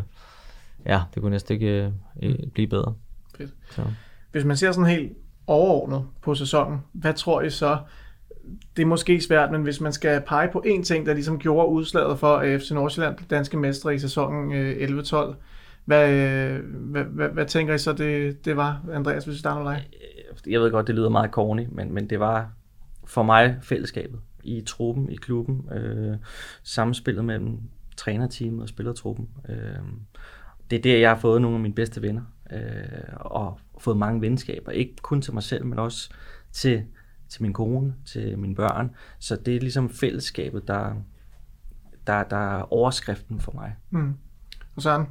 ja, 0.86 1.01
det 1.13 1.21
kunne 1.21 1.32
næsten 1.32 1.53
ikke 1.53 1.93
øh, 2.21 2.36
blive 2.53 2.67
bedre. 2.67 2.93
Fedt. 3.38 3.51
Så. 3.71 3.82
Hvis 4.32 4.45
man 4.45 4.57
ser 4.57 4.71
sådan 4.71 4.89
helt 4.89 5.17
overordnet 5.47 6.05
på 6.21 6.36
sæsonen, 6.36 6.79
hvad 6.93 7.13
tror 7.13 7.41
I 7.41 7.49
så, 7.49 7.77
det 8.75 8.82
er 8.82 8.86
måske 8.86 9.21
svært, 9.21 9.51
men 9.51 9.61
hvis 9.61 9.82
man 9.82 9.93
skal 9.93 10.21
pege 10.21 10.49
på 10.51 10.63
én 10.65 10.84
ting, 10.84 11.05
der 11.05 11.13
ligesom 11.13 11.39
gjorde 11.39 11.67
udslaget 11.67 12.19
for 12.19 12.38
øh, 12.38 12.53
at 12.53 12.61
FC 12.61 12.71
Nordsjælland 12.71 13.15
blev 13.15 13.27
danske 13.27 13.57
mestre 13.57 13.95
i 13.95 13.99
sæsonen 13.99 14.51
øh, 14.53 14.89
11-12, 14.89 15.34
hvad, 15.86 16.11
øh, 16.13 16.59
hvad, 16.65 17.03
hvad, 17.03 17.29
hvad 17.29 17.45
tænker 17.45 17.73
I 17.73 17.77
så, 17.77 17.93
det, 17.93 18.45
det 18.45 18.57
var, 18.57 18.82
Andreas, 18.93 19.25
hvis 19.25 19.34
vi 19.34 19.39
starter 19.39 19.63
med 19.63 19.71
dig? 19.71 19.89
Jeg 20.47 20.61
ved 20.61 20.71
godt, 20.71 20.88
det 20.88 20.95
lyder 20.95 21.09
meget 21.09 21.32
corny, 21.32 21.67
men, 21.71 21.93
men 21.93 22.09
det 22.09 22.19
var 22.19 22.51
for 23.05 23.23
mig 23.23 23.57
fællesskabet 23.61 24.19
i 24.43 24.61
truppen, 24.61 25.09
i 25.09 25.15
klubben, 25.15 25.69
øh, 25.71 26.17
samspillet 26.63 27.25
mellem 27.25 27.57
trænerteamet 27.97 28.61
og 28.61 28.69
spillertruppen. 28.69 29.29
Øh, 29.49 29.55
det 30.69 30.77
er 30.77 30.82
der, 30.82 30.97
jeg 30.97 31.09
har 31.09 31.17
fået 31.17 31.41
nogle 31.41 31.55
af 31.55 31.61
mine 31.61 31.73
bedste 31.73 32.01
venner, 32.01 32.21
øh, 32.51 32.59
og 33.15 33.59
fået 33.82 33.97
mange 33.97 34.21
venskaber, 34.21 34.71
ikke 34.71 34.95
kun 35.01 35.21
til 35.21 35.34
mig 35.34 35.43
selv, 35.43 35.65
men 35.65 35.79
også 35.79 36.09
til, 36.51 36.84
til 37.29 37.41
min 37.41 37.53
kone, 37.53 37.93
til 38.05 38.38
mine 38.38 38.55
børn. 38.55 38.91
Så 39.19 39.36
det 39.36 39.55
er 39.55 39.59
ligesom 39.59 39.89
fællesskabet, 39.89 40.67
der, 40.67 40.93
der, 42.07 42.23
der 42.23 42.57
er 42.57 42.73
overskriften 42.73 43.39
for 43.39 43.51
mig. 43.51 43.75
Mm. 43.89 44.13
Og 44.75 44.82
Søren? 44.82 45.07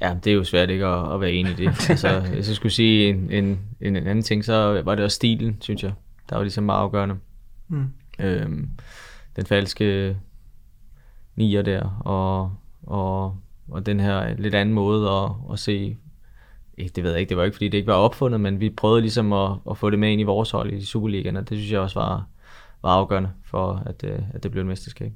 Ja, 0.00 0.16
det 0.24 0.30
er 0.30 0.34
jo 0.34 0.44
svært 0.44 0.70
ikke 0.70 0.86
at, 0.86 1.14
at 1.14 1.20
være 1.20 1.32
enig 1.32 1.52
i 1.52 1.54
det. 1.54 1.66
altså, 1.90 2.20
hvis 2.20 2.48
jeg 2.48 2.56
skulle 2.56 2.72
sige 2.72 3.08
en, 3.08 3.30
en, 3.30 3.60
en 3.80 3.96
anden 3.96 4.22
ting, 4.22 4.44
så 4.44 4.82
var 4.84 4.94
det 4.94 5.04
også 5.04 5.14
stilen, 5.14 5.56
synes 5.60 5.82
jeg. 5.82 5.92
Der 6.30 6.36
var 6.36 6.42
ligesom 6.42 6.64
meget 6.64 6.80
afgørende. 6.80 7.16
Mm. 7.68 7.92
Øhm, 8.18 8.70
den 9.36 9.46
falske 9.46 10.16
nier 11.36 11.62
der, 11.62 12.02
og, 12.04 12.52
og, 12.82 13.36
og 13.68 13.86
den 13.86 14.00
her 14.00 14.34
lidt 14.38 14.54
anden 14.54 14.74
måde 14.74 15.10
at, 15.10 15.30
at 15.52 15.58
se, 15.58 15.96
det 16.96 17.04
ved 17.04 17.10
jeg 17.10 17.20
ikke, 17.20 17.28
det 17.28 17.36
var 17.36 17.44
ikke 17.44 17.54
fordi 17.54 17.68
det 17.68 17.78
ikke 17.78 17.86
var 17.86 17.94
opfundet, 17.94 18.40
men 18.40 18.60
vi 18.60 18.70
prøvede 18.70 19.00
ligesom 19.00 19.32
at, 19.32 19.50
at 19.70 19.78
få 19.78 19.90
det 19.90 19.98
med 19.98 20.12
ind 20.12 20.20
i 20.20 20.24
vores 20.24 20.50
hold 20.50 20.72
i 20.72 20.84
Superligaen, 20.84 21.36
og 21.36 21.48
det 21.48 21.58
synes 21.58 21.72
jeg 21.72 21.80
også 21.80 22.00
var, 22.00 22.26
var 22.82 22.90
afgørende 22.90 23.30
for, 23.44 23.82
at, 23.86 24.04
øh, 24.04 24.18
at 24.34 24.42
det 24.42 24.50
blev 24.50 24.60
et 24.62 24.66
mesterskab. 24.66 25.12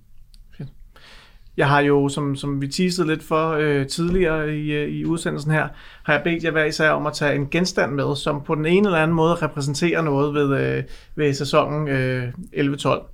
Jeg 1.56 1.68
har 1.68 1.80
jo, 1.80 2.08
som, 2.08 2.36
som 2.36 2.60
vi 2.60 2.68
teasede 2.68 3.06
lidt 3.06 3.22
for 3.22 3.50
øh, 3.50 3.86
tidligere 3.86 4.56
i, 4.56 4.72
øh, 4.72 4.88
i 4.88 5.04
udsendelsen 5.04 5.52
her, 5.52 5.68
har 6.02 6.12
jeg 6.12 6.22
bedt 6.24 6.44
jer 6.44 6.50
hver 6.50 6.64
især 6.64 6.90
om 6.90 7.06
at 7.06 7.12
tage 7.12 7.34
en 7.34 7.48
genstand 7.50 7.92
med, 7.92 8.16
som 8.16 8.42
på 8.42 8.54
den 8.54 8.66
ene 8.66 8.88
eller 8.88 8.98
anden 8.98 9.16
måde 9.16 9.34
repræsenterer 9.34 10.02
noget 10.02 10.34
ved, 10.34 10.60
øh, 10.60 10.84
ved 11.16 11.34
sæsonen 11.34 11.88
øh, 11.88 12.28
11-12. 12.54 13.11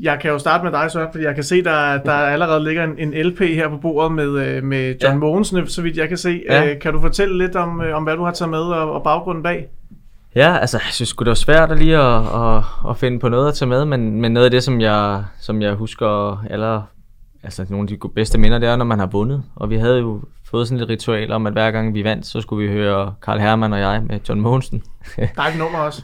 Jeg 0.00 0.18
kan 0.20 0.30
jo 0.30 0.38
starte 0.38 0.64
med 0.64 0.72
dig, 0.72 0.90
så, 0.90 1.08
fordi 1.12 1.24
jeg 1.24 1.34
kan 1.34 1.44
se, 1.44 1.64
der, 1.64 1.98
der 1.98 2.12
allerede 2.12 2.64
ligger 2.64 2.84
en, 2.84 2.98
en 2.98 3.26
LP 3.26 3.40
her 3.40 3.68
på 3.68 3.76
bordet 3.76 4.12
med, 4.12 4.28
øh, 4.46 4.64
med 4.64 4.94
John 5.02 5.14
ja. 5.14 5.18
Mogensen, 5.18 5.66
så 5.66 5.82
vidt 5.82 5.96
jeg 5.96 6.08
kan 6.08 6.16
se. 6.16 6.42
Ja. 6.48 6.70
Øh, 6.70 6.80
kan 6.80 6.92
du 6.92 7.00
fortælle 7.00 7.38
lidt 7.38 7.56
om, 7.56 7.80
øh, 7.80 7.96
om 7.96 8.02
hvad 8.02 8.16
du 8.16 8.24
har 8.24 8.32
taget 8.32 8.50
med 8.50 8.58
og, 8.58 8.92
og 8.92 9.02
baggrunden 9.02 9.42
bag? 9.42 9.68
Ja, 10.34 10.56
altså, 10.58 10.76
jeg 10.76 10.92
synes 10.92 11.12
det 11.12 11.26
var 11.26 11.34
svært 11.34 11.72
at 11.72 11.78
lige 11.78 11.96
at, 11.96 12.22
at, 12.34 12.64
at 12.90 12.96
finde 12.96 13.18
på 13.18 13.28
noget 13.28 13.48
at 13.48 13.54
tage 13.54 13.68
med, 13.68 13.84
men, 13.84 14.20
men 14.20 14.32
noget 14.32 14.44
af 14.44 14.50
det, 14.50 14.62
som 14.62 14.80
jeg, 14.80 15.24
som 15.40 15.62
jeg 15.62 15.74
husker 15.74 16.44
aller, 16.50 16.82
altså 17.42 17.66
nogle 17.68 17.88
af 17.92 17.98
de 17.98 18.08
bedste 18.14 18.38
minder, 18.38 18.58
det 18.58 18.68
er, 18.68 18.76
når 18.76 18.84
man 18.84 18.98
har 18.98 19.06
vundet. 19.06 19.42
Og 19.56 19.70
vi 19.70 19.76
havde 19.76 19.98
jo 19.98 20.22
fået 20.50 20.68
sådan 20.68 20.82
et 20.82 20.88
ritual 20.88 21.32
om, 21.32 21.46
at 21.46 21.52
hver 21.52 21.70
gang 21.70 21.94
vi 21.94 22.04
vandt, 22.04 22.26
så 22.26 22.40
skulle 22.40 22.68
vi 22.68 22.72
høre 22.72 23.14
Karl 23.22 23.38
Hermann 23.38 23.72
og 23.72 23.80
jeg 23.80 24.02
med 24.02 24.20
John 24.28 24.40
Mogensen. 24.40 24.82
Dejligt 25.36 25.58
nummer 25.58 25.78
også. 25.78 26.02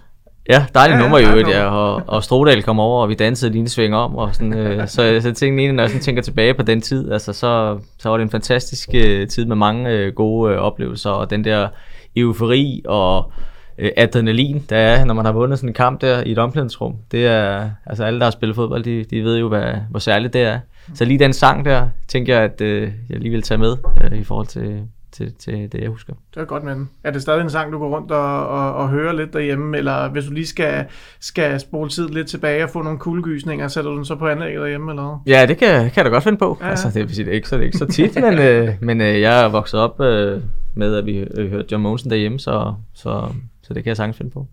Ja, 0.48 0.66
dejligt 0.74 0.94
Ja, 0.94 0.96
ja, 0.96 1.02
nummer 1.02 1.18
i 1.18 1.22
ja. 1.22 1.34
nummer. 1.34 1.78
Og, 1.78 2.02
og 2.06 2.24
Strodal 2.24 2.62
kom 2.62 2.80
over, 2.80 3.02
og 3.02 3.08
vi 3.08 3.14
dansede 3.14 3.52
lige 3.52 3.60
en 3.60 3.68
sving 3.68 3.94
om. 3.94 4.16
Og 4.16 4.34
sådan, 4.34 4.54
øh, 4.54 4.88
så, 4.88 4.94
så 4.94 5.02
jeg 5.02 5.22
tænkte 5.22 5.46
egentlig, 5.46 5.72
når 5.72 5.82
jeg 5.82 5.90
sådan 5.90 6.02
tænker 6.02 6.22
tilbage 6.22 6.54
på 6.54 6.62
den 6.62 6.80
tid, 6.80 7.12
altså, 7.12 7.32
så, 7.32 7.78
så 7.98 8.08
var 8.08 8.16
det 8.16 8.24
en 8.24 8.30
fantastisk 8.30 8.88
øh, 8.94 9.28
tid 9.28 9.44
med 9.44 9.56
mange 9.56 9.90
øh, 9.90 10.14
gode 10.14 10.52
øh, 10.52 10.58
oplevelser. 10.58 11.10
Og 11.10 11.30
den 11.30 11.44
der 11.44 11.68
eufori 12.16 12.82
og 12.84 13.32
øh, 13.78 13.90
adrenalin, 13.96 14.64
der 14.70 14.76
er, 14.76 15.04
når 15.04 15.14
man 15.14 15.24
har 15.24 15.32
vundet 15.32 15.58
sådan 15.58 15.70
en 15.70 15.74
kamp 15.74 16.00
der 16.00 16.22
i 16.22 16.32
et 16.32 16.38
omklædningsrum. 16.38 16.96
Det 17.12 17.26
er, 17.26 17.70
altså 17.86 18.04
alle, 18.04 18.18
der 18.18 18.26
har 18.26 18.30
spillet 18.30 18.56
fodbold, 18.56 18.84
de, 18.84 19.04
de 19.04 19.24
ved 19.24 19.38
jo, 19.38 19.48
hvad, 19.48 19.72
hvor 19.90 19.98
særligt 19.98 20.32
det 20.32 20.42
er. 20.42 20.58
Så 20.94 21.04
lige 21.04 21.18
den 21.18 21.32
sang 21.32 21.64
der, 21.64 21.88
tænker 22.08 22.34
jeg, 22.34 22.44
at 22.44 22.60
øh, 22.60 22.92
jeg 23.10 23.18
lige 23.20 23.30
vil 23.30 23.42
tage 23.42 23.58
med 23.58 23.76
øh, 24.04 24.18
i 24.18 24.24
forhold 24.24 24.46
til, 24.46 24.82
til, 25.16 25.34
til 25.34 25.72
det, 25.72 25.80
jeg 25.80 25.88
husker. 25.90 26.12
Det 26.34 26.40
er 26.40 26.44
godt 26.44 26.64
med 26.64 26.74
den. 26.74 26.90
Er 27.04 27.10
det 27.10 27.22
stadig 27.22 27.40
en 27.40 27.50
sang, 27.50 27.72
du 27.72 27.78
går 27.78 27.88
rundt 27.88 28.10
og, 28.10 28.48
og, 28.48 28.74
og 28.74 28.88
hører 28.88 29.12
lidt 29.12 29.32
derhjemme, 29.32 29.78
eller 29.78 30.08
hvis 30.08 30.24
du 30.24 30.32
lige 30.32 30.46
skal, 30.46 30.84
skal 31.20 31.60
spole 31.60 31.90
tid 31.90 32.08
lidt 32.08 32.28
tilbage 32.28 32.64
og 32.64 32.70
få 32.70 32.82
nogle 32.82 32.98
kuldegysninger, 32.98 33.68
sætter 33.68 33.90
du 33.90 33.96
den 33.96 34.04
så 34.04 34.14
på 34.16 34.28
anlægget 34.28 34.60
derhjemme, 34.60 34.90
eller 34.92 35.02
hvad? 35.02 35.34
Ja, 35.34 35.46
det 35.46 35.58
kan, 35.58 35.68
kan 35.68 35.92
jeg 35.96 36.04
da 36.04 36.10
godt 36.10 36.24
finde 36.24 36.38
på. 36.38 36.58
Ja. 36.60 36.68
Altså, 36.68 36.88
det 36.94 37.08
vil 37.08 37.14
sige, 37.14 37.24
det 37.24 37.30
er 37.30 37.34
ikke 37.34 37.48
så, 37.48 37.56
det 37.56 37.62
er 37.62 37.66
ikke 37.66 37.78
så 37.78 37.86
tit, 37.86 38.14
men, 38.14 38.38
øh, 38.38 38.68
men 38.80 39.00
øh, 39.00 39.20
jeg 39.20 39.44
er 39.44 39.48
vokset 39.48 39.80
op 39.80 40.00
øh, 40.00 40.42
med, 40.74 40.96
at 40.96 41.06
vi 41.06 41.18
øh, 41.18 41.50
hørte 41.50 41.68
John 41.72 41.82
Monsen 41.82 42.10
derhjemme, 42.10 42.38
så, 42.38 42.74
så, 42.94 43.28
så 43.62 43.74
det 43.74 43.84
kan 43.84 43.88
jeg 43.88 43.96
sagtens 43.96 44.16
finde 44.16 44.30
på. 44.30 44.46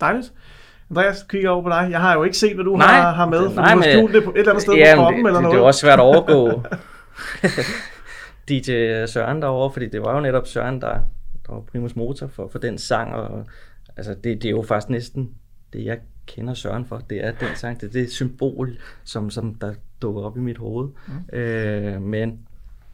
Dejligt. 0.00 0.32
Andreas, 0.90 1.26
kigger 1.28 1.50
over 1.50 1.62
på 1.62 1.68
dig. 1.68 1.88
Jeg 1.90 2.00
har 2.00 2.14
jo 2.14 2.22
ikke 2.22 2.36
set, 2.36 2.54
hvad 2.54 2.64
du 2.64 2.76
Nej, 2.76 2.86
har, 2.86 3.12
har 3.12 3.26
med, 3.26 3.50
for 3.50 3.60
nej, 3.60 3.74
du 3.74 3.80
har 3.80 3.90
skjult 3.90 4.14
det 4.14 4.24
på 4.24 4.30
et 4.30 4.38
eller 4.38 4.50
andet 4.50 4.62
sted 4.62 4.74
Ja, 4.74 4.92
på 4.96 5.02
kroppen 5.02 5.24
det, 5.24 5.28
eller 5.28 5.40
noget. 5.40 5.54
det 5.54 5.60
er 5.62 5.66
også 5.66 5.80
svært 5.80 5.98
at 5.98 6.02
overgå 6.02 6.62
DJ 8.48 8.70
Søren 9.06 9.42
derovre, 9.42 9.72
fordi 9.72 9.88
det 9.88 10.02
var 10.02 10.14
jo 10.14 10.20
netop 10.20 10.46
Søren, 10.46 10.80
der, 10.80 10.98
der 11.46 11.52
var 11.52 11.60
primus 11.60 11.96
motor 11.96 12.26
for, 12.26 12.48
for 12.48 12.58
den 12.58 12.78
sang, 12.78 13.14
og 13.14 13.46
altså, 13.96 14.14
det, 14.14 14.42
det 14.42 14.44
er 14.44 14.50
jo 14.50 14.62
faktisk 14.62 14.90
næsten 14.90 15.30
det, 15.72 15.84
jeg 15.84 15.98
kender 16.26 16.54
Søren 16.54 16.84
for, 16.84 17.02
det 17.10 17.24
er 17.24 17.32
den 17.32 17.48
sang, 17.54 17.80
det 17.80 17.88
er 17.88 17.92
det 17.92 18.10
symbol, 18.10 18.76
som, 19.04 19.30
som 19.30 19.54
der 19.54 19.74
dukker 20.02 20.22
op 20.22 20.36
i 20.36 20.40
mit 20.40 20.58
hoved. 20.58 20.88
Mm. 21.06 21.38
Øh, 21.38 22.02
men 22.02 22.28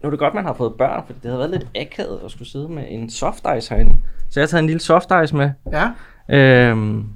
nu 0.02 0.06
er 0.06 0.10
det 0.10 0.18
godt, 0.18 0.34
man 0.34 0.44
har 0.44 0.54
fået 0.54 0.74
børn, 0.78 1.02
for 1.06 1.12
det 1.12 1.24
havde 1.24 1.38
været 1.38 1.50
lidt 1.50 1.66
akavet 1.74 2.20
at 2.24 2.30
skulle 2.30 2.48
sidde 2.48 2.68
med 2.68 2.84
en 2.88 3.10
soft 3.10 3.46
ice 3.58 3.74
herinde. 3.74 3.96
Så 4.30 4.40
jeg 4.40 4.42
har 4.42 4.46
taget 4.46 4.62
en 4.62 4.66
lille 4.66 4.80
soft 4.80 5.10
ice 5.24 5.36
med, 5.36 5.50
Ja, 5.72 5.92
Øhm, 6.30 7.06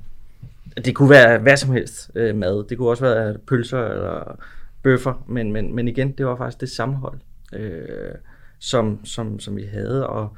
det 0.85 0.95
kunne 0.95 1.11
være 1.11 1.39
hvad 1.39 1.57
som 1.57 1.73
helst 1.73 2.11
øh, 2.15 2.37
mad. 2.37 2.65
Det 2.69 2.79
kunne 2.79 2.89
også 2.89 3.05
være 3.05 3.39
pølser 3.47 3.85
eller 3.85 4.37
bøffer, 4.83 5.25
men, 5.27 5.53
men, 5.53 5.75
men 5.75 5.89
igen, 5.89 6.13
det 6.13 6.27
var 6.27 6.37
faktisk 6.37 6.61
det 6.61 6.71
sammenhold, 6.71 7.19
øh, 7.53 8.15
som, 8.59 9.05
som, 9.05 9.41
som 9.41 9.57
vi 9.57 9.65
havde, 9.65 10.07
og 10.07 10.37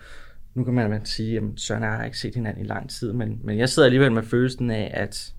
nu 0.55 0.65
kan 0.65 0.75
man, 0.75 0.91
man 0.91 1.05
sige, 1.05 1.37
at 1.37 1.43
Søren 1.57 1.83
og 1.83 1.89
jeg 1.89 1.97
har 1.97 2.05
ikke 2.05 2.19
set 2.19 2.35
hinanden 2.35 2.65
i 2.65 2.69
lang 2.69 2.91
tid, 2.91 3.13
men, 3.13 3.41
men 3.45 3.59
jeg 3.59 3.69
sidder 3.69 3.87
alligevel 3.87 4.13
med 4.13 4.23
følelsen 4.23 4.71
af, 4.71 4.91
at 4.95 5.35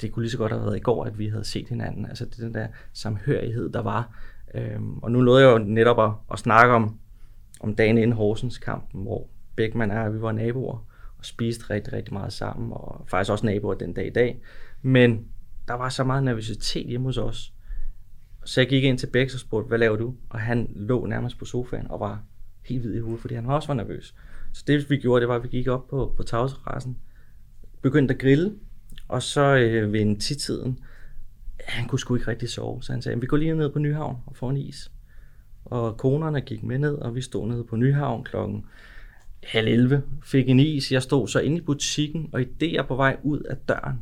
det 0.00 0.12
kunne 0.12 0.22
lige 0.22 0.30
så 0.30 0.38
godt 0.38 0.52
have 0.52 0.64
været 0.64 0.76
i 0.76 0.80
går, 0.80 1.04
at 1.04 1.18
vi 1.18 1.28
havde 1.28 1.44
set 1.44 1.68
hinanden. 1.68 2.06
Altså 2.06 2.24
det 2.24 2.36
den 2.36 2.54
der 2.54 2.66
samhørighed, 2.92 3.70
der 3.72 3.82
var. 3.82 4.18
Øhm, 4.54 4.98
og 4.98 5.10
nu 5.12 5.20
nåede 5.20 5.46
jeg 5.46 5.52
jo 5.52 5.58
netop 5.58 6.00
at, 6.00 6.10
at 6.32 6.38
snakke 6.38 6.74
om, 6.74 6.98
om 7.60 7.74
dagen 7.74 7.98
inden 7.98 8.12
Horsens 8.12 8.58
kampen, 8.58 9.02
hvor 9.02 9.28
Beckmann 9.56 9.90
og 9.90 10.14
vi 10.14 10.20
var 10.20 10.32
naboer 10.32 10.86
og 11.18 11.24
spiste 11.24 11.70
rigtig, 11.70 11.92
rigtig 11.92 12.14
meget 12.14 12.32
sammen, 12.32 12.72
og 12.72 13.04
faktisk 13.08 13.30
også 13.30 13.46
naboer 13.46 13.74
den 13.74 13.92
dag 13.92 14.06
i 14.06 14.10
dag. 14.10 14.40
Men 14.82 15.28
der 15.68 15.74
var 15.74 15.88
så 15.88 16.04
meget 16.04 16.24
nervøsitet 16.24 16.86
hjemme 16.86 17.06
hos 17.06 17.18
os. 17.18 17.52
Så 18.48 18.60
jeg 18.60 18.68
gik 18.68 18.84
ind 18.84 18.98
til 18.98 19.06
Bex 19.06 19.34
og 19.34 19.40
spurgte, 19.40 19.68
hvad 19.68 19.78
laver 19.78 19.96
du? 19.96 20.14
Og 20.28 20.40
han 20.40 20.70
lå 20.74 21.06
nærmest 21.06 21.38
på 21.38 21.44
sofaen 21.44 21.90
og 21.90 22.00
var 22.00 22.22
helt 22.64 22.82
hvid 22.82 22.94
i 22.94 23.00
hovedet, 23.00 23.20
fordi 23.20 23.34
han 23.34 23.46
også 23.46 23.66
var 23.66 23.74
nervøs. 23.74 24.14
Så 24.52 24.64
det 24.66 24.90
vi 24.90 24.96
gjorde, 24.96 25.20
det 25.20 25.28
var, 25.28 25.34
at 25.34 25.42
vi 25.42 25.48
gik 25.48 25.68
op 25.68 25.88
på, 25.88 26.14
på 26.16 26.22
tagterrassen, 26.22 26.98
begyndte 27.82 28.14
at 28.14 28.20
grille, 28.20 28.54
og 29.08 29.22
så 29.22 29.56
øh, 29.56 29.92
ved 29.92 30.00
en 30.00 30.20
tidtiden, 30.20 30.78
han 31.64 31.88
kunne 31.88 31.98
sgu 31.98 32.14
ikke 32.14 32.28
rigtig 32.28 32.48
sove, 32.48 32.82
så 32.82 32.92
han 32.92 33.02
sagde, 33.02 33.20
vi 33.20 33.26
går 33.26 33.36
lige 33.36 33.54
ned 33.54 33.70
på 33.70 33.78
Nyhavn 33.78 34.16
og 34.26 34.36
får 34.36 34.50
en 34.50 34.56
is. 34.56 34.92
Og 35.64 35.96
konerne 35.96 36.40
gik 36.40 36.62
med 36.62 36.78
ned, 36.78 36.94
og 36.94 37.14
vi 37.14 37.20
stod 37.20 37.48
nede 37.48 37.64
på 37.64 37.76
Nyhavn 37.76 38.24
klokken 38.24 38.64
halv 39.42 39.68
11, 39.68 40.02
fik 40.24 40.48
en 40.48 40.60
is. 40.60 40.92
Jeg 40.92 41.02
stod 41.02 41.28
så 41.28 41.40
inde 41.40 41.56
i 41.56 41.60
butikken, 41.60 42.28
og 42.32 42.42
i 42.42 42.44
det 42.44 42.72
jeg 42.72 42.86
på 42.86 42.96
vej 42.96 43.16
ud 43.22 43.40
af 43.40 43.56
døren, 43.56 43.98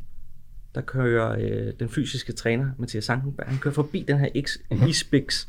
der 0.77 0.83
kører 0.83 1.37
øh, 1.41 1.73
den 1.81 1.89
fysiske 1.89 2.33
træner, 2.33 2.71
Mathias 2.79 3.05
Sankenberg, 3.05 3.47
han 3.47 3.59
kører 3.59 3.75
forbi 3.75 4.05
den 4.09 4.19
her 4.19 4.29
X- 4.29 4.89
isbiks. 4.89 5.49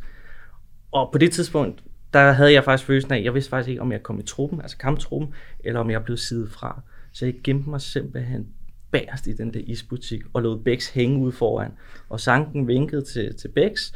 Og 0.91 1.09
på 1.11 1.17
det 1.17 1.31
tidspunkt, 1.31 1.83
der 2.13 2.31
havde 2.31 2.53
jeg 2.53 2.63
faktisk 2.63 2.87
følelsen 2.87 3.13
af, 3.13 3.23
jeg 3.23 3.33
vidste 3.33 3.49
faktisk 3.49 3.69
ikke, 3.69 3.81
om 3.81 3.91
jeg 3.91 4.03
kom 4.03 4.19
i 4.19 4.23
truppen, 4.23 4.61
altså 4.61 4.77
kamptruppen, 4.77 5.33
eller 5.59 5.79
om 5.79 5.89
jeg 5.89 6.03
blev 6.03 6.17
sidet 6.17 6.51
fra. 6.51 6.81
Så 7.11 7.25
jeg 7.25 7.35
gemte 7.43 7.69
mig 7.69 7.81
simpelthen 7.81 8.47
bagerst 8.91 9.27
i 9.27 9.33
den 9.33 9.53
der 9.53 9.59
isbutik, 9.59 10.21
og 10.33 10.41
lod 10.41 10.63
Bex 10.63 10.89
hænge 10.93 11.19
ude 11.19 11.31
foran. 11.31 11.71
Og 12.09 12.19
Sanken 12.19 12.67
vinkede 12.67 13.01
til, 13.01 13.35
til 13.35 13.47
Bex. 13.47 13.93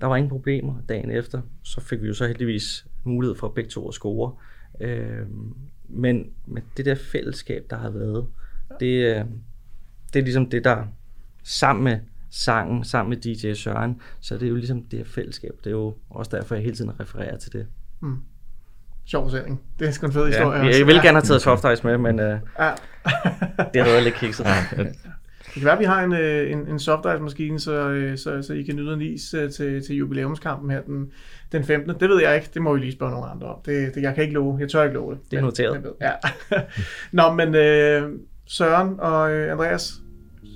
Der 0.00 0.06
var 0.06 0.16
ingen 0.16 0.30
problemer 0.30 0.74
dagen 0.88 1.10
efter. 1.10 1.42
Så 1.62 1.80
fik 1.80 2.02
vi 2.02 2.06
jo 2.06 2.14
så 2.14 2.26
heldigvis 2.26 2.86
mulighed 3.04 3.36
for 3.36 3.48
begge 3.48 3.70
to 3.70 3.88
at 3.88 3.94
score. 3.94 4.34
Øh, 4.80 5.26
men, 5.88 6.30
men 6.46 6.62
det 6.76 6.84
der 6.84 6.94
fællesskab, 6.94 7.66
der 7.70 7.76
har 7.76 7.90
været, 7.90 8.26
det, 8.80 9.16
øh, 9.16 9.24
det 10.14 10.20
er 10.20 10.24
ligesom 10.24 10.50
det, 10.50 10.64
der 10.64 10.76
sammen 11.44 11.84
med, 11.84 11.98
sangen 12.30 12.84
sammen 12.84 13.10
med 13.10 13.16
DJ 13.34 13.52
Søren. 13.54 14.00
Så 14.20 14.34
det 14.34 14.42
er 14.42 14.48
jo 14.48 14.54
ligesom 14.54 14.82
det 14.82 14.98
her 14.98 15.06
fællesskab. 15.06 15.50
Det 15.64 15.66
er 15.66 15.70
jo 15.74 15.94
også 16.10 16.36
derfor, 16.36 16.54
jeg 16.54 16.64
hele 16.64 16.76
tiden 16.76 17.00
refererer 17.00 17.36
til 17.36 17.52
det. 17.52 17.66
Sjov 19.06 19.24
fortælling. 19.30 19.60
Det 19.78 19.88
er 19.88 19.92
sgu 19.92 20.06
en 20.06 20.12
fed 20.12 20.26
historie. 20.26 20.58
Ja, 20.58 20.66
også. 20.66 20.78
jeg 20.78 20.86
ville 20.86 21.00
Ja. 21.00 21.06
gerne 21.06 21.16
have 21.18 21.22
taget 21.22 21.42
soft 21.42 21.64
ice 21.72 21.86
med, 21.86 21.98
men 21.98 22.20
uh, 22.20 22.24
Ja. 22.24 22.34
det 23.58 23.82
havde 23.82 23.84
været 23.92 24.02
lidt 24.02 24.14
kikset. 24.14 24.46
Det 25.46 25.60
kan 25.60 25.64
være, 25.64 25.72
at 25.72 25.78
vi 25.80 25.84
har 25.84 26.02
en, 26.04 26.12
øh, 26.12 26.52
en, 26.52 26.68
en 26.68 26.78
soft 26.78 27.06
ice 27.14 27.22
maskine, 27.22 27.60
så, 27.60 27.88
øh, 27.90 28.18
så, 28.18 28.42
så 28.42 28.52
I 28.52 28.62
kan 28.62 28.76
nyde 28.76 28.92
en 28.94 29.00
is 29.00 29.34
øh, 29.34 29.50
til, 29.50 29.86
til 29.86 29.96
jubilæumskampen 29.96 30.70
her 30.70 30.80
den, 30.82 31.10
den 31.52 31.64
15. 31.64 31.94
Det 32.00 32.08
ved 32.08 32.22
jeg 32.22 32.34
ikke. 32.36 32.50
Det 32.54 32.62
må 32.62 32.74
vi 32.74 32.80
lige 32.80 32.92
spørge 32.92 33.12
nogle 33.12 33.26
andre 33.26 33.46
om. 33.46 33.58
Det, 33.66 33.94
det, 33.94 34.02
jeg 34.02 34.14
kan 34.14 34.22
ikke 34.22 34.34
love. 34.34 34.56
Jeg 34.60 34.70
tør 34.70 34.82
ikke 34.82 34.94
love 34.94 35.14
det. 35.14 35.20
Det 35.30 35.36
er 35.36 35.40
noteret. 35.40 35.82
men- 35.82 35.92
Ja. 36.00 36.12
Nå, 37.22 37.32
men 37.34 37.54
øh, 37.54 38.18
Søren 38.46 39.00
og 39.00 39.32
øh, 39.32 39.52
Andreas, 39.52 39.94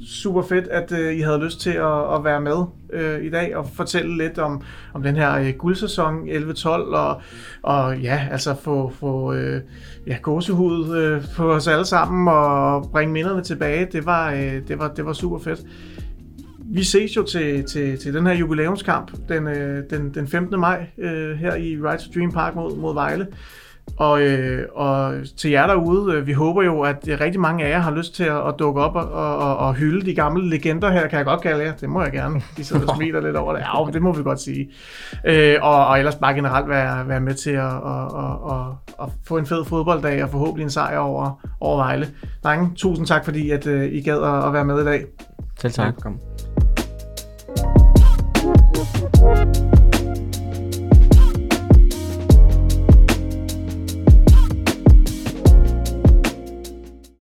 super 0.07 0.43
fedt, 0.43 0.69
at 0.69 0.93
øh, 0.93 1.17
I 1.17 1.21
havde 1.21 1.45
lyst 1.45 1.61
til 1.61 1.71
at, 1.71 2.15
at 2.15 2.25
være 2.25 2.41
med 2.41 2.65
øh, 2.93 3.25
i 3.25 3.31
dag 3.31 3.57
og 3.57 3.69
fortælle 3.75 4.17
lidt 4.17 4.39
om, 4.39 4.63
om 4.95 5.03
den 5.03 5.17
her 5.17 5.39
øh, 5.39 5.53
guldsæson 5.59 6.29
11-12 6.29 6.69
og, 6.69 7.23
og 7.63 7.99
ja, 7.99 8.29
altså 8.31 8.55
få, 8.63 8.93
få 9.01 9.33
øh, 9.33 9.61
ja, 10.07 10.17
gåsehud 10.23 10.97
øh, 10.97 11.23
på 11.37 11.53
os 11.53 11.69
alle 11.69 11.85
sammen 11.85 12.29
og 12.29 12.89
bringe 12.93 13.13
minderne 13.13 13.43
tilbage. 13.43 13.89
Det 13.93 14.07
var, 14.07 14.33
øh, 14.33 14.69
det 14.69 14.79
var, 14.79 14.89
det 14.89 15.07
var 15.07 15.13
super 15.13 15.39
fedt. 15.39 15.61
Vi 16.71 16.85
ses 16.85 17.17
jo 17.17 17.23
til, 17.23 17.65
til, 17.65 17.99
til 17.99 18.15
den 18.15 18.27
her 18.27 18.35
jubilæumskamp 18.35 19.13
den, 19.29 19.47
øh, 19.47 19.83
den, 19.91 20.15
den 20.15 20.29
15. 20.29 20.61
maj 20.61 20.87
øh, 20.99 21.37
her 21.37 21.55
i 21.55 21.77
Ride 21.77 22.03
to 22.03 22.11
Dream 22.15 22.33
Park 22.33 22.55
mod, 22.55 22.77
mod 22.77 22.95
Vejle. 22.95 23.27
Og, 23.99 24.23
øh, 24.23 24.69
og 24.75 25.15
til 25.37 25.51
jer 25.51 25.67
derude, 25.67 26.15
øh, 26.15 26.27
vi 26.27 26.33
håber 26.33 26.63
jo, 26.63 26.81
at 26.81 27.09
øh, 27.09 27.21
rigtig 27.21 27.41
mange 27.41 27.65
af 27.65 27.71
jer 27.71 27.79
har 27.79 27.91
lyst 27.91 28.15
til 28.15 28.25
at, 28.25 28.49
at 28.49 28.55
dukke 28.59 28.81
op 28.81 28.97
og, 28.97 29.13
og, 29.13 29.57
og 29.57 29.75
hylde 29.75 30.07
de 30.07 30.15
gamle 30.15 30.49
legender 30.51 30.91
her, 30.91 31.09
kan 31.09 31.19
jeg 31.19 31.27
godt 31.27 31.41
kalde 31.41 31.65
jer. 31.65 31.73
Det 31.73 31.89
må 31.89 32.03
jeg 32.03 32.13
gerne. 32.13 32.43
De 32.57 32.65
sidder 32.65 32.87
og 32.87 32.95
smiler 32.97 33.21
lidt 33.21 33.37
over 33.37 33.53
det. 33.53 33.61
Ja, 33.61 33.93
det 33.93 34.03
må 34.03 34.13
vi 34.13 34.23
godt 34.23 34.41
sige. 34.41 34.71
Øh, 35.25 35.57
og, 35.63 35.87
og 35.87 35.99
ellers 35.99 36.15
bare 36.15 36.35
generelt 36.35 36.69
være, 36.69 37.09
være 37.09 37.21
med 37.21 37.35
til 37.35 37.51
at, 37.51 37.65
at, 37.65 38.05
at, 38.19 38.35
at, 38.51 38.67
at 39.03 39.09
få 39.25 39.37
en 39.37 39.47
fed 39.47 39.65
fodbolddag 39.65 40.25
og 40.25 40.31
forhåbentlig 40.31 40.65
en 40.65 40.71
sejr 40.71 40.99
over, 40.99 41.49
over 41.61 41.77
Vejle. 41.77 42.09
Drenge, 42.45 42.71
tusind 42.77 43.07
tak, 43.07 43.25
fordi 43.25 43.51
at, 43.51 43.67
uh, 43.67 43.85
I 43.85 44.01
gad 44.01 44.23
at, 44.23 44.47
at 44.47 44.53
være 44.53 44.65
med 44.65 44.83
i 44.83 44.85
dag. 44.85 45.05
Selv 45.61 45.73
tak. 45.73 45.95
Kom. 46.03 46.21